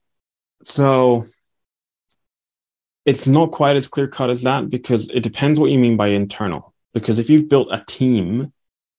So 0.64 1.26
it's 3.06 3.28
not 3.28 3.52
quite 3.52 3.76
as 3.76 3.88
clear 3.88 4.08
cut 4.08 4.30
as 4.30 4.42
that 4.44 4.70
because 4.70 5.10
it 5.10 5.22
depends 5.22 5.60
what 5.60 5.70
you 5.70 5.80
mean 5.80 5.98
by 5.98 6.08
internal. 6.08 6.74
Because 6.94 7.20
if 7.20 7.30
you've 7.30 7.50
built 7.50 7.68
a 7.72 7.84
team, 7.86 8.54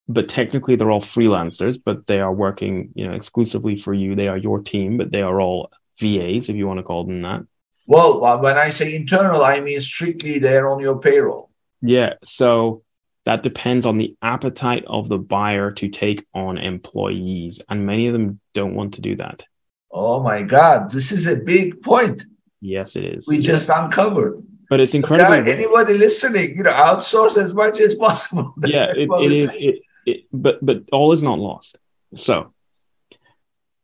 but 0.06 0.28
technically 0.28 0.76
they're 0.76 0.90
all 0.90 1.00
freelancers, 1.00 1.78
but 1.82 2.06
they 2.06 2.20
are 2.20 2.32
working, 2.32 2.90
you 2.94 3.06
know, 3.06 3.14
exclusively 3.14 3.76
for 3.76 3.92
you. 3.92 4.14
They 4.14 4.28
are 4.28 4.36
your 4.36 4.60
team, 4.60 4.98
but 4.98 5.10
they 5.10 5.22
are 5.22 5.40
all 5.40 5.70
VAs, 5.98 6.48
if 6.48 6.56
you 6.56 6.66
want 6.66 6.78
to 6.78 6.84
call 6.84 7.04
them 7.04 7.22
that. 7.22 7.42
Well, 7.88 8.20
when 8.40 8.58
I 8.58 8.68
say 8.68 8.94
internal, 8.94 9.42
I 9.42 9.60
mean 9.60 9.80
strictly 9.80 10.38
they're 10.38 10.68
on 10.68 10.78
your 10.78 10.98
payroll. 11.00 11.50
Yeah. 11.80 12.14
So 12.22 12.82
that 13.24 13.42
depends 13.42 13.86
on 13.86 13.96
the 13.96 14.14
appetite 14.20 14.84
of 14.86 15.08
the 15.08 15.16
buyer 15.16 15.70
to 15.72 15.88
take 15.88 16.26
on 16.34 16.58
employees. 16.58 17.62
And 17.66 17.86
many 17.86 18.06
of 18.06 18.12
them 18.12 18.40
don't 18.52 18.74
want 18.74 18.94
to 18.94 19.00
do 19.00 19.16
that. 19.16 19.46
Oh 19.90 20.22
my 20.22 20.42
God. 20.42 20.90
This 20.90 21.12
is 21.12 21.26
a 21.26 21.36
big 21.36 21.80
point. 21.80 22.26
Yes, 22.60 22.94
it 22.94 23.04
is. 23.06 23.26
We 23.26 23.40
just 23.40 23.70
uncovered. 23.70 24.44
But 24.68 24.80
it's 24.80 24.92
incredible. 24.92 25.36
Yeah, 25.36 25.50
anybody 25.50 25.96
listening, 25.96 26.58
you 26.58 26.64
know, 26.64 26.72
outsource 26.72 27.42
as 27.42 27.54
much 27.54 27.80
as 27.80 27.94
possible. 27.94 28.52
yeah, 28.66 28.92
it, 28.94 29.08
it 29.10 29.32
is. 29.32 29.50
It, 29.54 29.82
it, 30.04 30.24
but 30.30 30.58
but 30.60 30.82
all 30.92 31.14
is 31.14 31.22
not 31.22 31.38
lost. 31.38 31.78
So, 32.16 32.52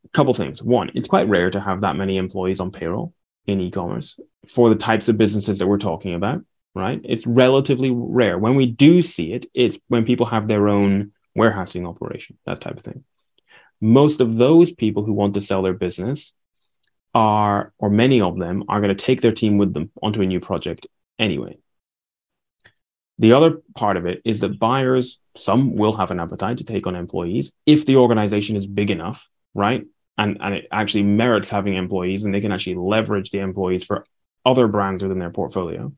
a 0.05 0.09
couple 0.11 0.35
things. 0.35 0.63
One, 0.63 0.91
it's 0.95 1.07
quite 1.07 1.27
rare 1.27 1.51
to 1.51 1.61
have 1.61 1.81
that 1.83 1.97
many 1.97 2.19
employees 2.19 2.61
on 2.61 2.71
payroll 2.71 3.14
in 3.47 3.61
e-commerce 3.61 4.19
for 4.49 4.69
the 4.69 4.77
types 4.77 5.09
of 5.09 5.19
businesses 5.19 5.59
that 5.59 5.67
we're 5.67 5.79
talking 5.79 6.15
about, 6.15 6.43
right? 6.75 7.01
It's 7.05 7.27
relatively 7.27 7.91
rare. 7.91 8.39
When 8.39 8.55
we 8.55 8.67
do 8.67 9.03
see 9.03 9.33
it, 9.33 9.47
it's 9.55 9.79
when 9.89 10.05
people 10.05 10.27
have 10.27 10.49
their 10.49 10.69
own 10.69 11.13
warehousing 11.35 11.87
operation, 11.87 12.39
that 12.47 12.61
type 12.61 12.77
of 12.77 12.83
thing. 12.83 13.05
Most 13.81 14.21
of 14.21 14.37
those 14.37 14.73
people 14.73 15.05
who 15.05 15.13
want 15.13 15.35
to 15.35 15.41
sell 15.41 15.63
their 15.63 15.75
business 15.75 16.33
are, 17.15 17.73
or 17.79 17.91
many 17.91 18.21
of 18.21 18.39
them, 18.39 18.65
are 18.69 18.81
going 18.81 18.95
to 18.95 19.05
take 19.05 19.21
their 19.21 19.33
team 19.33 19.59
with 19.59 19.75
them 19.75 19.91
onto 20.03 20.23
a 20.23 20.27
new 20.27 20.41
project 20.41 20.87
anyway. 21.19 21.59
The 23.19 23.33
other 23.33 23.63
part 23.77 23.97
of 23.97 24.07
it 24.07 24.23
is 24.25 24.41
that 24.41 24.59
buyers, 24.59 25.21
some 25.37 25.77
will 25.77 25.97
have 25.97 26.11
an 26.11 26.19
appetite 26.19 26.59
to 26.59 26.65
take 26.65 26.87
on 26.87 26.97
employees 26.97 27.53
if 27.65 27.87
the 27.87 27.97
organization 27.97 28.57
is 28.57 28.67
big 28.67 28.91
enough, 28.91 29.29
right? 29.55 29.85
And 30.19 30.39
and 30.41 30.55
it 30.55 30.69
actually 30.71 31.03
merits 31.03 31.51
having 31.51 31.75
employees 31.75 32.25
and 32.25 32.35
they 32.35 32.41
can 32.41 32.53
actually 32.53 32.77
leverage 32.77 33.31
the 33.31 33.39
employees 33.39 33.85
for 33.85 34.07
other 34.45 34.69
brands 34.69 35.03
within 35.03 35.19
their 35.19 35.31
portfolio. 35.31 35.93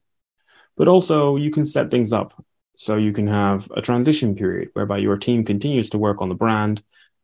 But 0.76 0.88
also 0.88 1.36
you 1.36 1.50
can 1.50 1.64
set 1.64 1.90
things 1.90 2.12
up 2.12 2.42
so 2.76 2.96
you 2.96 3.12
can 3.12 3.26
have 3.26 3.70
a 3.74 3.82
transition 3.82 4.34
period 4.34 4.70
whereby 4.74 4.98
your 4.98 5.16
team 5.16 5.44
continues 5.44 5.90
to 5.90 5.98
work 5.98 6.20
on 6.20 6.28
the 6.28 6.34
brand 6.34 6.82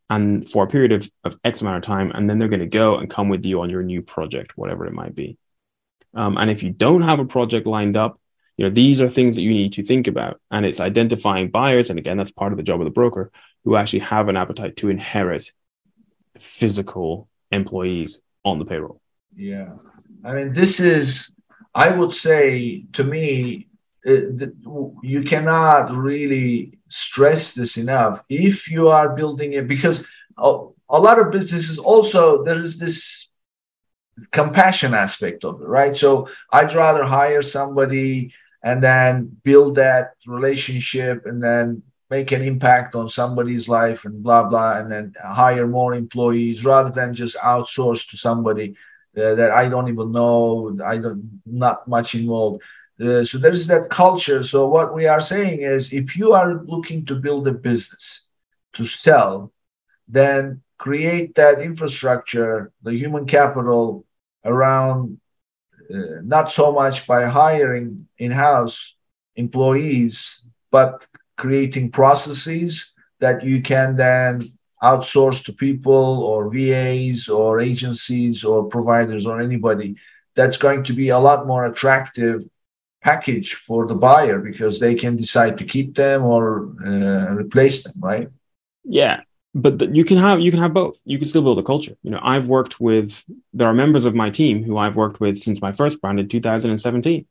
and 0.09 0.49
for 0.49 0.65
a 0.65 0.69
period 0.69 0.93
of, 0.93 1.11
of 1.25 1.39
x 1.45 1.61
amount 1.61 1.77
of 1.77 1.83
time 1.83 2.11
and 2.13 2.29
then 2.29 2.39
they're 2.39 2.49
going 2.49 2.61
to 2.61 2.67
go 2.67 2.97
and 2.97 3.11
come 3.11 3.29
with 3.29 3.45
you 3.45 3.61
on 3.61 3.71
your 3.71 3.83
new 3.83 4.03
project 4.03 4.57
whatever 4.57 4.87
it 4.87 4.93
might 4.93 5.15
be. 5.15 5.39
Um, 6.15 6.37
and 6.37 6.51
if 6.51 6.63
you 6.63 6.71
don't 6.71 7.03
have 7.03 7.21
a 7.21 7.25
project 7.25 7.67
lined 7.67 7.97
up 7.97 8.19
you 8.59 8.67
know 8.67 8.71
these 8.71 9.01
are 9.01 9.09
things 9.09 9.37
that 9.37 9.43
you 9.43 9.51
need 9.51 9.73
to 9.75 9.83
think 9.83 10.07
about. 10.07 10.41
And 10.51 10.67
it's 10.67 10.81
identifying 10.81 11.51
buyers 11.51 11.89
and 11.89 11.99
again 11.99 12.19
that's 12.19 12.31
part 12.31 12.53
of 12.53 12.59
the 12.59 12.63
job 12.63 12.81
of 12.81 12.85
the 12.85 12.91
broker 12.91 13.31
who 13.65 13.77
actually 13.77 14.01
have 14.01 14.29
an 14.29 14.37
appetite 14.37 14.77
to 14.77 14.91
inherit 14.91 15.53
physical 16.39 17.29
employees 17.51 18.21
on 18.45 18.59
the 18.59 18.65
payroll. 18.65 19.01
Yeah. 19.37 19.75
I 20.25 20.33
mean, 20.33 20.53
this 20.53 20.81
is, 20.81 21.33
I 21.75 21.91
would 21.91 22.13
say 22.13 22.85
to 22.95 23.05
me, 23.05 23.69
it, 24.05 24.53
you 25.03 25.23
cannot 25.23 25.95
really 25.95 26.79
stress 26.89 27.53
this 27.53 27.77
enough. 27.77 28.23
If 28.29 28.71
you 28.71 28.89
are 28.89 29.15
building 29.15 29.53
it, 29.53 29.69
because 29.69 30.05
a, 30.37 30.67
a 30.89 30.99
lot 31.01 31.21
of 31.21 31.31
businesses 31.31 31.79
also, 31.79 32.45
there 32.45 32.61
is 32.61 32.79
this 32.79 33.29
compassion 34.31 34.93
aspect 34.95 35.45
of 35.45 35.61
it, 35.63 35.67
right? 35.67 35.97
So 35.97 36.29
I'd 36.53 36.75
rather 36.75 37.05
hire 37.05 37.43
somebody 37.43 38.35
and 38.63 38.83
then 38.83 39.37
build 39.43 39.77
that 39.77 40.15
relationship 40.27 41.27
and 41.27 41.43
then 41.43 41.83
make 42.15 42.31
an 42.33 42.43
impact 42.53 42.91
on 43.01 43.09
somebody's 43.09 43.67
life 43.79 44.01
and 44.07 44.23
blah 44.27 44.45
blah 44.51 44.73
and 44.79 44.87
then 44.93 45.07
hire 45.43 45.67
more 45.79 45.93
employees 45.95 46.59
rather 46.73 46.93
than 46.99 47.15
just 47.23 47.37
outsource 47.55 48.03
to 48.11 48.17
somebody 48.27 48.67
uh, 49.21 49.35
that 49.39 49.51
i 49.63 49.65
don't 49.73 49.89
even 49.95 50.09
know 50.19 50.77
i 50.93 50.97
don't 51.03 51.23
not 51.67 51.87
much 51.87 52.15
involved. 52.15 52.63
Uh, 53.03 53.25
so 53.25 53.39
there's 53.39 53.67
that 53.67 53.91
culture. 53.91 54.43
So 54.43 54.69
what 54.69 54.95
we 54.95 55.07
are 55.07 55.21
saying 55.21 55.63
is 55.63 55.93
if 55.93 56.17
you 56.17 56.33
are 56.33 56.63
looking 56.75 57.05
to 57.07 57.15
build 57.15 57.49
a 57.49 57.53
business 57.53 58.29
to 58.75 58.87
sell 58.87 59.53
then 60.09 60.63
create 60.79 61.35
that 61.37 61.61
infrastructure 61.61 62.73
the 62.83 62.93
human 63.03 63.25
capital 63.27 64.05
around 64.45 65.21
uh, 65.93 66.21
not 66.35 66.51
so 66.53 66.73
much 66.73 67.07
by 67.07 67.21
hiring 67.27 68.09
in-house 68.19 68.97
employees 69.37 70.47
but 70.71 71.07
creating 71.37 71.91
processes 71.91 72.93
that 73.21 73.45
you 73.45 73.63
can 73.63 73.97
then 73.97 74.53
outsource 74.83 75.45
to 75.45 75.53
people 75.53 76.25
or 76.25 76.51
VAs 76.51 77.29
or 77.29 77.61
agencies 77.61 78.45
or 78.45 78.65
providers 78.65 79.27
or 79.27 79.41
anybody. 79.41 79.97
That's 80.35 80.57
going 80.57 80.85
to 80.85 80.93
be 80.93 81.11
a 81.11 81.19
lot 81.19 81.47
more 81.47 81.65
attractive 81.67 82.45
package 83.03 83.55
for 83.55 83.87
the 83.87 83.95
buyer 83.95 84.39
because 84.39 84.81
they 84.81 84.95
can 84.95 85.17
decide 85.17 85.59
to 85.59 85.65
keep 85.65 85.95
them 85.95 86.25
or 86.25 86.75
uh, 86.85 87.35
replace 87.35 87.83
them, 87.83 87.95
right? 87.99 88.29
Yeah, 88.85 89.21
but 89.55 89.79
the, 89.79 89.87
you 89.89 90.05
can 90.05 90.19
have 90.19 90.41
you 90.41 90.51
can 90.51 90.61
have 90.61 90.73
both. 90.73 90.99
You 91.05 91.19
can 91.19 91.29
still 91.29 91.43
build 91.43 91.59
a 91.59 91.63
culture. 91.63 91.97
You 92.03 92.11
know, 92.11 92.21
I've 92.23 92.49
worked 92.49 92.81
with 92.81 93.25
there 93.53 93.69
are 93.69 93.75
members 93.75 94.05
of 94.05 94.15
my 94.15 94.31
team 94.31 94.65
who 94.65 94.79
I've 94.79 94.97
worked 94.97 95.21
with 95.21 95.39
since 95.39 95.61
my 95.61 95.73
first 95.73 96.01
brand 96.01 96.21
in 96.21 96.29
2017. 96.29 97.27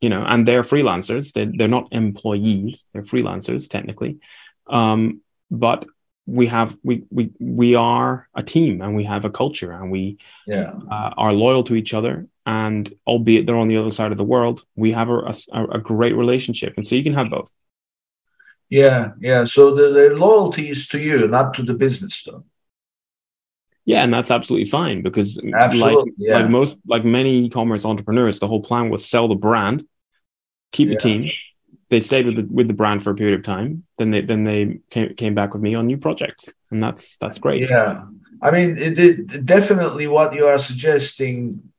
You 0.00 0.08
know, 0.08 0.24
and 0.26 0.48
they're 0.48 0.62
freelancers. 0.62 1.32
They 1.32 1.44
they're 1.44 1.68
not 1.68 1.88
employees. 1.92 2.86
They're 2.92 3.02
freelancers 3.02 3.68
technically, 3.68 4.18
um, 4.66 5.20
but 5.50 5.86
we 6.30 6.46
have 6.46 6.76
we 6.82 7.04
we 7.10 7.30
we 7.40 7.74
are 7.74 8.28
a 8.34 8.42
team 8.42 8.80
and 8.82 8.94
we 8.94 9.04
have 9.04 9.24
a 9.24 9.30
culture 9.30 9.72
and 9.72 9.90
we 9.90 10.18
yeah. 10.46 10.72
uh, 10.90 11.10
are 11.16 11.32
loyal 11.32 11.64
to 11.64 11.74
each 11.74 11.92
other 11.92 12.26
and 12.46 12.92
albeit 13.06 13.46
they're 13.46 13.56
on 13.56 13.68
the 13.68 13.76
other 13.76 13.90
side 13.90 14.12
of 14.12 14.18
the 14.18 14.24
world 14.24 14.64
we 14.76 14.92
have 14.92 15.08
a, 15.08 15.34
a, 15.52 15.64
a 15.72 15.78
great 15.78 16.14
relationship 16.14 16.74
and 16.76 16.86
so 16.86 16.94
you 16.94 17.02
can 17.02 17.14
have 17.14 17.30
both 17.30 17.50
yeah 18.68 19.10
yeah 19.20 19.44
so 19.44 19.74
the, 19.74 19.88
the 19.90 20.14
loyalty 20.14 20.68
is 20.68 20.86
to 20.86 21.00
you 21.00 21.26
not 21.26 21.54
to 21.54 21.62
the 21.62 21.74
business 21.74 22.22
though 22.22 22.44
yeah 23.84 24.02
and 24.02 24.12
that's 24.12 24.30
absolutely 24.30 24.68
fine 24.68 25.02
because 25.02 25.40
absolutely, 25.54 25.94
like 25.94 26.14
yeah. 26.16 26.38
like 26.38 26.48
most 26.48 26.78
like 26.86 27.04
many 27.04 27.44
e-commerce 27.44 27.84
entrepreneurs 27.84 28.38
the 28.38 28.46
whole 28.46 28.62
plan 28.62 28.90
was 28.90 29.04
sell 29.04 29.28
the 29.28 29.34
brand 29.34 29.84
keep 30.72 30.88
yeah. 30.88 30.94
the 30.94 31.00
team 31.00 31.30
they 31.90 32.00
stayed 32.00 32.24
with 32.24 32.36
the 32.36 32.46
with 32.50 32.68
the 32.68 32.74
brand 32.74 33.02
for 33.02 33.10
a 33.10 33.14
period 33.14 33.38
of 33.38 33.44
time. 33.44 33.84
Then 33.98 34.10
they 34.10 34.20
then 34.22 34.44
they 34.44 34.78
came, 34.90 35.14
came 35.14 35.34
back 35.34 35.52
with 35.52 35.62
me 35.62 35.74
on 35.74 35.86
new 35.86 35.98
projects, 35.98 36.48
and 36.70 36.82
that's 36.82 37.16
that's 37.16 37.38
great. 37.38 37.68
Yeah, 37.68 38.04
I 38.40 38.50
mean, 38.52 38.78
it, 38.78 38.98
it, 38.98 39.44
definitely 39.44 40.06
what 40.06 40.32
you 40.32 40.46
are 40.46 40.58
suggesting 40.58 41.72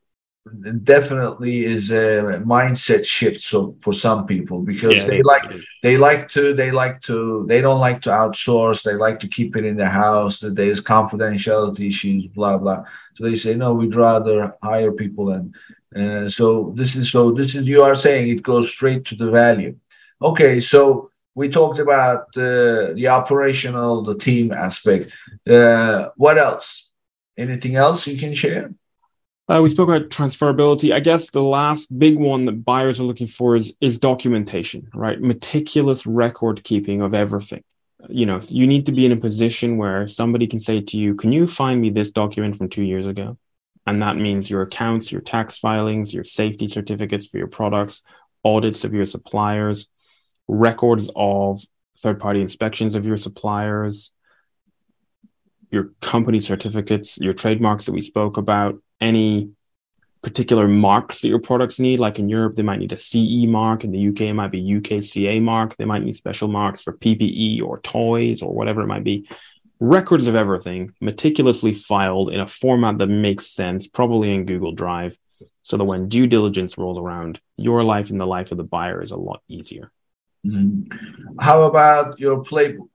definitely 0.82 1.64
is 1.64 1.92
a 1.92 2.40
mindset 2.44 3.06
shift 3.06 3.40
so 3.40 3.76
for 3.80 3.92
some 3.92 4.26
people 4.26 4.60
because 4.60 4.96
yeah, 4.96 5.06
they 5.06 5.22
like 5.22 5.44
they 5.84 5.96
like 5.96 6.28
to 6.28 6.52
they 6.52 6.72
like 6.72 7.00
to 7.00 7.46
they 7.48 7.60
don't 7.60 7.78
like 7.78 8.02
to 8.02 8.10
outsource 8.10 8.82
they 8.82 8.94
like 8.94 9.20
to 9.20 9.28
keep 9.28 9.54
it 9.54 9.64
in 9.64 9.76
the 9.76 9.88
house 9.88 10.40
that 10.40 10.56
there's 10.56 10.80
confidentiality 10.80 11.86
issues 11.86 12.26
blah 12.26 12.58
blah 12.58 12.82
so 13.14 13.22
they 13.22 13.36
say 13.36 13.54
no 13.54 13.72
we'd 13.72 13.94
rather 13.94 14.52
hire 14.64 14.90
people 14.90 15.30
and 15.30 15.54
uh, 15.94 16.28
so 16.28 16.74
this 16.76 16.96
is 16.96 17.12
so 17.12 17.30
this 17.30 17.54
is 17.54 17.68
you 17.68 17.80
are 17.80 17.94
saying 17.94 18.28
it 18.28 18.42
goes 18.42 18.72
straight 18.72 19.04
to 19.04 19.14
the 19.14 19.30
value 19.30 19.76
Okay, 20.22 20.60
so 20.60 21.10
we 21.34 21.48
talked 21.48 21.80
about 21.80 22.32
the 22.34 22.92
the 22.94 23.08
operational, 23.08 24.02
the 24.02 24.16
team 24.16 24.52
aspect. 24.52 25.10
Uh, 25.48 26.10
what 26.16 26.38
else? 26.38 26.92
Anything 27.36 27.74
else 27.74 28.06
you 28.06 28.16
can 28.18 28.34
share? 28.34 28.72
Uh, 29.48 29.60
we 29.60 29.68
spoke 29.68 29.88
about 29.88 30.08
transferability. 30.08 30.94
I 30.94 31.00
guess 31.00 31.30
the 31.30 31.42
last 31.42 31.98
big 31.98 32.16
one 32.16 32.44
that 32.44 32.64
buyers 32.64 33.00
are 33.00 33.04
looking 33.04 33.26
for 33.26 33.56
is 33.56 33.74
is 33.80 33.98
documentation, 33.98 34.88
right? 34.94 35.20
Meticulous 35.20 36.06
record 36.06 36.62
keeping 36.62 37.02
of 37.02 37.12
everything. 37.12 37.62
You 38.08 38.26
know, 38.26 38.40
you 38.48 38.66
need 38.66 38.86
to 38.86 38.92
be 38.92 39.04
in 39.04 39.12
a 39.12 39.16
position 39.16 39.78
where 39.78 40.06
somebody 40.06 40.46
can 40.46 40.60
say 40.60 40.80
to 40.80 40.96
you, 40.96 41.14
"Can 41.16 41.32
you 41.32 41.46
find 41.46 41.80
me 41.80 41.90
this 41.90 42.10
document 42.12 42.56
from 42.56 42.68
two 42.68 42.82
years 42.82 43.06
ago?" 43.06 43.36
And 43.84 44.00
that 44.02 44.16
means 44.16 44.48
your 44.48 44.62
accounts, 44.62 45.10
your 45.10 45.20
tax 45.20 45.58
filings, 45.58 46.14
your 46.14 46.24
safety 46.24 46.68
certificates 46.68 47.26
for 47.26 47.38
your 47.38 47.48
products, 47.48 48.02
audits 48.44 48.84
of 48.84 48.94
your 48.94 49.06
suppliers, 49.06 49.88
records 50.46 51.10
of 51.16 51.60
third 51.98 52.20
party 52.20 52.40
inspections 52.40 52.94
of 52.94 53.06
your 53.06 53.16
suppliers, 53.16 54.12
your 55.70 55.92
company 56.00 56.38
certificates, 56.38 57.18
your 57.18 57.32
trademarks 57.32 57.86
that 57.86 57.92
we 57.92 58.00
spoke 58.00 58.36
about, 58.36 58.80
any 59.02 59.50
particular 60.22 60.68
marks 60.68 61.20
that 61.20 61.28
your 61.28 61.40
products 61.40 61.80
need. 61.80 61.98
Like 61.98 62.18
in 62.18 62.28
Europe, 62.28 62.54
they 62.54 62.62
might 62.62 62.78
need 62.78 62.92
a 62.92 62.98
CE 62.98 63.46
mark. 63.46 63.84
In 63.84 63.90
the 63.90 64.08
UK, 64.08 64.20
it 64.22 64.34
might 64.34 64.52
be 64.52 64.62
UKCA 64.62 65.42
mark. 65.42 65.76
They 65.76 65.84
might 65.84 66.04
need 66.04 66.14
special 66.14 66.48
marks 66.48 66.80
for 66.80 66.92
PPE 66.92 67.60
or 67.62 67.80
toys 67.80 68.40
or 68.40 68.54
whatever 68.54 68.82
it 68.82 68.86
might 68.86 69.04
be. 69.04 69.28
Records 69.80 70.28
of 70.28 70.36
everything 70.36 70.94
meticulously 71.00 71.74
filed 71.74 72.30
in 72.30 72.38
a 72.38 72.46
format 72.46 72.98
that 72.98 73.08
makes 73.08 73.46
sense, 73.48 73.88
probably 73.88 74.32
in 74.32 74.46
Google 74.46 74.72
Drive, 74.72 75.18
so 75.64 75.76
that 75.76 75.84
when 75.84 76.08
due 76.08 76.28
diligence 76.28 76.78
rolls 76.78 76.98
around, 76.98 77.40
your 77.56 77.82
life 77.82 78.10
and 78.10 78.20
the 78.20 78.26
life 78.26 78.52
of 78.52 78.58
the 78.58 78.64
buyer 78.64 79.02
is 79.02 79.10
a 79.10 79.16
lot 79.16 79.42
easier. 79.48 79.90
Mm-hmm. 80.46 81.38
How 81.40 81.64
about 81.64 82.20
your 82.20 82.44
playbook? 82.44 82.91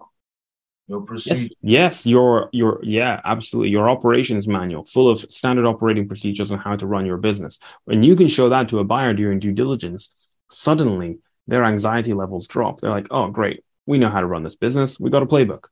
Your 0.88 1.02
procedure? 1.02 1.42
Yes, 1.42 1.50
yes, 1.62 2.06
your 2.06 2.50
your 2.54 2.80
yeah, 2.84 3.20
absolutely. 3.26 3.72
Your 3.72 3.90
operations 3.90 4.48
manual 4.48 4.86
full 4.86 5.10
of 5.10 5.20
standard 5.32 5.66
operating 5.66 6.08
procedures 6.08 6.52
on 6.52 6.60
how 6.60 6.76
to 6.76 6.88
run 6.88 7.06
your 7.06 7.18
business. 7.18 7.60
When 7.86 8.04
you 8.04 8.16
can 8.16 8.30
show 8.30 8.50
that 8.50 8.70
to 8.70 8.80
a 8.80 8.84
buyer 8.84 9.14
during 9.14 9.40
due 9.40 9.52
diligence, 9.52 10.14
suddenly 10.50 11.20
their 11.46 11.66
anxiety 11.66 12.14
levels 12.14 12.48
drop. 12.48 12.80
They're 12.80 12.90
like, 12.90 13.08
"Oh, 13.12 13.30
great. 13.30 13.64
We 13.86 13.98
know 13.98 14.10
how 14.10 14.22
to 14.22 14.28
run 14.28 14.44
this 14.44 14.56
business. 14.56 15.00
We 15.00 15.10
got 15.10 15.24
a 15.24 15.28
playbook." 15.28 15.66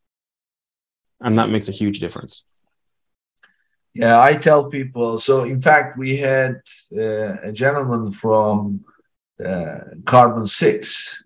And 1.22 1.40
that 1.40 1.50
makes 1.50 1.70
a 1.70 1.72
huge 1.72 2.00
difference. 2.00 2.44
Yeah, 3.94 4.20
I 4.20 4.36
tell 4.36 4.66
people. 4.66 5.18
So, 5.20 5.46
in 5.46 5.62
fact, 5.62 5.98
we 5.98 6.18
had 6.18 6.60
uh, 6.94 7.42
a 7.42 7.52
gentleman 7.54 8.12
from 8.12 8.84
uh, 9.44 9.80
Carbon 10.06 10.48
Six 10.48 11.24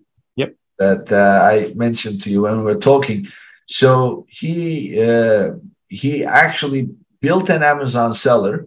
that 0.80 1.12
uh, 1.12 1.44
I 1.44 1.74
mentioned 1.74 2.22
to 2.22 2.30
you 2.30 2.42
when 2.42 2.56
we 2.56 2.62
were 2.62 2.80
talking. 2.80 3.28
So 3.70 4.26
he 4.28 5.00
uh, 5.00 5.52
he 5.86 6.24
actually 6.24 6.90
built 7.20 7.48
an 7.48 7.62
Amazon 7.62 8.12
seller, 8.12 8.66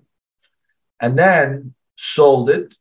and 0.97 1.19
then 1.19 1.73
sold 1.97 2.49
it, 2.49 2.73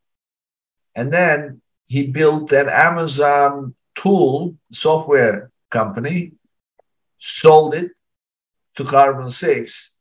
and 0.95 1.13
then 1.13 1.63
he 1.89 2.07
built 2.07 2.53
an 2.53 2.69
Amazon 2.69 3.75
tool 3.97 4.57
software 4.71 5.51
company, 5.69 6.33
sold 7.19 7.75
it 7.75 7.91
to 8.77 8.85
Carbon 8.85 9.33
Six, 9.33 9.93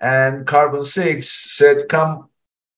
and 0.00 0.44
Carbon 0.48 0.84
Six 0.84 1.54
said, 1.56 1.88
"Come 1.88 2.30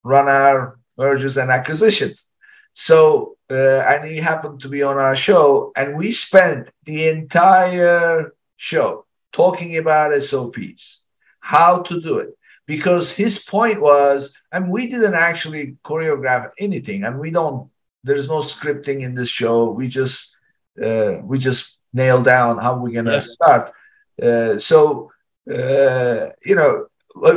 run 0.03 0.27
our 0.29 0.77
mergers 0.99 1.35
and 1.35 1.49
acquisitions." 1.49 2.27
So, 2.75 3.37
uh, 3.49 3.81
and 3.89 4.05
he 4.05 4.17
happened 4.17 4.61
to 4.61 4.69
be 4.69 4.83
on 4.83 4.97
our 4.99 5.15
show, 5.15 5.71
and 5.75 5.97
we 5.97 6.11
spent 6.11 6.69
the 6.85 7.07
entire 7.07 8.33
show 8.63 9.05
talking 9.31 9.77
about 9.77 10.21
SOPs, 10.21 11.03
how 11.39 11.81
to 11.81 11.99
do 11.99 12.19
it. 12.19 12.29
Because 12.65 13.11
his 13.11 13.43
point 13.43 13.81
was, 13.81 14.41
and 14.53 14.71
we 14.71 14.87
didn't 14.87 15.15
actually 15.15 15.75
choreograph 15.83 16.51
anything, 16.57 17.03
and 17.03 17.19
we 17.19 17.29
don't. 17.29 17.69
There's 18.05 18.29
no 18.29 18.39
scripting 18.39 19.01
in 19.01 19.15
this 19.15 19.29
show. 19.29 19.69
We 19.79 19.89
just 19.89 20.37
uh, 20.81 21.15
we 21.29 21.39
just 21.39 21.79
nail 21.91 22.23
down 22.23 22.59
how 22.59 22.77
we're 22.77 22.95
gonna 22.95 23.19
start. 23.19 23.73
Uh, 24.21 24.57
so 24.59 25.11
uh, 25.59 26.29
you 26.45 26.55
know, 26.55 26.87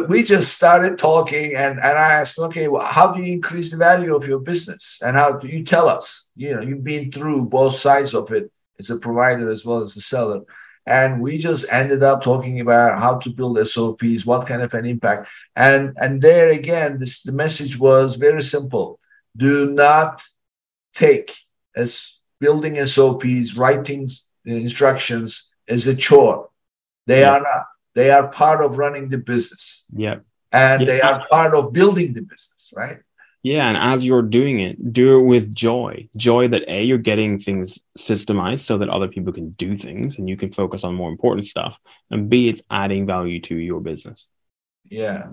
we 0.08 0.22
just 0.22 0.54
started 0.54 0.96
talking 0.96 1.54
and, 1.54 1.78
and 1.86 1.98
I 1.98 2.20
asked, 2.20 2.38
okay, 2.38 2.68
well, 2.68 2.86
how 2.86 3.12
do 3.12 3.22
you 3.22 3.32
increase 3.32 3.70
the 3.70 3.76
value 3.76 4.14
of 4.14 4.26
your 4.26 4.38
business? 4.38 5.00
And 5.04 5.16
how 5.16 5.32
do 5.32 5.48
you 5.48 5.64
tell 5.64 5.88
us? 5.88 6.30
You 6.36 6.54
know, 6.54 6.62
you've 6.62 6.84
been 6.84 7.12
through 7.12 7.46
both 7.46 7.74
sides 7.74 8.14
of 8.14 8.32
it 8.32 8.50
as 8.78 8.90
a 8.90 8.98
provider 8.98 9.50
as 9.50 9.66
well 9.66 9.82
as 9.82 9.96
a 9.96 10.00
seller. 10.00 10.42
And 10.86 11.20
we 11.20 11.36
just 11.38 11.66
ended 11.70 12.02
up 12.04 12.22
talking 12.22 12.60
about 12.60 13.00
how 13.00 13.18
to 13.18 13.30
build 13.30 13.58
SOPs, 13.66 14.24
what 14.24 14.46
kind 14.46 14.62
of 14.62 14.72
an 14.74 14.86
impact. 14.86 15.28
And 15.56 15.96
and 16.00 16.22
there 16.22 16.50
again, 16.50 17.00
this 17.00 17.22
the 17.22 17.32
message 17.32 17.78
was 17.78 18.16
very 18.16 18.42
simple. 18.42 19.00
Do 19.36 19.70
not 19.70 20.22
take 20.94 21.36
as 21.74 22.20
building 22.38 22.84
SOPs, 22.86 23.56
writing 23.56 24.10
instructions 24.44 25.52
as 25.68 25.86
a 25.86 25.96
chore. 25.96 26.50
They 27.06 27.20
yeah. 27.20 27.32
are 27.32 27.40
not 27.40 27.64
they 27.94 28.10
are 28.10 28.28
part 28.28 28.62
of 28.62 28.78
running 28.78 29.08
the 29.08 29.18
business. 29.18 29.84
Yeah. 29.92 30.18
And 30.52 30.82
yeah. 30.82 30.86
they 30.86 31.00
are 31.00 31.26
part 31.28 31.54
of 31.54 31.72
building 31.72 32.12
the 32.12 32.20
business, 32.20 32.72
right? 32.76 32.98
Yeah, 33.46 33.68
and 33.68 33.76
as 33.76 34.04
you're 34.04 34.22
doing 34.22 34.58
it, 34.58 34.92
do 34.92 35.20
it 35.20 35.22
with 35.22 35.54
joy. 35.54 36.08
Joy 36.16 36.48
that 36.48 36.64
A, 36.66 36.82
you're 36.82 36.98
getting 36.98 37.38
things 37.38 37.78
systemized 37.96 38.64
so 38.64 38.76
that 38.78 38.88
other 38.88 39.06
people 39.06 39.32
can 39.32 39.50
do 39.50 39.76
things 39.76 40.18
and 40.18 40.28
you 40.28 40.36
can 40.36 40.50
focus 40.50 40.82
on 40.82 40.96
more 40.96 41.08
important 41.08 41.44
stuff. 41.44 41.78
And 42.10 42.28
B, 42.28 42.48
it's 42.48 42.62
adding 42.70 43.06
value 43.06 43.40
to 43.42 43.54
your 43.54 43.80
business. 43.80 44.30
Yeah. 44.82 45.28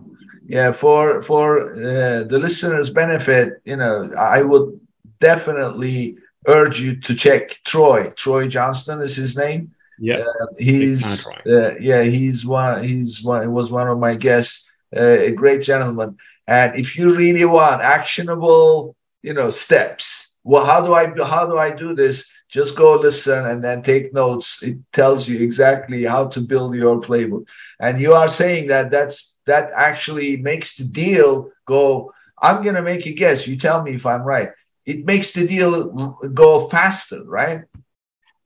Yeah. 0.45 0.73
For 0.73 1.23
for 1.23 1.73
uh, 1.73 2.23
the 2.25 2.37
listeners' 2.37 2.91
benefit, 2.91 3.47
you 3.65 3.77
know, 3.77 4.13
I 4.15 4.43
would 4.43 4.79
definitely 5.19 6.17
urge 6.45 6.79
you 6.79 7.01
to 7.01 7.15
check 7.15 7.63
Troy. 7.65 8.11
Troy 8.11 8.47
Johnston 8.47 9.01
is 9.01 9.15
his 9.15 9.35
name. 9.35 9.71
Yeah, 9.97 10.25
uh, 10.41 10.47
he's 10.59 11.27
uh, 11.47 11.75
yeah 11.79 12.03
he's 12.03 12.45
one 12.45 12.83
he's 12.83 13.23
one 13.23 13.51
was 13.51 13.71
one 13.71 13.87
of 13.87 13.97
my 13.97 14.15
guests, 14.15 14.69
uh, 14.95 15.17
a 15.29 15.31
great 15.31 15.61
gentleman. 15.63 16.17
And 16.47 16.75
if 16.75 16.97
you 16.97 17.15
really 17.15 17.45
want 17.45 17.81
actionable, 17.81 18.95
you 19.21 19.33
know, 19.33 19.49
steps, 19.49 20.35
well, 20.43 20.65
how 20.65 20.85
do 20.85 20.93
I 20.93 21.07
how 21.25 21.45
do 21.47 21.57
I 21.57 21.71
do 21.71 21.95
this? 21.95 22.29
Just 22.49 22.75
go 22.75 22.95
listen 22.95 23.45
and 23.45 23.63
then 23.63 23.81
take 23.81 24.13
notes. 24.13 24.61
It 24.61 24.77
tells 24.91 25.27
you 25.27 25.39
exactly 25.41 26.03
how 26.03 26.27
to 26.27 26.41
build 26.41 26.75
your 26.75 27.01
playbook. 27.01 27.47
And 27.79 27.99
you 27.99 28.13
are 28.13 28.27
saying 28.29 28.67
that 28.67 28.91
that's 28.91 29.37
that 29.45 29.71
actually 29.73 30.37
makes 30.37 30.75
the 30.75 30.83
deal 30.83 31.51
go. 31.65 32.11
I'm 32.41 32.63
gonna 32.63 32.81
make 32.81 33.05
a 33.05 33.13
guess. 33.13 33.47
You 33.47 33.57
tell 33.57 33.81
me 33.83 33.93
if 33.93 34.05
I'm 34.05 34.23
right. 34.23 34.49
it 34.85 35.05
makes 35.05 35.31
the 35.31 35.47
deal 35.47 36.17
go 36.33 36.67
faster, 36.67 37.23
right? 37.25 37.63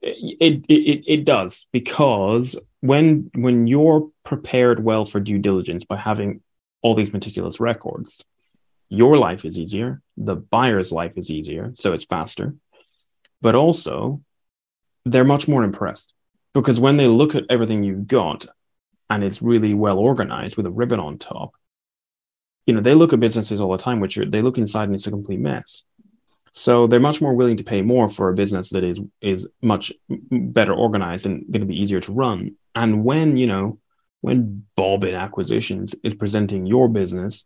It, 0.00 0.64
it 0.68 1.04
it 1.06 1.24
does 1.24 1.66
because 1.72 2.56
when 2.80 3.30
when 3.34 3.66
you're 3.66 4.08
prepared 4.22 4.84
well 4.84 5.04
for 5.04 5.18
due 5.18 5.38
diligence 5.38 5.84
by 5.84 5.96
having 5.96 6.40
all 6.82 6.94
these 6.94 7.12
meticulous 7.12 7.60
records, 7.60 8.24
your 8.88 9.18
life 9.18 9.44
is 9.44 9.58
easier, 9.58 10.00
the 10.16 10.36
buyer's 10.36 10.92
life 10.92 11.16
is 11.16 11.30
easier, 11.30 11.72
so 11.74 11.92
it's 11.92 12.04
faster. 12.04 12.54
But 13.40 13.54
also, 13.54 14.22
they're 15.04 15.24
much 15.24 15.48
more 15.48 15.64
impressed 15.64 16.14
because 16.54 16.80
when 16.80 16.96
they 16.96 17.06
look 17.06 17.34
at 17.34 17.44
everything 17.48 17.82
you've 17.82 18.06
got 18.06 18.46
and 19.10 19.22
it's 19.22 19.42
really 19.42 19.74
well 19.74 19.98
organized 19.98 20.56
with 20.56 20.66
a 20.66 20.70
ribbon 20.70 21.00
on 21.00 21.18
top, 21.18 21.54
you 22.66 22.74
know, 22.74 22.80
they 22.80 22.94
look 22.94 23.12
at 23.12 23.20
businesses 23.20 23.60
all 23.60 23.72
the 23.72 23.78
time, 23.78 24.00
which 24.00 24.18
are, 24.18 24.26
they 24.26 24.42
look 24.42 24.58
inside 24.58 24.84
and 24.84 24.94
it's 24.94 25.06
a 25.06 25.10
complete 25.10 25.40
mess. 25.40 25.84
So 26.52 26.86
they're 26.86 27.00
much 27.00 27.20
more 27.20 27.34
willing 27.34 27.56
to 27.58 27.64
pay 27.64 27.82
more 27.82 28.08
for 28.08 28.28
a 28.28 28.34
business 28.34 28.70
that 28.70 28.84
is 28.84 29.00
is 29.20 29.48
much 29.62 29.92
better 30.08 30.74
organized 30.74 31.26
and 31.26 31.44
going 31.50 31.60
to 31.60 31.66
be 31.66 31.80
easier 31.80 32.00
to 32.00 32.12
run. 32.12 32.56
And 32.74 33.04
when 33.04 33.36
you 33.36 33.46
know 33.46 33.78
when 34.20 34.66
Bob 34.76 35.04
in 35.04 35.14
acquisitions 35.14 35.94
is 36.02 36.14
presenting 36.14 36.66
your 36.66 36.88
business 36.88 37.44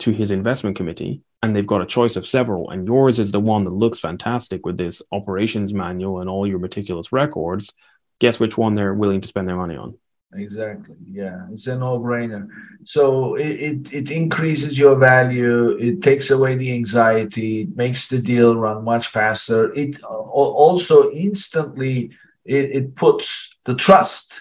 to 0.00 0.12
his 0.12 0.30
investment 0.30 0.76
committee, 0.76 1.22
and 1.42 1.54
they've 1.54 1.66
got 1.66 1.82
a 1.82 1.86
choice 1.86 2.16
of 2.16 2.26
several, 2.26 2.70
and 2.70 2.86
yours 2.86 3.18
is 3.18 3.32
the 3.32 3.40
one 3.40 3.64
that 3.64 3.72
looks 3.72 4.00
fantastic 4.00 4.64
with 4.64 4.78
this 4.78 5.02
operations 5.10 5.74
manual 5.74 6.20
and 6.20 6.30
all 6.30 6.46
your 6.46 6.58
meticulous 6.58 7.12
records, 7.12 7.72
guess 8.20 8.38
which 8.38 8.56
one 8.56 8.74
they're 8.74 8.94
willing 8.94 9.20
to 9.20 9.28
spend 9.28 9.48
their 9.48 9.56
money 9.56 9.76
on? 9.76 9.94
Exactly. 10.34 10.96
Yeah, 11.10 11.46
it's 11.52 11.66
a 11.66 11.76
no-brainer. 11.76 12.48
So 12.84 13.34
it, 13.34 13.50
it, 13.50 13.92
it 13.92 14.10
increases 14.10 14.78
your 14.78 14.96
value. 14.96 15.72
It 15.72 16.00
takes 16.00 16.30
away 16.30 16.56
the 16.56 16.72
anxiety. 16.72 17.62
It 17.62 17.76
makes 17.76 18.08
the 18.08 18.18
deal 18.18 18.56
run 18.56 18.82
much 18.82 19.08
faster. 19.08 19.74
It 19.74 20.02
uh, 20.02 20.06
also 20.06 21.10
instantly 21.10 22.12
it, 22.44 22.70
it 22.70 22.94
puts 22.94 23.54
the 23.66 23.74
trust 23.74 24.32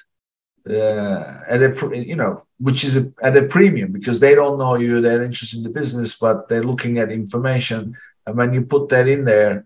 uh, 0.70 1.42
at 1.48 1.64
a 1.64 1.92
you 1.94 2.16
know 2.16 2.44
which 2.60 2.84
is 2.84 2.96
a, 2.96 3.12
at 3.24 3.36
a 3.36 3.44
premium 3.44 3.92
because 3.92 4.20
they 4.20 4.36
don't 4.36 4.60
know 4.60 4.76
you. 4.76 5.02
They're 5.02 5.24
interested 5.24 5.58
in 5.58 5.64
the 5.64 5.70
business, 5.70 6.18
but 6.18 6.48
they're 6.48 6.64
looking 6.64 7.00
at 7.00 7.12
information. 7.12 7.98
And 8.26 8.38
when 8.38 8.54
you 8.54 8.62
put 8.64 8.90
that 8.90 9.08
in 9.08 9.26
there, 9.26 9.66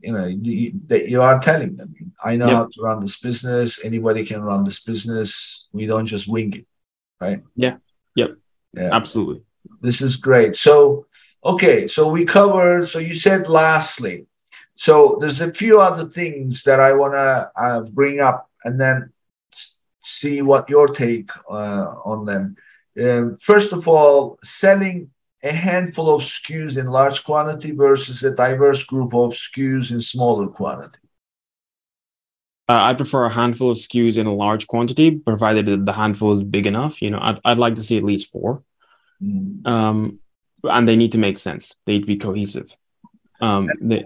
you 0.00 0.12
know 0.12 0.26
you, 0.26 0.72
you 0.90 1.22
are 1.22 1.40
telling 1.40 1.76
them 1.76 1.94
i 2.22 2.36
know 2.36 2.46
yep. 2.46 2.54
how 2.54 2.64
to 2.66 2.82
run 2.82 3.00
this 3.02 3.18
business. 3.18 3.84
Anybody 3.84 4.24
can 4.24 4.42
run 4.42 4.64
this 4.64 4.80
business. 4.80 5.68
We 5.72 5.86
don't 5.86 6.06
just 6.06 6.28
wing 6.28 6.52
it. 6.54 6.66
Right? 7.20 7.42
Yeah. 7.54 7.76
Yep. 8.14 8.36
Yeah. 8.74 8.90
Absolutely. 8.92 9.42
This 9.80 10.02
is 10.02 10.16
great. 10.16 10.56
So 10.56 11.06
okay. 11.44 11.88
So 11.88 12.10
we 12.10 12.24
covered 12.24 12.88
so 12.88 12.98
you 12.98 13.14
said 13.14 13.48
lastly. 13.48 14.26
So 14.76 15.16
there's 15.20 15.40
a 15.40 15.52
few 15.52 15.80
other 15.80 16.06
things 16.06 16.62
that 16.64 16.80
i 16.80 16.92
want 16.92 17.14
to 17.14 17.50
uh, 17.56 17.80
bring 17.80 18.20
up 18.20 18.50
and 18.64 18.78
then 18.78 19.12
see 20.06 20.42
what 20.42 20.68
your 20.68 20.88
take 20.88 21.30
uh, 21.50 21.94
on 22.04 22.24
them 22.24 22.56
uh, 23.00 23.36
first 23.40 23.72
of 23.72 23.86
all 23.88 24.38
selling 24.42 25.10
a 25.42 25.52
handful 25.52 26.14
of 26.14 26.22
SKUs 26.22 26.76
in 26.76 26.86
large 26.86 27.24
quantity 27.24 27.70
versus 27.70 28.22
a 28.24 28.30
diverse 28.30 28.82
group 28.84 29.14
of 29.14 29.32
SKUs 29.32 29.92
in 29.92 30.00
smaller 30.00 30.48
quantity? 30.48 30.98
Uh, 32.68 32.80
I 32.80 32.94
prefer 32.94 33.24
a 33.24 33.30
handful 33.30 33.70
of 33.70 33.78
SKUs 33.78 34.18
in 34.18 34.26
a 34.26 34.34
large 34.34 34.66
quantity, 34.66 35.12
provided 35.12 35.86
the 35.86 35.92
handful 35.92 36.32
is 36.32 36.42
big 36.42 36.66
enough. 36.66 37.00
You 37.00 37.10
know, 37.10 37.20
I'd, 37.20 37.38
I'd 37.44 37.58
like 37.58 37.76
to 37.76 37.84
see 37.84 37.96
at 37.96 38.02
least 38.02 38.32
four. 38.32 38.62
Mm. 39.22 39.66
Um, 39.66 40.18
and 40.64 40.88
they 40.88 40.96
need 40.96 41.12
to 41.12 41.18
make 41.18 41.38
sense. 41.38 41.76
They 41.84 41.92
need 41.92 42.00
to 42.00 42.06
be 42.06 42.16
cohesive. 42.16 42.76
Um, 43.40 43.70
they, 43.80 44.04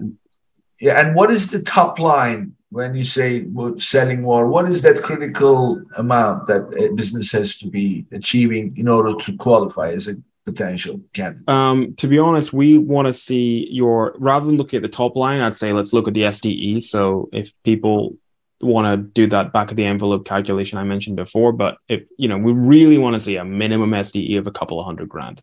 yeah, 0.79 1.01
and 1.01 1.15
what 1.15 1.31
is 1.31 1.51
the 1.51 1.63
top 1.63 1.99
line 1.99 2.55
when 2.71 2.95
you 2.95 3.05
say 3.05 3.47
selling 3.79 4.23
more? 4.23 4.47
What 4.47 4.69
is 4.69 4.83
that 4.83 5.03
critical 5.03 5.83
amount 5.97 6.47
that 6.47 6.73
a 6.79 6.93
business 6.95 7.33
has 7.33 7.59
to 7.59 7.69
be 7.69 8.07
achieving 8.13 8.77
in 8.77 8.89
order 8.89 9.15
to 9.15 9.37
qualify 9.37 9.91
as 9.91 10.09
a 10.09 10.17
potential 10.47 11.01
candidate? 11.13 11.49
Um, 11.49 11.95
to 11.97 12.07
be 12.07 12.19
honest, 12.19 12.53
we 12.53 12.79
want 12.79 13.07
to 13.07 13.13
see 13.13 13.69
your 13.71 14.15
rather 14.19 14.47
than 14.47 14.57
looking 14.57 14.79
at 14.79 14.83
the 14.83 14.89
top 14.89 15.17
line, 15.17 15.41
I'd 15.41 15.57
say 15.57 15.73
let's 15.73 15.93
look 15.93 16.09
at 16.09 16.15
the 16.15 16.23
SDE. 16.23 16.83
So 16.83 17.29
if 17.33 17.53
people 17.65 18.17
want 18.61 18.87
to 18.87 18.97
do 18.97 19.27
that 19.27 19.53
back 19.53 19.71
of 19.71 19.77
the 19.77 19.87
envelope 19.87 20.25
calculation 20.25 20.79
I 20.79 20.85
mentioned 20.85 21.17
before, 21.17 21.53
but 21.53 21.79
if 21.89 22.05
you 22.17 22.29
know, 22.29 22.39
we 22.39 22.53
really 22.53 22.99
want 22.99 23.15
to 23.15 23.21
see 23.21 23.37
a 23.37 23.45
minimum 23.45 23.91
SDE 23.91 24.39
of 24.39 24.47
a 24.47 24.53
couple 24.53 24.79
of 24.79 24.87
hundred 24.87 25.09
grand. 25.09 25.43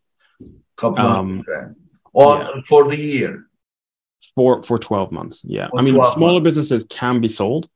Couple 0.78 1.06
um, 1.06 1.28
hundred 1.28 1.46
grand. 1.46 1.76
On 2.14 2.40
yeah. 2.40 2.62
for 2.68 2.90
the 2.90 2.98
year. 2.98 3.44
For 4.36 4.62
for 4.64 4.78
12 4.78 5.12
months. 5.12 5.44
Yeah. 5.46 5.68
For 5.70 5.80
I 5.80 5.82
mean 5.82 5.94
smaller 5.94 6.34
months. 6.34 6.44
businesses 6.44 6.86
can 6.90 7.22
be 7.22 7.28
sold. 7.28 7.70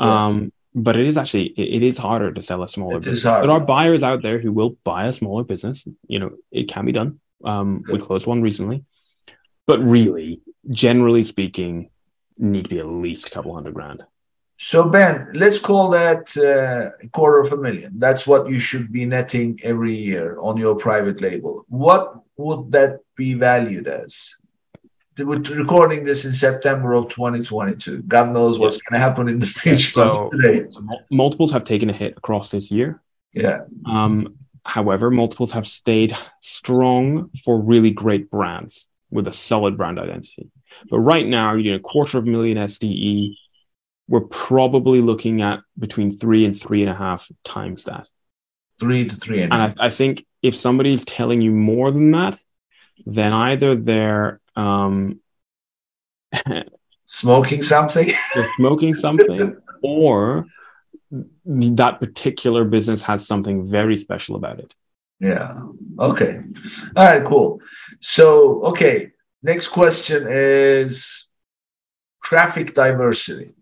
Yeah. 0.00 0.26
Um 0.26 0.52
but 0.74 0.96
it 0.96 1.06
is 1.06 1.16
actually 1.16 1.46
it, 1.46 1.82
it 1.82 1.86
is 1.86 1.98
harder 1.98 2.32
to 2.32 2.42
sell 2.42 2.62
a 2.62 2.68
smaller 2.68 2.96
it 2.96 3.04
business. 3.04 3.22
There 3.22 3.50
are 3.50 3.60
buyers 3.60 4.02
out 4.02 4.22
there 4.22 4.38
who 4.38 4.52
will 4.52 4.76
buy 4.84 5.06
a 5.06 5.12
smaller 5.12 5.44
business. 5.44 5.86
You 6.08 6.18
know, 6.18 6.30
it 6.50 6.68
can 6.68 6.84
be 6.84 6.92
done. 6.92 7.20
Um, 7.44 7.84
we 7.90 7.98
closed 7.98 8.26
one 8.26 8.42
recently, 8.42 8.84
but 9.66 9.78
really, 9.80 10.40
generally 10.70 11.22
speaking, 11.22 11.90
need 12.38 12.64
to 12.64 12.70
be 12.70 12.78
at 12.78 12.86
least 12.86 13.28
a 13.28 13.30
couple 13.30 13.54
hundred 13.54 13.74
grand. 13.74 14.02
So 14.56 14.84
Ben, 14.84 15.28
let's 15.34 15.58
call 15.58 15.90
that 15.90 16.34
uh, 16.36 16.96
a 17.04 17.08
quarter 17.08 17.40
of 17.40 17.52
a 17.52 17.56
million. 17.56 17.98
That's 17.98 18.26
what 18.26 18.48
you 18.48 18.60
should 18.60 18.90
be 18.90 19.04
netting 19.04 19.60
every 19.62 19.96
year 19.96 20.38
on 20.40 20.56
your 20.56 20.76
private 20.76 21.20
label. 21.20 21.64
What 21.68 22.14
would 22.36 22.72
that 22.72 23.00
be 23.16 23.34
valued 23.34 23.88
as? 23.88 24.34
We're 25.18 25.38
recording 25.38 26.04
this 26.04 26.24
in 26.24 26.32
September 26.32 26.94
of 26.94 27.08
2022. 27.08 28.02
God 28.02 28.32
knows 28.32 28.58
what's 28.58 28.78
going 28.78 29.00
to 29.00 29.04
happen 29.04 29.28
in 29.28 29.38
the 29.38 29.46
future. 29.46 29.90
So, 29.90 30.30
today. 30.32 30.66
So 30.70 30.84
multiples 31.10 31.52
have 31.52 31.64
taken 31.64 31.90
a 31.90 31.92
hit 31.92 32.16
across 32.16 32.50
this 32.50 32.72
year. 32.72 33.00
Yeah. 33.32 33.62
Um, 33.86 34.36
however, 34.64 35.10
multiples 35.10 35.52
have 35.52 35.66
stayed 35.66 36.16
strong 36.40 37.30
for 37.44 37.60
really 37.60 37.90
great 37.90 38.30
brands 38.30 38.88
with 39.10 39.28
a 39.28 39.32
solid 39.32 39.76
brand 39.76 39.98
identity. 39.98 40.50
But 40.90 41.00
right 41.00 41.26
now, 41.26 41.52
you're 41.52 41.62
doing 41.62 41.76
a 41.76 41.80
quarter 41.80 42.18
of 42.18 42.26
a 42.26 42.30
million 42.30 42.58
SDE. 42.58 43.36
We're 44.08 44.22
probably 44.22 45.00
looking 45.00 45.42
at 45.42 45.60
between 45.78 46.16
three 46.16 46.44
and 46.44 46.58
three 46.58 46.82
and 46.82 46.90
a 46.90 46.94
half 46.94 47.30
times 47.44 47.84
that. 47.84 48.08
Three 48.80 49.08
to 49.08 49.16
three 49.16 49.42
and, 49.42 49.52
and 49.52 49.62
I, 49.62 49.86
I 49.86 49.90
think 49.90 50.26
if 50.42 50.56
somebody's 50.56 51.04
telling 51.04 51.40
you 51.40 51.52
more 51.52 51.92
than 51.92 52.10
that, 52.10 52.40
then 53.06 53.32
either 53.32 53.76
they're 53.76 54.40
um, 54.56 55.20
smoking 57.06 57.62
something, 57.62 58.12
smoking 58.56 58.94
something, 58.94 59.56
or 59.82 60.46
that 61.44 62.00
particular 62.00 62.64
business 62.64 63.02
has 63.02 63.26
something 63.26 63.66
very 63.66 63.96
special 63.96 64.36
about 64.36 64.58
it. 64.58 64.74
Yeah. 65.20 65.60
Okay. 65.98 66.40
All 66.96 67.04
right. 67.04 67.24
Cool. 67.24 67.60
So, 68.00 68.62
okay. 68.64 69.12
Next 69.42 69.68
question 69.68 70.26
is 70.28 71.28
traffic 72.24 72.74
diversity. 72.74 73.52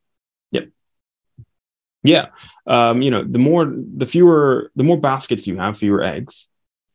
Yep. 0.53 0.69
Yeah. 2.05 2.27
Um, 2.67 3.03
you 3.03 3.11
know, 3.11 3.25
the 3.25 3.39
more, 3.39 3.71
the 3.97 4.07
fewer, 4.07 4.71
the 4.77 4.85
more 4.85 4.99
baskets 4.99 5.47
you 5.47 5.59
have, 5.59 5.77
fewer 5.77 6.03
eggs 6.03 6.49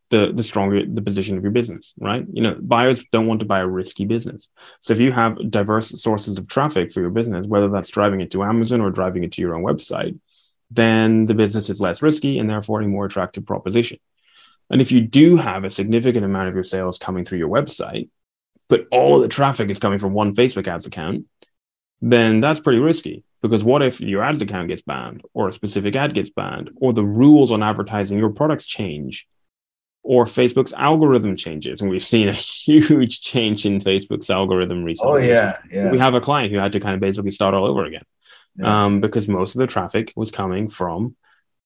the 0.09 0.31
the 0.33 0.43
stronger 0.43 0.85
the 0.85 1.01
position 1.01 1.37
of 1.37 1.43
your 1.43 1.51
business, 1.51 1.93
right? 1.99 2.25
You 2.31 2.41
know, 2.41 2.57
buyers 2.59 3.03
don't 3.11 3.27
want 3.27 3.41
to 3.41 3.45
buy 3.45 3.59
a 3.59 3.67
risky 3.67 4.05
business. 4.05 4.49
So 4.79 4.93
if 4.93 4.99
you 4.99 5.11
have 5.11 5.51
diverse 5.51 6.01
sources 6.01 6.37
of 6.37 6.47
traffic 6.47 6.93
for 6.93 7.01
your 7.01 7.09
business, 7.09 7.45
whether 7.45 7.69
that's 7.69 7.89
driving 7.89 8.21
it 8.21 8.31
to 8.31 8.43
Amazon 8.43 8.81
or 8.81 8.89
driving 8.89 9.23
it 9.23 9.33
to 9.33 9.41
your 9.41 9.55
own 9.55 9.63
website, 9.63 10.17
then 10.71 11.25
the 11.25 11.33
business 11.33 11.69
is 11.69 11.81
less 11.81 12.01
risky 12.01 12.39
and 12.39 12.49
therefore 12.49 12.81
a 12.81 12.87
more 12.87 13.05
attractive 13.05 13.45
proposition. 13.45 13.99
And 14.69 14.81
if 14.81 14.91
you 14.91 15.01
do 15.01 15.37
have 15.37 15.63
a 15.63 15.71
significant 15.71 16.25
amount 16.25 16.49
of 16.49 16.55
your 16.55 16.63
sales 16.63 16.97
coming 16.97 17.25
through 17.25 17.39
your 17.39 17.49
website, 17.49 18.09
but 18.69 18.85
all 18.91 19.17
of 19.17 19.21
the 19.21 19.29
traffic 19.29 19.69
is 19.69 19.79
coming 19.79 19.99
from 19.99 20.13
one 20.13 20.35
Facebook 20.35 20.67
ads 20.67 20.85
account, 20.85 21.25
then 22.01 22.41
that's 22.41 22.59
pretty 22.59 22.79
risky 22.79 23.23
because 23.41 23.63
what 23.63 23.81
if 23.81 24.01
your 24.01 24.23
ads 24.23 24.41
account 24.41 24.67
gets 24.67 24.81
banned 24.81 25.21
or 25.33 25.47
a 25.47 25.53
specific 25.53 25.95
ad 25.95 26.13
gets 26.13 26.29
banned 26.29 26.69
or 26.77 26.93
the 26.93 27.03
rules 27.03 27.51
on 27.51 27.63
advertising 27.63 28.19
your 28.19 28.29
products 28.29 28.65
change 28.65 29.27
or 30.07 30.23
Facebook's 30.23 30.71
algorithm 30.71 31.35
changes. 31.35 31.81
And 31.81 31.89
we've 31.89 32.03
seen 32.03 32.29
a 32.29 32.31
huge 32.65 33.19
change 33.19 33.65
in 33.65 33.79
Facebook's 33.79 34.29
algorithm 34.29 34.85
recently. 34.85 35.13
Oh, 35.13 35.17
yeah. 35.17 35.57
yeah. 35.69 35.91
We 35.91 35.99
have 35.99 36.13
a 36.13 36.21
client 36.21 36.53
who 36.53 36.57
had 36.59 36.71
to 36.71 36.79
kind 36.79 36.95
of 36.95 37.01
basically 37.01 37.31
start 37.31 37.53
all 37.53 37.65
over 37.65 37.83
again 37.83 38.03
yeah. 38.57 38.85
um, 38.85 39.01
because 39.01 39.27
most 39.27 39.53
of 39.55 39.59
the 39.59 39.67
traffic 39.67 40.13
was 40.15 40.31
coming 40.31 40.69
from 40.69 41.17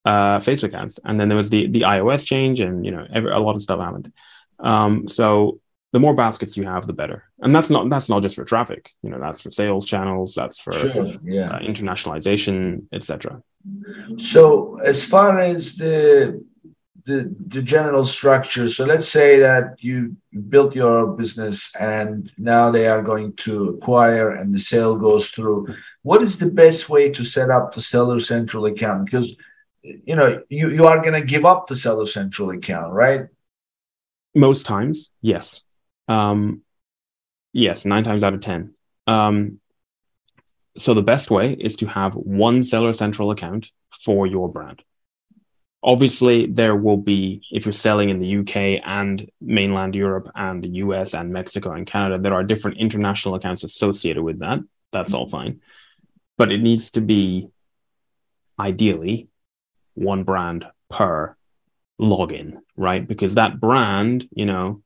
uh, 0.05 0.39
Facebook 0.39 0.73
ads. 0.73 0.99
And 1.05 1.19
then 1.19 1.29
there 1.29 1.37
was 1.37 1.51
the, 1.51 1.67
the 1.67 1.81
iOS 1.81 2.25
change, 2.25 2.61
and 2.61 2.83
you 2.83 2.89
know, 2.89 3.05
every, 3.13 3.31
a 3.31 3.37
lot 3.37 3.55
of 3.55 3.61
stuff 3.61 3.79
happened. 3.79 4.11
Um, 4.59 5.07
so 5.07 5.59
the 5.93 5.99
more 5.99 6.15
baskets 6.15 6.57
you 6.57 6.63
have, 6.63 6.87
the 6.87 6.93
better. 6.93 7.25
And 7.41 7.55
that's 7.55 7.69
not 7.69 7.89
that's 7.91 8.09
not 8.09 8.23
just 8.23 8.35
for 8.35 8.43
traffic. 8.43 8.89
You 9.03 9.11
know, 9.11 9.19
that's 9.19 9.41
for 9.41 9.51
sales 9.51 9.85
channels, 9.85 10.33
that's 10.33 10.57
for 10.57 10.73
sure, 10.73 11.13
yeah. 11.23 11.51
uh, 11.51 11.59
internationalization, 11.59 12.85
etc. 12.91 13.43
So 14.17 14.79
as 14.79 15.05
far 15.05 15.39
as 15.39 15.75
the 15.75 16.43
the, 17.11 17.35
the 17.47 17.61
general 17.61 18.05
structure. 18.05 18.67
So 18.67 18.85
let's 18.85 19.07
say 19.07 19.39
that 19.39 19.83
you 19.83 20.15
built 20.49 20.75
your 20.75 21.07
business 21.07 21.75
and 21.75 22.31
now 22.37 22.71
they 22.71 22.87
are 22.87 23.01
going 23.01 23.33
to 23.45 23.69
acquire 23.69 24.31
and 24.31 24.53
the 24.53 24.59
sale 24.59 24.95
goes 24.95 25.29
through. 25.29 25.67
What 26.03 26.21
is 26.21 26.39
the 26.39 26.49
best 26.49 26.89
way 26.89 27.09
to 27.11 27.23
set 27.23 27.49
up 27.49 27.73
the 27.73 27.81
seller 27.81 28.19
central 28.19 28.65
account? 28.65 29.05
Because 29.05 29.35
you 29.83 30.15
know 30.15 30.41
you, 30.49 30.69
you 30.69 30.85
are 30.85 30.99
going 31.01 31.19
to 31.19 31.33
give 31.33 31.45
up 31.45 31.67
the 31.67 31.75
seller 31.75 32.05
central 32.05 32.51
account, 32.51 32.93
right? 32.93 33.27
Most 34.33 34.65
times, 34.65 35.11
yes. 35.21 35.61
Um, 36.07 36.61
yes, 37.51 37.85
nine 37.85 38.03
times 38.03 38.23
out 38.23 38.33
of 38.33 38.39
ten. 38.39 38.73
Um, 39.07 39.59
so 40.77 40.93
the 40.93 41.01
best 41.01 41.29
way 41.29 41.53
is 41.53 41.75
to 41.77 41.85
have 41.87 42.13
one 42.13 42.63
seller 42.63 42.93
central 42.93 43.31
account 43.31 43.71
for 43.91 44.25
your 44.25 44.47
brand 44.49 44.81
Obviously, 45.83 46.45
there 46.45 46.75
will 46.75 46.97
be, 46.97 47.41
if 47.51 47.65
you're 47.65 47.73
selling 47.73 48.09
in 48.09 48.19
the 48.19 48.37
UK 48.37 48.81
and 48.85 49.29
mainland 49.41 49.95
Europe 49.95 50.29
and 50.35 50.63
the 50.63 50.69
US 50.69 51.15
and 51.15 51.33
Mexico 51.33 51.71
and 51.71 51.87
Canada, 51.87 52.19
there 52.19 52.33
are 52.33 52.43
different 52.43 52.77
international 52.77 53.35
accounts 53.35 53.63
associated 53.63 54.21
with 54.21 54.39
that. 54.39 54.59
That's 54.91 55.13
all 55.13 55.27
fine. 55.27 55.61
But 56.37 56.51
it 56.51 56.61
needs 56.61 56.91
to 56.91 57.01
be 57.01 57.49
ideally 58.59 59.27
one 59.95 60.23
brand 60.23 60.65
per 60.89 61.35
login, 61.99 62.57
right? 62.75 63.07
Because 63.07 63.35
that 63.35 63.59
brand, 63.59 64.27
you 64.33 64.45
know, 64.45 64.83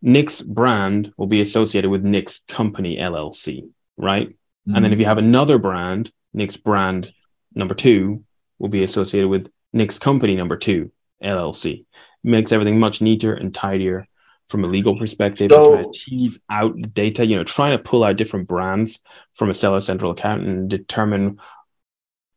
Nick's 0.00 0.40
brand 0.40 1.12
will 1.16 1.26
be 1.26 1.40
associated 1.40 1.90
with 1.90 2.04
Nick's 2.04 2.40
company 2.48 2.96
LLC, 2.96 3.68
right? 3.96 4.28
Mm-hmm. 4.28 4.74
And 4.74 4.84
then 4.84 4.92
if 4.92 4.98
you 4.98 5.06
have 5.06 5.18
another 5.18 5.58
brand, 5.58 6.10
Nick's 6.32 6.56
brand 6.56 7.12
number 7.54 7.74
two 7.74 8.24
will 8.62 8.68
be 8.68 8.84
associated 8.84 9.28
with 9.28 9.50
Nick's 9.74 9.98
company 9.98 10.36
number 10.36 10.56
two, 10.56 10.92
LLC. 11.22 11.84
Makes 12.22 12.52
everything 12.52 12.78
much 12.78 13.02
neater 13.02 13.34
and 13.34 13.52
tidier 13.52 14.06
from 14.48 14.64
a 14.64 14.68
legal 14.68 14.96
perspective. 14.96 15.50
So, 15.50 15.72
trying 15.72 15.90
to 15.90 15.98
tease 15.98 16.38
out 16.48 16.76
the 16.76 16.88
data, 16.88 17.26
you 17.26 17.36
know, 17.36 17.44
trying 17.44 17.76
to 17.76 17.82
pull 17.82 18.04
out 18.04 18.16
different 18.16 18.46
brands 18.46 19.00
from 19.34 19.50
a 19.50 19.54
seller 19.54 19.80
central 19.80 20.12
account 20.12 20.44
and 20.44 20.70
determine 20.70 21.40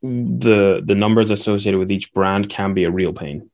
the 0.02 0.82
the 0.84 0.96
numbers 0.96 1.30
associated 1.30 1.78
with 1.78 1.92
each 1.92 2.12
brand 2.14 2.50
can 2.50 2.74
be 2.74 2.86
a 2.86 2.92
real 2.92 3.14
pain. 3.14 3.52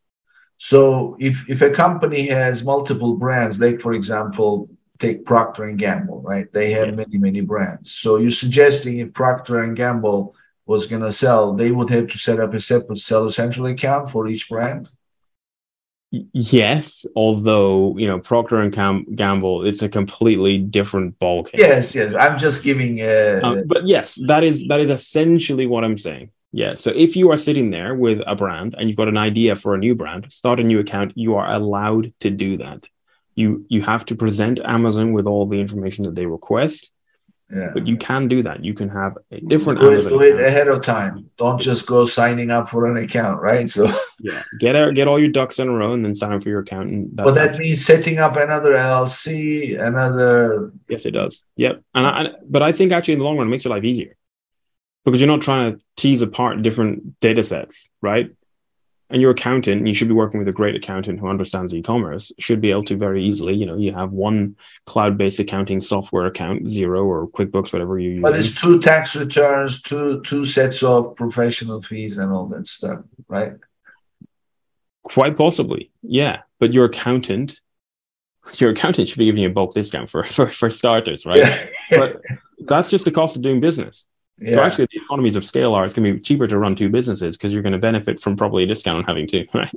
So 0.58 1.18
if 1.20 1.50
if 1.50 1.62
a 1.62 1.72
company 1.72 2.28
has 2.28 2.64
multiple 2.64 3.16
brands, 3.16 3.60
like 3.60 3.82
for 3.82 3.92
example, 3.92 4.70
take 5.00 5.26
Procter 5.26 5.66
and 5.66 5.78
Gamble, 5.78 6.22
right? 6.22 6.52
They 6.54 6.72
have 6.72 6.88
yes. 6.88 6.98
many 6.98 7.18
many 7.18 7.42
brands. 7.42 7.92
So 7.92 8.18
you're 8.18 8.32
suggesting 8.32 9.00
if 9.00 9.14
Procter 9.14 9.64
and 9.64 9.76
Gamble 9.76 10.36
was 10.66 10.88
going 10.88 11.02
to 11.02 11.12
sell, 11.12 11.54
they 11.54 11.72
would 11.72 11.90
have 11.90 12.08
to 12.08 12.18
set 12.18 12.40
up 12.40 12.54
a 12.54 12.60
separate 12.60 13.00
seller 13.00 13.32
central 13.32 13.68
account 13.68 14.10
for 14.10 14.28
each 14.28 14.50
brand. 14.50 14.90
Yes, 16.12 17.06
although 17.16 17.98
you 17.98 18.06
know 18.06 18.20
Procter 18.20 18.60
and 18.60 18.74
Cam- 18.74 19.16
Gamble, 19.16 19.66
it's 19.66 19.82
a 19.82 19.88
completely 19.88 20.58
different 20.58 21.18
ballgame. 21.20 21.58
Yes, 21.58 21.96
yes, 21.96 22.14
I'm 22.14 22.38
just 22.38 22.66
giving. 22.66 23.00
A, 23.00 23.40
um, 23.42 23.64
but 23.66 23.88
yes, 23.88 24.20
that 24.28 24.44
is 24.44 24.68
that 24.68 24.82
is 24.82 24.90
essentially 24.90 25.68
what 25.68 25.86
I'm 25.86 25.98
saying. 25.98 26.32
Yeah. 26.52 26.74
So 26.74 26.92
if 26.94 27.16
you 27.16 27.32
are 27.32 27.38
sitting 27.38 27.70
there 27.70 27.96
with 27.96 28.20
a 28.28 28.36
brand 28.36 28.76
and 28.78 28.90
you've 28.90 28.98
got 28.98 29.08
an 29.08 29.18
idea 29.18 29.56
for 29.56 29.74
a 29.74 29.78
new 29.78 29.96
brand, 29.96 30.32
start 30.32 30.60
a 30.60 30.64
new 30.64 30.80
account. 30.80 31.14
You 31.16 31.36
are 31.36 31.50
allowed 31.50 32.14
to 32.20 32.30
do 32.30 32.58
that. 32.58 32.90
You 33.36 33.66
you 33.70 33.82
have 33.84 34.06
to 34.08 34.16
present 34.16 34.60
Amazon 34.60 35.14
with 35.14 35.28
all 35.28 35.46
the 35.46 35.62
information 35.62 36.04
that 36.06 36.16
they 36.16 36.26
request. 36.26 36.92
Yeah. 37.54 37.72
But 37.74 37.86
you 37.86 37.98
can 37.98 38.28
do 38.28 38.42
that. 38.44 38.64
You 38.64 38.74
can 38.74 38.88
have 38.90 39.18
a 39.32 39.42
different 39.42 39.82
do 39.82 39.92
it, 39.92 40.04
do 40.04 40.22
it 40.22 40.40
ahead 40.40 40.70
of 40.70 40.82
time. 40.84 41.30
Don't 41.38 41.60
just 41.60 41.86
go 41.86 42.06
signing 42.06 42.50
up 42.50 42.70
for 42.70 42.86
an 42.86 43.04
account, 43.04 43.42
right? 43.42 43.70
So 43.70 43.92
yeah, 44.20 44.44
get 44.60 44.76
out, 44.76 44.96
get 44.96 45.08
all 45.08 45.20
your 45.20 45.30
ducks 45.30 45.60
in 45.60 45.68
a 45.68 45.72
row, 45.72 45.94
and 45.94 46.06
then 46.06 46.16
sign 46.16 46.32
up 46.32 46.44
for 46.44 46.50
your 46.50 46.62
account. 46.62 46.90
And 46.90 47.10
that's 47.14 47.26
well, 47.26 47.36
that 47.36 47.58
means 47.58 47.86
setting 47.86 48.20
up 48.20 48.38
another 48.38 48.72
LLC, 48.72 49.80
another. 49.80 50.72
Yes, 50.88 51.06
it 51.06 51.12
does. 51.12 51.44
Yep. 51.58 51.84
And 51.94 52.08
I, 52.08 52.30
but 52.48 52.62
I 52.62 52.72
think 52.72 52.94
actually 52.94 53.16
in 53.16 53.20
the 53.20 53.26
long 53.26 53.38
run, 53.38 53.48
it 53.48 53.52
makes 53.52 53.66
your 53.66 53.74
life 53.74 53.84
easier 53.84 54.16
because 55.04 55.20
you're 55.20 55.28
not 55.28 55.42
trying 55.42 55.74
to 55.74 55.84
tease 55.98 56.22
apart 56.22 56.62
different 56.62 57.20
data 57.20 57.44
sets, 57.44 57.90
right? 58.02 58.32
And 59.12 59.22
your 59.22 59.32
accountant, 59.32 59.86
you 59.86 59.94
should 59.94 60.08
be 60.08 60.14
working 60.14 60.40
with 60.40 60.48
a 60.48 60.54
great 60.54 60.74
accountant 60.74 61.20
who 61.20 61.28
understands 61.28 61.74
e-commerce, 61.74 62.32
should 62.40 62.62
be 62.62 62.72
able 62.72 62.86
to 62.86 62.96
very 62.96 63.22
easily, 63.24 63.54
you 63.54 63.66
know, 63.66 63.76
you 63.76 63.92
have 63.94 64.14
one 64.14 64.56
cloud-based 64.86 65.42
accounting 65.42 65.82
software 65.82 66.26
account, 66.28 66.64
Xero 66.64 67.06
or 67.06 67.28
QuickBooks, 67.28 67.74
whatever 67.74 68.00
you 68.00 68.12
use. 68.12 68.22
But 68.22 68.38
it's 68.38 68.60
two 68.60 68.80
tax 68.80 69.14
returns, 69.18 69.82
two 69.82 70.22
two 70.22 70.46
sets 70.46 70.82
of 70.82 71.16
professional 71.18 71.82
fees 71.82 72.18
and 72.18 72.32
all 72.32 72.46
that 72.48 72.68
stuff, 72.68 73.02
right? 73.28 73.54
Quite 75.04 75.38
possibly, 75.38 75.92
yeah. 76.02 76.44
But 76.60 76.72
your 76.74 76.86
accountant, 76.86 77.60
your 78.56 78.70
accountant 78.70 79.10
should 79.10 79.18
be 79.18 79.26
giving 79.26 79.42
you 79.42 79.50
a 79.50 79.54
bulk 79.54 79.74
discount 79.74 80.10
for 80.10 80.24
for, 80.36 80.50
for 80.50 80.70
starters, 80.70 81.26
right? 81.26 81.40
Yeah. 81.40 81.68
but 81.92 82.22
that's 82.60 82.90
just 82.90 83.04
the 83.04 83.12
cost 83.12 83.36
of 83.36 83.42
doing 83.42 83.60
business. 83.60 84.06
Yeah. 84.42 84.56
So 84.56 84.64
actually, 84.64 84.88
the 84.92 85.02
economies 85.04 85.36
of 85.36 85.46
scale 85.46 85.76
are 85.76 85.86
it's 85.86 85.94
going 85.94 86.12
to 86.12 86.18
be 86.18 86.20
cheaper 86.20 86.48
to 86.48 86.58
run 86.58 86.76
two 86.76 86.90
businesses 86.90 87.38
because 87.38 87.54
you're 87.54 87.62
going 87.62 87.74
to 87.74 87.80
benefit 87.80 88.20
from 88.20 88.36
probably 88.36 88.64
a 88.64 88.68
discount 88.68 88.98
on 88.98 89.04
having 89.04 89.28
two, 89.28 89.46
right? 89.54 89.72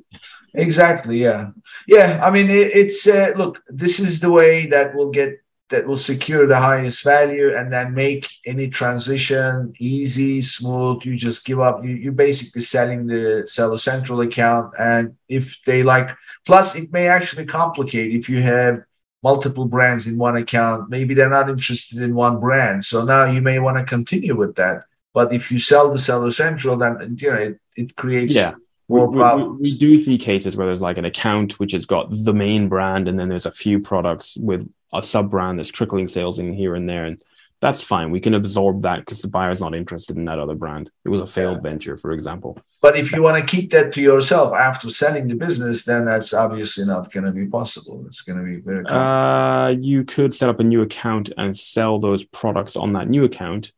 Exactly. 0.54 1.18
Yeah. 1.18 1.50
Yeah. 1.86 2.20
I 2.22 2.30
mean, 2.30 2.48
it, 2.48 2.74
it's 2.74 3.06
uh, 3.06 3.32
look. 3.36 3.62
This 3.68 4.00
is 4.00 4.20
the 4.20 4.30
way 4.30 4.66
that 4.66 4.94
will 4.94 5.10
get 5.10 5.40
that 5.68 5.86
will 5.86 5.98
secure 5.98 6.46
the 6.46 6.56
highest 6.56 7.04
value 7.04 7.54
and 7.54 7.72
then 7.72 7.94
make 7.94 8.28
any 8.46 8.68
transition 8.68 9.74
easy, 9.78 10.40
smooth. 10.40 11.04
You 11.04 11.16
just 11.16 11.44
give 11.44 11.60
up. 11.60 11.84
You, 11.84 11.90
you're 11.90 12.12
basically 12.12 12.62
selling 12.62 13.06
the 13.06 13.44
seller 13.46 13.78
central 13.78 14.22
account, 14.22 14.74
and 14.78 15.16
if 15.28 15.62
they 15.66 15.82
like, 15.82 16.08
plus 16.46 16.74
it 16.74 16.90
may 16.90 17.08
actually 17.08 17.44
complicate 17.44 18.14
if 18.14 18.30
you 18.30 18.40
have 18.40 18.84
multiple 19.24 19.64
brands 19.64 20.06
in 20.06 20.18
one 20.18 20.36
account. 20.36 20.90
Maybe 20.90 21.14
they're 21.14 21.30
not 21.30 21.48
interested 21.48 21.98
in 22.00 22.14
one 22.14 22.38
brand. 22.38 22.84
So 22.84 23.04
now 23.04 23.24
you 23.24 23.40
may 23.40 23.58
want 23.58 23.78
to 23.78 23.84
continue 23.84 24.36
with 24.36 24.54
that. 24.56 24.84
But 25.14 25.32
if 25.32 25.50
you 25.50 25.58
sell 25.58 25.90
the 25.90 25.98
seller 25.98 26.30
central, 26.30 26.76
then 26.76 27.16
you 27.18 27.30
know 27.30 27.36
it, 27.36 27.60
it 27.74 27.96
creates 27.96 28.34
yeah. 28.34 28.54
more 28.88 29.08
we, 29.08 29.16
problems. 29.16 29.60
We, 29.60 29.72
we, 29.72 29.78
do 29.78 30.02
see 30.02 30.18
cases 30.18 30.56
where 30.56 30.66
there's 30.66 30.82
like 30.82 30.98
an 30.98 31.06
account 31.06 31.58
which 31.58 31.72
has 31.72 31.86
got 31.86 32.08
the 32.10 32.34
main 32.34 32.68
brand, 32.68 33.08
and 33.08 33.18
then 33.18 33.28
there's 33.28 33.46
a 33.46 33.50
few 33.50 33.80
products 33.80 34.36
with 34.36 34.68
a 34.92 35.02
sub 35.02 35.30
brand 35.30 35.58
that's 35.58 35.70
trickling 35.70 36.06
sales 36.06 36.38
in 36.38 36.52
here 36.52 36.74
and 36.74 36.88
there. 36.88 37.06
And 37.06 37.20
that's 37.60 37.80
fine. 37.80 38.10
We 38.10 38.20
can 38.20 38.34
absorb 38.34 38.82
that 38.82 39.00
because 39.00 39.22
the 39.22 39.28
buyer's 39.28 39.60
not 39.60 39.74
interested 39.74 40.16
in 40.16 40.26
that 40.26 40.38
other 40.38 40.54
brand. 40.54 40.90
It 41.04 41.08
was 41.08 41.20
a 41.20 41.26
failed 41.26 41.58
yeah. 41.64 41.70
venture, 41.70 41.96
for 41.96 42.12
example. 42.12 42.58
But 42.82 42.96
if 42.98 43.12
you 43.12 43.22
want 43.22 43.38
to 43.38 43.56
keep 43.56 43.70
that 43.70 43.92
to 43.94 44.02
yourself 44.02 44.54
after 44.54 44.90
selling 44.90 45.28
the 45.28 45.34
business, 45.34 45.84
then 45.84 46.04
that's 46.04 46.34
obviously 46.34 46.84
not 46.84 47.10
going 47.10 47.24
to 47.24 47.32
be 47.32 47.46
possible. 47.46 48.04
It's 48.06 48.20
going 48.20 48.38
to 48.38 48.44
be 48.44 48.56
very. 48.60 48.84
Uh, 48.86 49.68
you 49.80 50.04
could 50.04 50.34
set 50.34 50.48
up 50.50 50.60
a 50.60 50.64
new 50.64 50.82
account 50.82 51.32
and 51.38 51.56
sell 51.56 51.98
those 51.98 52.24
products 52.24 52.76
on 52.76 52.92
that 52.92 53.08
new 53.08 53.24
account. 53.24 53.72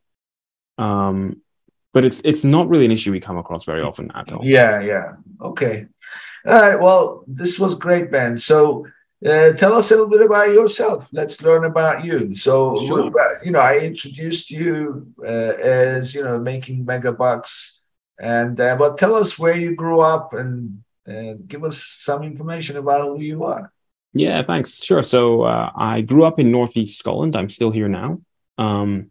Um, 0.78 1.42
but 1.92 2.04
it's 2.04 2.20
it's 2.24 2.44
not 2.44 2.68
really 2.68 2.84
an 2.84 2.92
issue 2.92 3.12
we 3.12 3.20
come 3.20 3.38
across 3.38 3.64
very 3.64 3.82
often 3.82 4.10
at 4.14 4.32
all. 4.32 4.44
Yeah, 4.44 4.80
yeah. 4.80 5.12
Okay. 5.40 5.86
All 6.44 6.60
right. 6.60 6.78
Well, 6.78 7.24
this 7.26 7.58
was 7.58 7.74
great, 7.74 8.10
Ben. 8.10 8.38
So 8.38 8.86
uh, 9.26 9.52
tell 9.52 9.74
us 9.74 9.90
a 9.90 9.94
little 9.94 10.08
bit 10.08 10.22
about 10.22 10.52
yourself. 10.52 11.08
Let's 11.12 11.42
learn 11.42 11.64
about 11.64 12.04
you. 12.04 12.34
So, 12.34 12.86
sure. 12.86 13.12
you 13.44 13.50
know, 13.50 13.60
I 13.60 13.78
introduced 13.78 14.50
you 14.50 15.12
uh, 15.22 15.54
as 15.62 16.14
you 16.14 16.22
know 16.22 16.38
making 16.38 16.84
mega 16.84 17.12
bucks, 17.12 17.80
and 18.18 18.60
uh, 18.60 18.76
but 18.76 18.98
tell 18.98 19.14
us 19.14 19.38
where 19.38 19.56
you 19.56 19.74
grew 19.74 20.00
up 20.00 20.32
and 20.32 20.82
give 21.46 21.62
us 21.64 21.96
some 22.00 22.22
information 22.22 22.76
about 22.76 23.06
who 23.06 23.20
you 23.20 23.44
are. 23.44 23.72
Yeah, 24.12 24.42
thanks. 24.42 24.82
Sure. 24.82 25.02
So 25.02 25.42
uh, 25.42 25.70
I 25.76 26.00
grew 26.00 26.24
up 26.24 26.38
in 26.38 26.50
northeast 26.50 26.98
Scotland. 26.98 27.36
I'm 27.36 27.50
still 27.50 27.70
here 27.70 27.88
now. 27.88 28.20
Um, 28.56 29.10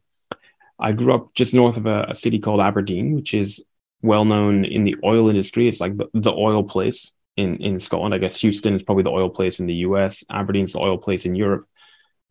I 0.79 0.93
grew 0.93 1.13
up 1.13 1.33
just 1.35 1.53
north 1.53 1.77
of 1.77 1.85
a, 1.85 2.07
a, 2.09 2.15
city 2.15 2.39
called 2.39 2.59
Aberdeen, 2.59 3.13
which 3.13 3.33
is 3.33 3.63
well 4.01 4.25
known 4.25 4.65
in 4.65 4.83
the 4.83 4.95
oil 5.03 5.29
industry. 5.29 5.67
It's 5.67 5.79
like 5.79 5.95
the, 5.95 6.09
the 6.13 6.33
oil 6.33 6.63
place 6.63 7.13
in 7.35 7.57
in 7.57 7.79
Scotland. 7.79 8.13
I 8.13 8.17
guess 8.17 8.39
Houston 8.41 8.73
is 8.73 8.83
probably 8.83 9.03
the 9.03 9.11
oil 9.11 9.29
place 9.29 9.59
in 9.59 9.65
the 9.65 9.75
US. 9.75 10.23
Aberdeen's 10.29 10.73
the 10.73 10.79
oil 10.79 10.97
place 10.97 11.25
in 11.25 11.35
Europe, 11.35 11.67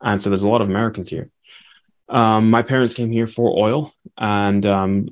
and 0.00 0.20
so 0.20 0.30
there's 0.30 0.42
a 0.42 0.48
lot 0.48 0.62
of 0.62 0.68
Americans 0.68 1.10
here. 1.10 1.30
Um, 2.08 2.50
my 2.50 2.62
parents 2.62 2.94
came 2.94 3.10
here 3.10 3.26
for 3.26 3.58
oil, 3.58 3.92
and 4.18 4.64
um, 4.66 5.08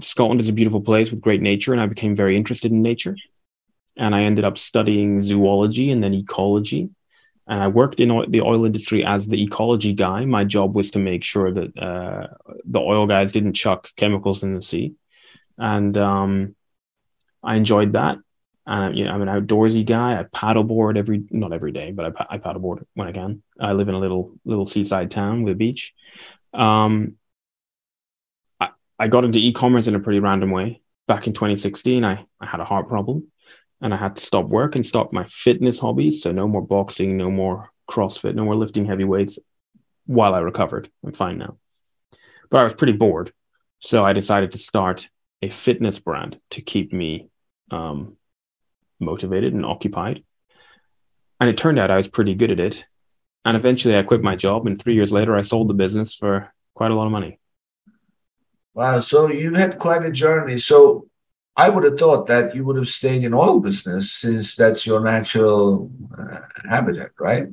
Scotland 0.00 0.40
is 0.40 0.48
a 0.48 0.52
beautiful 0.52 0.80
place 0.80 1.10
with 1.10 1.20
great 1.20 1.42
nature, 1.42 1.72
and 1.72 1.80
I 1.80 1.86
became 1.86 2.14
very 2.14 2.36
interested 2.36 2.70
in 2.70 2.82
nature. 2.82 3.16
And 3.96 4.14
I 4.14 4.22
ended 4.22 4.44
up 4.44 4.58
studying 4.58 5.22
zoology 5.22 5.90
and 5.90 6.04
then 6.04 6.14
ecology. 6.14 6.90
And 7.48 7.62
I 7.62 7.68
worked 7.68 8.00
in 8.00 8.08
the 8.28 8.42
oil 8.42 8.64
industry 8.64 9.04
as 9.04 9.26
the 9.26 9.42
ecology 9.42 9.92
guy. 9.92 10.24
My 10.24 10.44
job 10.44 10.74
was 10.74 10.90
to 10.92 10.98
make 10.98 11.24
sure 11.24 11.50
that 11.50 11.78
uh, 11.78 12.26
the 12.64 12.80
oil 12.80 13.06
guys 13.06 13.32
didn't 13.32 13.54
chuck 13.54 13.88
chemicals 13.96 14.42
in 14.42 14.52
the 14.52 14.62
sea, 14.62 14.94
and 15.56 15.96
um, 15.96 16.54
I 17.42 17.56
enjoyed 17.56 17.92
that. 17.94 18.18
And 18.66 18.96
you 18.96 19.04
know, 19.04 19.12
I'm 19.12 19.22
an 19.22 19.28
outdoorsy 19.28 19.86
guy. 19.86 20.18
I 20.18 20.24
paddleboard 20.24 20.96
every 20.96 21.24
not 21.30 21.52
every 21.52 21.72
day, 21.72 21.92
but 21.92 22.16
I, 22.18 22.34
I 22.34 22.38
paddleboard 22.38 22.84
when 22.94 23.06
I 23.06 23.12
can. 23.12 23.42
I 23.60 23.72
live 23.72 23.88
in 23.88 23.94
a 23.94 23.98
little 23.98 24.34
little 24.44 24.66
seaside 24.66 25.10
town 25.10 25.44
with 25.44 25.52
a 25.52 25.56
beach. 25.56 25.94
Um, 26.52 27.14
I, 28.60 28.70
I 28.98 29.08
got 29.08 29.24
into 29.24 29.38
e-commerce 29.38 29.86
in 29.86 29.94
a 29.94 30.00
pretty 30.00 30.18
random 30.18 30.50
way. 30.50 30.82
Back 31.06 31.28
in 31.28 31.32
2016, 31.32 32.04
I, 32.04 32.26
I 32.40 32.46
had 32.46 32.58
a 32.58 32.64
heart 32.64 32.88
problem, 32.88 33.30
and 33.80 33.94
I 33.94 33.96
had 33.96 34.16
to 34.16 34.22
stop 34.22 34.46
work 34.46 34.74
and 34.74 34.84
stop 34.84 35.12
my 35.12 35.24
fitness 35.26 35.78
hobbies. 35.78 36.22
So 36.22 36.32
no 36.32 36.48
more 36.48 36.62
boxing, 36.62 37.16
no 37.16 37.30
more 37.30 37.70
CrossFit, 37.88 38.34
no 38.34 38.44
more 38.44 38.56
lifting 38.56 38.86
heavy 38.86 39.04
weights 39.04 39.38
while 40.06 40.34
I 40.34 40.40
recovered. 40.40 40.90
I'm 41.04 41.12
fine 41.12 41.38
now. 41.38 41.58
But 42.50 42.60
I 42.60 42.64
was 42.64 42.74
pretty 42.74 42.94
bored. 42.94 43.32
So 43.78 44.02
I 44.02 44.12
decided 44.12 44.52
to 44.52 44.58
start 44.58 45.08
a 45.42 45.50
fitness 45.50 45.98
brand 45.98 46.40
to 46.50 46.62
keep 46.62 46.92
me 46.92 47.28
um, 47.70 48.16
motivated 49.00 49.52
and 49.52 49.64
occupied. 49.64 50.24
And 51.40 51.50
it 51.50 51.58
turned 51.58 51.78
out 51.78 51.90
I 51.90 51.96
was 51.96 52.08
pretty 52.08 52.34
good 52.34 52.50
at 52.50 52.60
it. 52.60 52.86
And 53.44 53.56
eventually 53.56 53.96
I 53.96 54.02
quit 54.02 54.22
my 54.22 54.36
job. 54.36 54.66
And 54.66 54.80
three 54.80 54.94
years 54.94 55.12
later, 55.12 55.36
I 55.36 55.42
sold 55.42 55.68
the 55.68 55.74
business 55.74 56.14
for 56.14 56.52
quite 56.74 56.90
a 56.90 56.94
lot 56.94 57.06
of 57.06 57.12
money. 57.12 57.38
Wow. 58.74 59.00
So 59.00 59.30
you 59.30 59.54
had 59.54 59.78
quite 59.78 60.04
a 60.04 60.10
journey. 60.10 60.58
So 60.58 61.08
I 61.56 61.68
would 61.68 61.84
have 61.84 61.98
thought 61.98 62.26
that 62.26 62.54
you 62.54 62.64
would 62.64 62.76
have 62.76 62.88
stayed 62.88 63.24
in 63.24 63.32
oil 63.32 63.60
business 63.60 64.12
since 64.12 64.54
that's 64.56 64.86
your 64.86 65.00
natural 65.00 65.90
uh, 66.16 66.40
habitat, 66.68 67.12
right? 67.18 67.46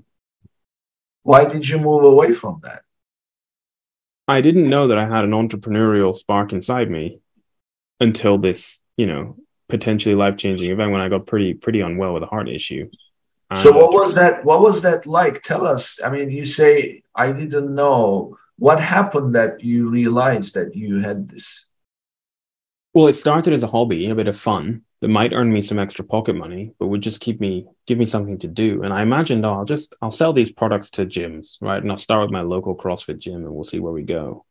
Why 1.22 1.46
did 1.46 1.70
you 1.70 1.80
move 1.80 2.04
away 2.04 2.34
from 2.34 2.60
that? 2.64 2.82
I 4.28 4.42
didn't 4.42 4.70
know 4.70 4.88
that 4.88 4.98
I 4.98 5.06
had 5.06 5.24
an 5.24 5.32
entrepreneurial 5.32 6.14
spark 6.14 6.52
inside 6.52 6.90
me 6.90 7.20
until 8.00 8.38
this, 8.38 8.82
you 8.98 9.06
know, 9.06 9.38
potentially 9.74 10.14
life-changing 10.14 10.70
event 10.70 10.92
when 10.92 11.02
I 11.02 11.10
got 11.10 11.26
pretty 11.26 11.56
pretty 11.56 11.82
unwell 11.82 12.14
with 12.14 12.22
a 12.22 12.28
heart 12.28 12.48
issue. 12.48 12.92
so 13.56 13.72
what 13.72 13.92
was 13.92 14.14
that 14.14 14.46
what 14.46 14.62
was 14.62 14.84
that 14.84 15.08
like? 15.08 15.42
Tell 15.42 15.66
us. 15.66 16.00
I 16.06 16.12
mean, 16.12 16.30
you 16.30 16.46
say 16.46 17.02
I 17.16 17.32
didn't 17.32 17.74
know. 17.74 18.38
What 18.58 18.80
happened 18.80 19.34
that 19.34 19.64
you 19.64 19.90
realized 19.90 20.54
that 20.54 20.76
you 20.76 21.00
had 21.00 21.30
this? 21.30 21.72
Well, 22.94 23.08
it 23.08 23.14
started 23.14 23.52
as 23.52 23.64
a 23.64 23.74
hobby, 23.76 24.08
a 24.10 24.16
bit 24.22 24.28
of 24.28 24.38
fun 24.38 24.84
that 25.02 25.08
might 25.08 25.34
earn 25.34 25.52
me 25.52 25.64
some 25.64 25.80
extra 25.80 26.06
pocket 26.06 26.36
money, 26.36 26.72
but 26.78 26.90
would 26.90 27.02
just 27.02 27.20
keep 27.20 27.42
me 27.42 27.66
give 27.88 27.98
me 27.98 28.06
something 28.06 28.38
to 28.38 28.48
do. 28.48 28.84
And 28.84 28.94
I 28.94 29.02
imagined, 29.02 29.44
oh, 29.44 29.56
I'll 29.56 29.72
just 29.76 29.96
I'll 30.04 30.20
sell 30.22 30.34
these 30.34 30.52
products 30.52 30.92
to 30.92 31.08
gyms, 31.08 31.58
right? 31.62 31.82
And 31.82 31.92
I'll 31.92 31.98
start 32.08 32.22
with 32.22 32.32
my 32.32 32.44
local 32.44 32.76
CrossFit 32.76 33.18
gym, 33.18 33.42
and 33.46 33.54
we'll 33.56 33.72
see 33.74 33.80
where 33.80 33.98
we 34.00 34.04
go. 34.04 34.46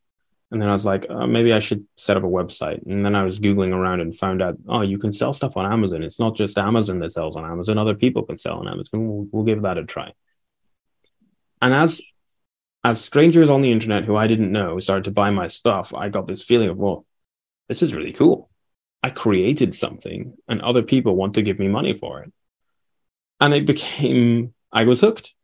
And 0.53 0.63
then 0.63 0.69
I 0.69 0.73
was 0.73 0.85
like, 0.85 1.07
uh, 1.09 1.27
maybe 1.27 1.53
I 1.53 1.59
should 1.59 1.85
set 1.97 2.17
up 2.17 2.23
a 2.23 2.27
website. 2.27 2.87
And 2.87 3.05
then 3.05 3.17
I 3.17 3.25
was 3.25 3.41
googling 3.41 3.73
around 3.73 4.01
and 4.01 4.15
found 4.15 4.43
out, 4.43 4.57
oh, 4.69 4.83
you 4.83 4.99
can 4.99 5.13
sell 5.13 5.33
stuff 5.33 5.57
on 5.57 5.71
Amazon. 5.71 6.03
It's 6.03 6.21
not 6.21 6.37
just 6.37 6.59
Amazon 6.59 6.99
that 7.01 7.13
sells 7.13 7.37
on 7.37 7.45
Amazon; 7.45 7.79
other 7.79 7.95
people 7.95 8.23
can 8.23 8.39
sell 8.39 8.59
on 8.59 8.69
Amazon. 8.69 9.09
We'll, 9.09 9.27
we'll 9.33 9.45
give 9.45 9.63
that 9.63 9.79
a 9.79 9.85
try. 9.85 10.13
And 11.61 11.75
as 11.75 12.01
as 12.85 13.01
strangers 13.01 13.49
on 13.51 13.63
the 13.63 13.73
internet 13.73 14.05
who 14.05 14.17
I 14.17 14.27
didn't 14.27 14.53
know 14.53 14.79
started 14.79 15.05
to 15.05 15.11
buy 15.13 15.31
my 15.31 15.49
stuff, 15.49 15.95
I 15.95 16.09
got 16.09 16.27
this 16.27 16.43
feeling 16.43 16.69
of, 16.69 16.77
well, 16.77 17.07
this 17.69 17.83
is 17.83 17.95
really 17.95 18.13
cool 18.13 18.51
I 19.03 19.11
created 19.11 19.75
something 19.75 20.35
and 20.49 20.63
other 20.63 20.83
people 20.83 21.17
want 21.17 21.35
to 21.35 21.43
give 21.43 21.59
me 21.59 21.69
money 21.69 21.93
for 21.93 22.23
it. 22.23 22.33
And 23.41 23.53
it 23.53 23.67
became, 23.67 24.55
I 24.71 24.85
was 24.85 25.01
hooked. 25.01 25.35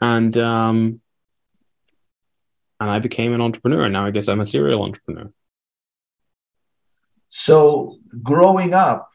And, 0.00 0.36
um, 0.36 1.00
and 2.82 2.90
I 2.90 2.98
became 2.98 3.32
an 3.32 3.40
entrepreneur. 3.40 3.84
And 3.84 3.92
now 3.92 4.06
I 4.06 4.10
guess 4.10 4.28
I'm 4.28 4.40
a 4.40 4.46
serial 4.46 4.82
entrepreneur. 4.82 5.30
So 7.30 7.98
growing 8.22 8.74
up, 8.74 9.10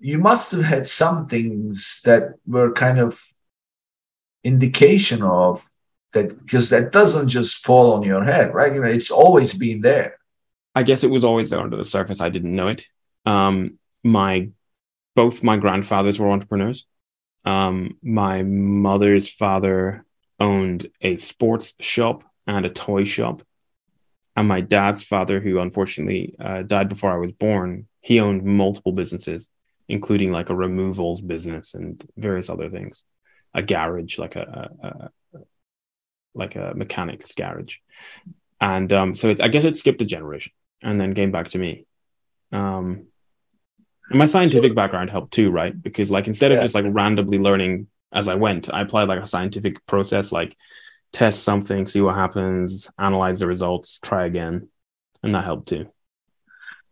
you 0.00 0.18
must 0.18 0.52
have 0.52 0.62
had 0.62 0.86
some 0.86 1.26
things 1.26 2.02
that 2.04 2.34
were 2.46 2.70
kind 2.72 2.98
of 2.98 3.24
indication 4.44 5.22
of 5.22 5.68
that 6.12 6.38
because 6.44 6.68
that 6.68 6.92
doesn't 6.92 7.28
just 7.28 7.64
fall 7.64 7.94
on 7.94 8.02
your 8.02 8.22
head, 8.22 8.52
right? 8.52 8.74
You 8.74 8.82
know, 8.82 8.88
it's 8.88 9.10
always 9.10 9.54
been 9.54 9.80
there. 9.80 10.18
I 10.74 10.82
guess 10.82 11.02
it 11.02 11.10
was 11.10 11.24
always 11.24 11.48
there 11.48 11.60
under 11.60 11.78
the 11.78 11.84
surface. 11.84 12.20
I 12.20 12.28
didn't 12.28 12.54
know 12.54 12.68
it. 12.68 12.86
Um, 13.24 13.78
my 14.04 14.50
both 15.14 15.42
my 15.42 15.56
grandfathers 15.56 16.18
were 16.18 16.30
entrepreneurs. 16.30 16.86
Um, 17.46 17.96
my 18.02 18.42
mother's 18.42 19.28
father 19.28 20.05
owned 20.38 20.90
a 21.00 21.16
sports 21.16 21.74
shop 21.80 22.22
and 22.46 22.64
a 22.66 22.70
toy 22.70 23.04
shop, 23.04 23.42
and 24.36 24.46
my 24.46 24.60
dad's 24.60 25.02
father, 25.02 25.40
who 25.40 25.58
unfortunately 25.58 26.36
uh, 26.38 26.62
died 26.62 26.88
before 26.88 27.10
I 27.10 27.18
was 27.18 27.32
born, 27.32 27.88
he 28.00 28.20
owned 28.20 28.44
multiple 28.44 28.92
businesses, 28.92 29.48
including 29.88 30.30
like 30.32 30.50
a 30.50 30.54
removals 30.54 31.20
business 31.20 31.74
and 31.74 32.04
various 32.16 32.50
other 32.50 32.68
things, 32.68 33.04
a 33.54 33.62
garage, 33.62 34.18
like 34.18 34.36
a, 34.36 34.70
a, 34.82 35.38
a 35.38 35.40
like 36.34 36.54
a 36.54 36.74
mechanics 36.76 37.34
garage, 37.34 37.76
and 38.60 38.92
um, 38.92 39.14
so 39.14 39.34
I 39.40 39.48
guess 39.48 39.64
it 39.64 39.76
skipped 39.76 40.02
a 40.02 40.06
generation 40.06 40.52
and 40.82 41.00
then 41.00 41.14
came 41.14 41.32
back 41.32 41.48
to 41.48 41.58
me. 41.58 41.86
Um, 42.52 43.06
and 44.10 44.18
my 44.18 44.26
scientific 44.26 44.74
background 44.74 45.10
helped 45.10 45.32
too, 45.32 45.50
right? 45.50 45.80
Because 45.80 46.10
like 46.10 46.26
instead 46.26 46.52
yeah. 46.52 46.58
of 46.58 46.62
just 46.62 46.74
like 46.74 46.84
randomly 46.88 47.38
learning 47.38 47.88
as 48.12 48.28
I 48.28 48.34
went, 48.34 48.72
I 48.72 48.82
applied 48.82 49.08
like 49.08 49.22
a 49.22 49.26
scientific 49.26 49.84
process, 49.86 50.32
like 50.32 50.56
test 51.12 51.42
something, 51.42 51.86
see 51.86 52.00
what 52.00 52.14
happens, 52.14 52.90
analyze 52.98 53.40
the 53.40 53.46
results, 53.46 53.98
try 54.00 54.26
again, 54.26 54.68
and 55.22 55.34
that 55.34 55.44
helped 55.44 55.68
too. 55.68 55.86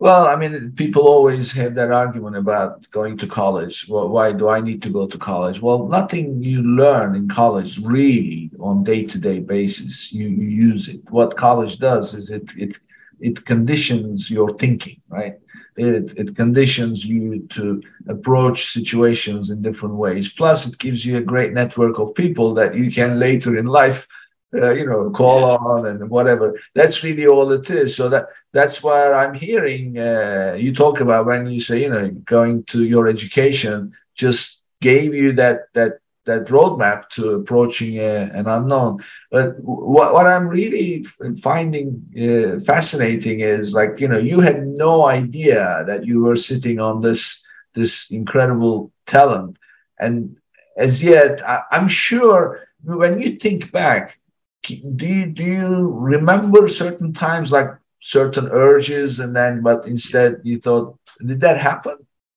Well, 0.00 0.26
I 0.26 0.36
mean, 0.36 0.72
people 0.72 1.02
always 1.02 1.52
have 1.52 1.76
that 1.76 1.92
argument 1.92 2.36
about 2.36 2.90
going 2.90 3.16
to 3.18 3.26
college. 3.26 3.88
Well, 3.88 4.08
why 4.08 4.32
do 4.32 4.48
I 4.48 4.60
need 4.60 4.82
to 4.82 4.90
go 4.90 5.06
to 5.06 5.16
college? 5.16 5.62
Well, 5.62 5.86
nothing 5.86 6.42
you 6.42 6.62
learn 6.62 7.14
in 7.14 7.28
college 7.28 7.78
really 7.78 8.50
on 8.58 8.82
day-to-day 8.82 9.40
basis. 9.40 10.12
You, 10.12 10.28
you 10.28 10.48
use 10.48 10.88
it. 10.88 11.00
What 11.10 11.36
college 11.36 11.78
does 11.78 12.12
is 12.12 12.30
it 12.30 12.50
it 12.56 12.76
it 13.20 13.46
conditions 13.46 14.30
your 14.30 14.58
thinking, 14.58 15.00
right? 15.08 15.36
It, 15.76 16.12
it 16.16 16.36
conditions 16.36 17.04
you 17.04 17.46
to 17.50 17.82
approach 18.08 18.66
situations 18.66 19.50
in 19.50 19.60
different 19.60 19.96
ways. 19.96 20.32
Plus, 20.32 20.66
it 20.66 20.78
gives 20.78 21.04
you 21.04 21.16
a 21.16 21.28
great 21.32 21.52
network 21.52 21.98
of 21.98 22.14
people 22.14 22.54
that 22.54 22.74
you 22.74 22.92
can 22.92 23.18
later 23.18 23.56
in 23.56 23.66
life, 23.66 24.06
uh, 24.54 24.72
you 24.72 24.86
know, 24.86 25.10
call 25.10 25.44
on 25.44 25.86
and 25.86 26.08
whatever. 26.08 26.58
That's 26.74 27.02
really 27.02 27.26
all 27.26 27.50
it 27.50 27.68
is. 27.70 27.96
So 27.96 28.08
that 28.10 28.28
that's 28.52 28.82
where 28.84 29.14
I'm 29.14 29.34
hearing 29.34 29.98
uh, 29.98 30.56
you 30.58 30.72
talk 30.72 31.00
about 31.00 31.26
when 31.26 31.46
you 31.46 31.58
say, 31.58 31.82
you 31.82 31.90
know, 31.90 32.08
going 32.08 32.62
to 32.64 32.84
your 32.84 33.08
education 33.08 33.94
just 34.14 34.62
gave 34.80 35.12
you 35.12 35.32
that 35.32 35.62
that 35.74 35.98
that 36.26 36.46
roadmap 36.46 37.08
to 37.10 37.30
approaching 37.30 37.98
a, 37.98 38.30
an 38.32 38.46
unknown. 38.46 39.02
But 39.30 39.58
what, 39.60 40.12
what 40.12 40.26
I'm 40.26 40.48
really 40.48 41.04
finding 41.42 42.04
uh, 42.16 42.60
fascinating 42.60 43.40
is 43.40 43.74
like 43.74 44.00
you 44.00 44.08
know 44.08 44.18
you 44.18 44.40
had 44.40 44.66
no 44.66 45.06
idea 45.06 45.84
that 45.86 46.04
you 46.04 46.20
were 46.20 46.36
sitting 46.36 46.80
on 46.80 47.02
this 47.02 47.44
this 47.74 48.10
incredible 48.10 48.92
talent, 49.06 49.58
and 49.98 50.36
as 50.76 51.02
yet 51.02 51.46
I, 51.46 51.62
I'm 51.70 51.88
sure 51.88 52.66
when 52.82 53.18
you 53.18 53.36
think 53.36 53.72
back, 53.72 54.18
do 54.62 54.74
you, 55.06 55.26
do 55.26 55.42
you 55.42 55.88
remember 55.92 56.68
certain 56.68 57.12
times 57.12 57.52
like 57.52 57.70
certain 58.00 58.48
urges 58.52 59.18
and 59.18 59.34
then 59.34 59.62
but 59.62 59.86
instead 59.86 60.38
you 60.42 60.58
thought 60.58 60.98
did 61.24 61.40
that 61.40 61.58
happen? 61.58 61.96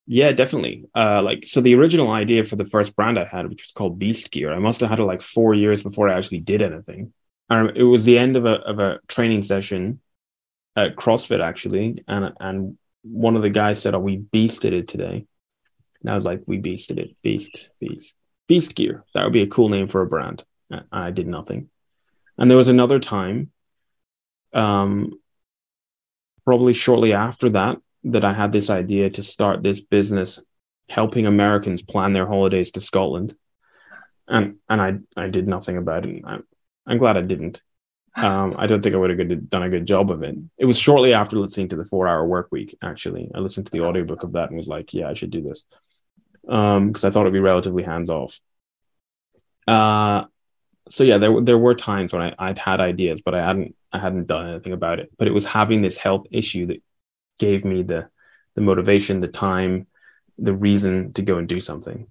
Yeah, 0.09 0.31
definitely. 0.31 0.85
Uh, 0.95 1.21
like 1.21 1.45
so, 1.45 1.59
the 1.59 1.75
original 1.75 2.09
idea 2.11 2.45
for 2.45 2.55
the 2.55 2.65
first 2.65 2.95
brand 2.95 3.19
I 3.19 3.25
had, 3.25 3.49
which 3.49 3.63
was 3.63 3.73
called 3.73 3.99
Beast 3.99 4.31
Gear, 4.31 4.53
I 4.53 4.59
must 4.59 4.79
have 4.79 4.89
had 4.89 4.99
it 4.99 5.03
like 5.03 5.21
four 5.21 5.53
years 5.53 5.83
before 5.83 6.07
I 6.07 6.17
actually 6.17 6.39
did 6.39 6.61
anything. 6.61 7.13
It 7.49 7.83
was 7.83 8.05
the 8.05 8.17
end 8.17 8.35
of 8.37 8.45
a 8.45 8.53
of 8.53 8.79
a 8.79 8.99
training 9.07 9.43
session 9.43 10.01
at 10.75 10.95
CrossFit 10.95 11.41
actually, 11.43 12.03
and 12.07 12.33
and 12.39 12.77
one 13.03 13.35
of 13.35 13.41
the 13.41 13.49
guys 13.49 13.81
said, 13.81 13.95
"Oh, 13.95 13.99
we 13.99 14.17
beasted 14.17 14.71
it 14.71 14.87
today." 14.87 15.25
And 16.01 16.09
I 16.09 16.15
was 16.15 16.25
like, 16.25 16.41
"We 16.45 16.57
beasted 16.59 16.99
it, 16.99 17.15
beast, 17.21 17.71
beast, 17.79 18.15
Beast 18.47 18.75
Gear." 18.75 19.03
That 19.13 19.23
would 19.23 19.33
be 19.33 19.41
a 19.41 19.47
cool 19.47 19.69
name 19.69 19.87
for 19.87 20.01
a 20.01 20.07
brand. 20.07 20.43
And 20.69 20.85
I 20.91 21.11
did 21.11 21.27
nothing. 21.27 21.69
And 22.37 22.49
there 22.49 22.57
was 22.57 22.67
another 22.69 22.99
time, 22.99 23.51
um, 24.53 25.19
probably 26.45 26.73
shortly 26.73 27.13
after 27.13 27.49
that, 27.49 27.77
that 28.11 28.25
I 28.25 28.33
had 28.33 28.51
this 28.51 28.69
idea 28.69 29.09
to 29.11 29.23
start 29.23 29.63
this 29.63 29.81
business 29.81 30.39
helping 30.89 31.25
Americans 31.25 31.81
plan 31.81 32.13
their 32.13 32.27
holidays 32.27 32.71
to 32.71 32.81
Scotland. 32.81 33.35
And 34.27 34.57
and 34.69 34.81
I 34.81 35.21
I 35.21 35.27
did 35.29 35.47
nothing 35.47 35.77
about 35.77 36.05
it. 36.05 36.23
I'm, 36.25 36.43
I'm 36.85 36.97
glad 36.97 37.17
I 37.17 37.21
didn't. 37.21 37.61
Um, 38.15 38.55
I 38.57 38.65
don't 38.65 38.81
think 38.81 38.95
I 38.95 38.97
would 38.97 39.17
have 39.17 39.49
done 39.49 39.63
a 39.63 39.69
good 39.69 39.85
job 39.85 40.09
of 40.09 40.23
it. 40.23 40.35
It 40.57 40.65
was 40.65 40.79
shortly 40.79 41.13
after 41.13 41.37
listening 41.37 41.69
to 41.69 41.75
the 41.75 41.85
four 41.85 42.07
hour 42.07 42.25
work 42.25 42.47
week, 42.51 42.75
actually. 42.81 43.29
I 43.33 43.39
listened 43.39 43.67
to 43.67 43.71
the 43.71 43.81
audiobook 43.81 44.23
of 44.23 44.31
that 44.33 44.49
and 44.49 44.57
was 44.57 44.67
like, 44.67 44.93
yeah, 44.93 45.07
I 45.07 45.13
should 45.13 45.29
do 45.29 45.43
this. 45.43 45.65
Um, 46.49 46.87
because 46.87 47.03
I 47.03 47.11
thought 47.11 47.21
it'd 47.21 47.33
be 47.33 47.39
relatively 47.39 47.83
hands 47.83 48.09
off. 48.09 48.39
Uh 49.67 50.25
so 50.89 51.03
yeah, 51.03 51.17
there 51.17 51.41
there 51.41 51.57
were 51.57 51.75
times 51.75 52.13
when 52.13 52.21
I, 52.21 52.33
I'd 52.39 52.57
had 52.57 52.79
ideas, 52.79 53.21
but 53.21 53.35
I 53.35 53.43
hadn't 53.43 53.75
I 53.91 53.99
hadn't 53.99 54.27
done 54.27 54.49
anything 54.49 54.73
about 54.73 54.99
it. 54.99 55.11
But 55.17 55.27
it 55.27 55.33
was 55.33 55.45
having 55.45 55.81
this 55.81 55.97
health 55.97 56.25
issue 56.31 56.67
that 56.67 56.81
gave 57.37 57.65
me 57.65 57.83
the 57.83 58.09
the 58.55 58.61
motivation, 58.61 59.19
the 59.21 59.27
time, 59.27 59.85
the 60.37 60.53
reason 60.53 61.13
to 61.13 61.21
go 61.21 61.37
and 61.37 61.47
do 61.47 61.59
something. 61.59 62.07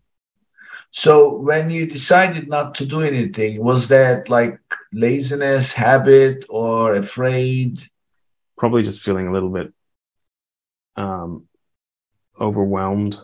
So 0.92 1.36
when 1.36 1.70
you 1.70 1.86
decided 1.86 2.48
not 2.48 2.76
to 2.76 2.86
do 2.86 3.00
anything, 3.00 3.62
was 3.62 3.88
that 3.88 4.28
like 4.28 4.60
laziness, 4.92 5.72
habit, 5.72 6.44
or 6.48 6.94
afraid? 6.94 7.82
Probably 8.56 8.82
just 8.82 9.02
feeling 9.02 9.26
a 9.26 9.32
little 9.32 9.50
bit 9.50 9.72
um 10.96 11.46
overwhelmed. 12.40 13.18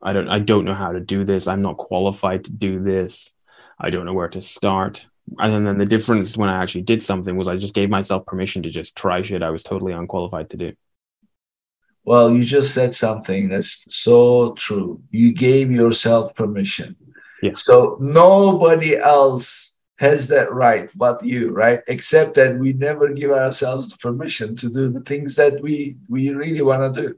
I 0.00 0.12
don't 0.12 0.28
I 0.28 0.38
don't 0.38 0.64
know 0.64 0.74
how 0.74 0.92
to 0.92 1.00
do 1.00 1.24
this. 1.24 1.46
I'm 1.46 1.62
not 1.62 1.76
qualified 1.76 2.44
to 2.44 2.52
do 2.52 2.82
this. 2.82 3.34
I 3.78 3.90
don't 3.90 4.06
know 4.06 4.14
where 4.14 4.28
to 4.28 4.42
start. 4.42 5.06
And 5.38 5.66
then 5.66 5.78
the 5.78 5.86
difference 5.86 6.36
when 6.36 6.48
I 6.48 6.62
actually 6.62 6.82
did 6.82 7.02
something 7.02 7.36
was 7.36 7.48
I 7.48 7.56
just 7.56 7.74
gave 7.74 7.90
myself 7.90 8.26
permission 8.26 8.62
to 8.62 8.70
just 8.70 8.96
try 8.96 9.22
shit 9.22 9.42
I 9.42 9.50
was 9.50 9.62
totally 9.62 9.92
unqualified 9.92 10.50
to 10.50 10.56
do. 10.56 10.72
Well, 12.04 12.32
you 12.32 12.44
just 12.44 12.74
said 12.74 12.94
something 12.94 13.48
that's 13.48 13.84
so 13.94 14.54
true. 14.54 15.02
You 15.10 15.32
gave 15.32 15.70
yourself 15.70 16.34
permission. 16.34 16.96
Yeah. 17.42 17.52
So 17.54 17.98
nobody 18.00 18.96
else 18.96 19.78
has 19.98 20.26
that 20.28 20.52
right 20.52 20.90
but 20.96 21.24
you, 21.24 21.50
right? 21.50 21.80
Except 21.86 22.34
that 22.34 22.58
we 22.58 22.72
never 22.72 23.12
give 23.12 23.30
ourselves 23.30 23.88
the 23.88 23.96
permission 23.98 24.56
to 24.56 24.68
do 24.68 24.90
the 24.90 25.00
things 25.00 25.36
that 25.36 25.62
we 25.62 25.96
we 26.08 26.30
really 26.30 26.62
want 26.62 26.94
to 26.94 27.02
do. 27.02 27.14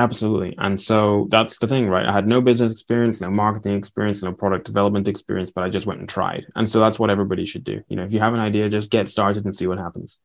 Absolutely. 0.00 0.54
And 0.58 0.80
so 0.80 1.26
that's 1.30 1.58
the 1.58 1.66
thing, 1.66 1.88
right? 1.88 2.06
I 2.06 2.12
had 2.12 2.28
no 2.28 2.40
business 2.40 2.70
experience, 2.70 3.20
no 3.20 3.30
marketing 3.30 3.76
experience, 3.76 4.22
no 4.22 4.32
product 4.32 4.64
development 4.64 5.08
experience, 5.08 5.50
but 5.50 5.64
I 5.64 5.70
just 5.70 5.86
went 5.86 5.98
and 5.98 6.08
tried. 6.08 6.46
And 6.54 6.68
so 6.68 6.78
that's 6.78 7.00
what 7.00 7.10
everybody 7.10 7.46
should 7.46 7.64
do. 7.64 7.82
You 7.88 7.96
know, 7.96 8.04
if 8.04 8.12
you 8.12 8.20
have 8.20 8.32
an 8.32 8.40
idea, 8.40 8.68
just 8.68 8.90
get 8.90 9.08
started 9.08 9.44
and 9.44 9.56
see 9.56 9.66
what 9.66 9.78
happens. 9.78 10.20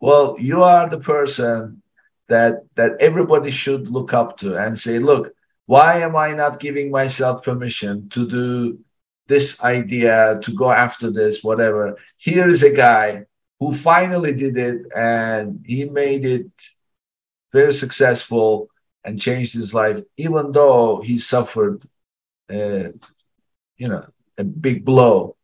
Well, 0.00 0.36
you 0.40 0.64
are 0.64 0.88
the 0.88 0.98
person 0.98 1.82
that 2.28 2.62
that 2.74 2.92
everybody 3.00 3.50
should 3.50 3.88
look 3.88 4.12
up 4.12 4.38
to 4.38 4.56
and 4.56 4.78
say, 4.78 4.98
look, 4.98 5.32
why 5.66 6.00
am 6.00 6.16
I 6.16 6.32
not 6.32 6.60
giving 6.60 6.90
myself 6.90 7.42
permission 7.42 8.08
to 8.10 8.28
do 8.28 8.78
this 9.26 9.62
idea, 9.62 10.38
to 10.42 10.52
go 10.52 10.70
after 10.70 11.10
this, 11.10 11.42
whatever? 11.42 11.96
Here 12.18 12.48
is 12.48 12.62
a 12.62 12.74
guy 12.74 13.24
who 13.60 13.74
finally 13.74 14.32
did 14.32 14.58
it 14.58 14.82
and 14.94 15.64
he 15.66 15.84
made 15.84 16.24
it 16.24 16.46
very 17.52 17.72
successful 17.72 18.68
and 19.04 19.20
changed 19.20 19.54
his 19.54 19.72
life, 19.72 20.00
even 20.16 20.52
though 20.52 21.00
he 21.00 21.18
suffered, 21.18 21.82
uh, 22.50 22.88
you 23.76 23.88
know, 23.88 24.06
a 24.36 24.44
big 24.44 24.84
blow. 24.84 25.36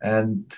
And 0.00 0.52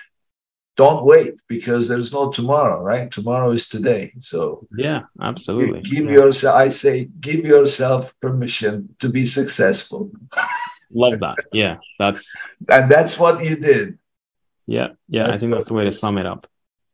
don't 0.75 1.05
wait 1.05 1.35
because 1.47 1.87
there's 1.87 2.11
no 2.11 2.31
tomorrow, 2.31 2.81
right? 2.81 3.09
Tomorrow 3.09 3.51
is 3.51 3.69
today. 3.69 4.13
So 4.19 4.67
yeah, 4.77 5.03
absolutely. 5.21 5.81
Give 5.81 6.05
yeah. 6.05 6.11
yourself. 6.11 6.55
I 6.55 6.69
say, 6.69 7.05
give 7.19 7.45
yourself 7.45 8.13
permission 8.19 8.95
to 8.99 9.09
be 9.09 9.25
successful. 9.25 10.11
Love 10.91 11.19
that. 11.19 11.37
Yeah, 11.51 11.77
that's 11.97 12.35
and 12.69 12.89
that's 12.89 13.17
what 13.19 13.43
you 13.43 13.55
did. 13.55 13.99
Yeah, 14.67 14.89
yeah. 15.07 15.23
That's 15.23 15.35
I 15.35 15.37
think 15.37 15.53
that's 15.53 15.67
the 15.67 15.73
way 15.73 15.85
to 15.85 15.91
sum 15.91 16.17
it 16.17 16.25
up. 16.25 16.47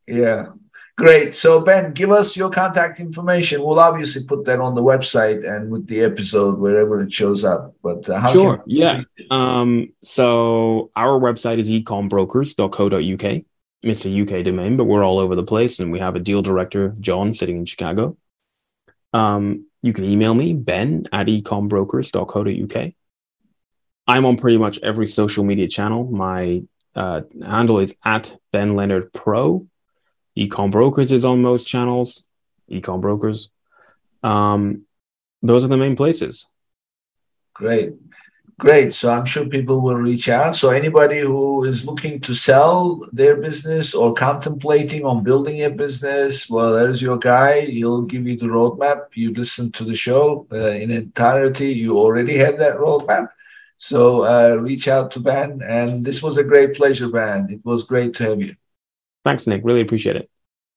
Yeah. 0.06 0.48
Great. 0.98 1.34
So, 1.34 1.62
Ben, 1.62 1.94
give 1.94 2.12
us 2.12 2.36
your 2.36 2.50
contact 2.50 3.00
information. 3.00 3.62
We'll 3.62 3.80
obviously 3.80 4.24
put 4.24 4.44
that 4.44 4.60
on 4.60 4.74
the 4.74 4.82
website 4.82 5.48
and 5.48 5.70
with 5.70 5.86
the 5.86 6.02
episode 6.02 6.58
wherever 6.58 7.00
it 7.00 7.10
shows 7.10 7.44
up. 7.44 7.74
But 7.82 8.08
uh, 8.08 8.20
how 8.20 8.30
sure, 8.30 8.62
yeah. 8.66 9.00
Um, 9.30 9.94
so 10.04 10.90
our 10.94 11.18
website 11.18 11.58
is 11.58 11.70
ecombrokers.co.uk. 11.70 13.42
It's 13.82 14.06
a 14.06 14.20
UK 14.20 14.44
domain, 14.44 14.76
but 14.76 14.84
we're 14.84 15.04
all 15.04 15.18
over 15.18 15.34
the 15.34 15.42
place, 15.42 15.80
and 15.80 15.90
we 15.90 15.98
have 15.98 16.14
a 16.14 16.20
deal 16.20 16.42
director, 16.42 16.94
John, 17.00 17.34
sitting 17.34 17.56
in 17.56 17.64
Chicago. 17.64 18.16
Um, 19.12 19.66
you 19.82 19.92
can 19.92 20.04
email 20.04 20.34
me, 20.34 20.52
Ben 20.52 21.06
at 21.12 21.26
ecombrokers.co.uk. 21.26 22.92
I'm 24.06 24.24
on 24.24 24.36
pretty 24.36 24.58
much 24.58 24.78
every 24.82 25.06
social 25.06 25.44
media 25.44 25.68
channel. 25.68 26.04
My 26.04 26.62
uh, 26.94 27.22
handle 27.44 27.78
is 27.80 27.94
at 28.04 28.36
Ben 28.52 28.76
Leonard 28.76 29.12
Pro 29.12 29.66
Ecom 30.36 30.70
Brokers 30.70 31.12
is 31.12 31.24
on 31.24 31.42
most 31.42 31.66
channels. 31.66 32.24
Ecom 32.70 33.00
Brokers. 33.00 33.50
Um, 34.22 34.86
those 35.42 35.64
are 35.64 35.68
the 35.68 35.76
main 35.76 35.96
places. 35.96 36.48
Great. 37.54 37.94
Great. 38.62 38.94
So 38.94 39.10
I'm 39.10 39.24
sure 39.24 39.44
people 39.46 39.80
will 39.80 39.96
reach 39.96 40.28
out. 40.28 40.54
So 40.54 40.70
anybody 40.70 41.18
who 41.18 41.64
is 41.64 41.84
looking 41.84 42.20
to 42.20 42.32
sell 42.32 43.04
their 43.12 43.34
business 43.34 43.92
or 43.92 44.14
contemplating 44.14 45.04
on 45.04 45.24
building 45.24 45.64
a 45.64 45.68
business, 45.68 46.48
well, 46.48 46.74
there's 46.74 47.02
your 47.02 47.18
guy. 47.18 47.62
He'll 47.62 48.02
give 48.02 48.24
you 48.24 48.36
the 48.36 48.46
roadmap. 48.46 49.06
You 49.14 49.34
listen 49.34 49.72
to 49.72 49.84
the 49.84 49.96
show 49.96 50.46
uh, 50.52 50.74
in 50.82 50.92
entirety. 50.92 51.72
You 51.72 51.98
already 51.98 52.36
have 52.38 52.56
that 52.60 52.76
roadmap. 52.76 53.30
So 53.78 54.24
uh, 54.26 54.54
reach 54.54 54.86
out 54.86 55.10
to 55.14 55.18
Ben. 55.18 55.60
And 55.66 56.04
this 56.04 56.22
was 56.22 56.36
a 56.36 56.44
great 56.44 56.76
pleasure, 56.76 57.08
Ben. 57.08 57.50
It 57.50 57.64
was 57.64 57.82
great 57.82 58.14
to 58.18 58.28
have 58.28 58.40
you. 58.40 58.54
Thanks, 59.24 59.44
Nick. 59.48 59.62
Really 59.64 59.80
appreciate 59.80 60.14
it. 60.14 60.30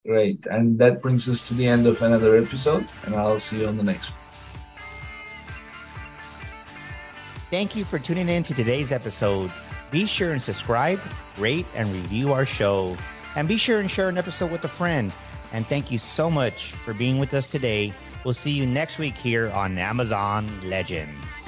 Great. 0.07 0.47
And 0.49 0.79
that 0.79 1.03
brings 1.03 1.29
us 1.29 1.47
to 1.49 1.53
the 1.53 1.67
end 1.67 1.86
of 1.86 2.01
another 2.01 2.36
episode, 2.36 2.88
and 3.05 3.13
I'll 3.13 3.39
see 3.39 3.61
you 3.61 3.67
on 3.67 3.77
the 3.77 3.83
next 3.83 4.09
one. 4.09 4.24
Thank 7.56 7.74
you 7.74 7.86
for 7.86 7.99
tuning 7.99 8.28
in 8.28 8.43
to 8.43 8.53
today's 8.53 8.91
episode. 8.91 9.49
Be 9.89 10.06
sure 10.08 10.34
and 10.34 10.41
subscribe, 10.41 10.99
rate, 11.38 11.66
and 11.74 11.89
review 11.93 12.34
our 12.34 12.45
show. 12.45 12.97
And 13.38 13.47
be 13.47 13.56
sure 13.56 13.80
and 13.80 13.89
share 13.89 14.10
an 14.10 14.18
episode 14.18 14.51
with 14.51 14.66
a 14.66 14.68
friend. 14.68 15.14
And 15.53 15.66
thank 15.66 15.89
you 15.89 15.97
so 15.97 16.30
much 16.30 16.74
for 16.74 16.93
being 16.93 17.18
with 17.18 17.34
us 17.34 17.49
today. 17.49 17.93
We'll 18.26 18.34
see 18.34 18.51
you 18.51 18.66
next 18.66 18.97
week 18.97 19.18
here 19.18 19.49
on 19.51 19.78
Amazon 19.78 20.49
Legends. 20.66 21.47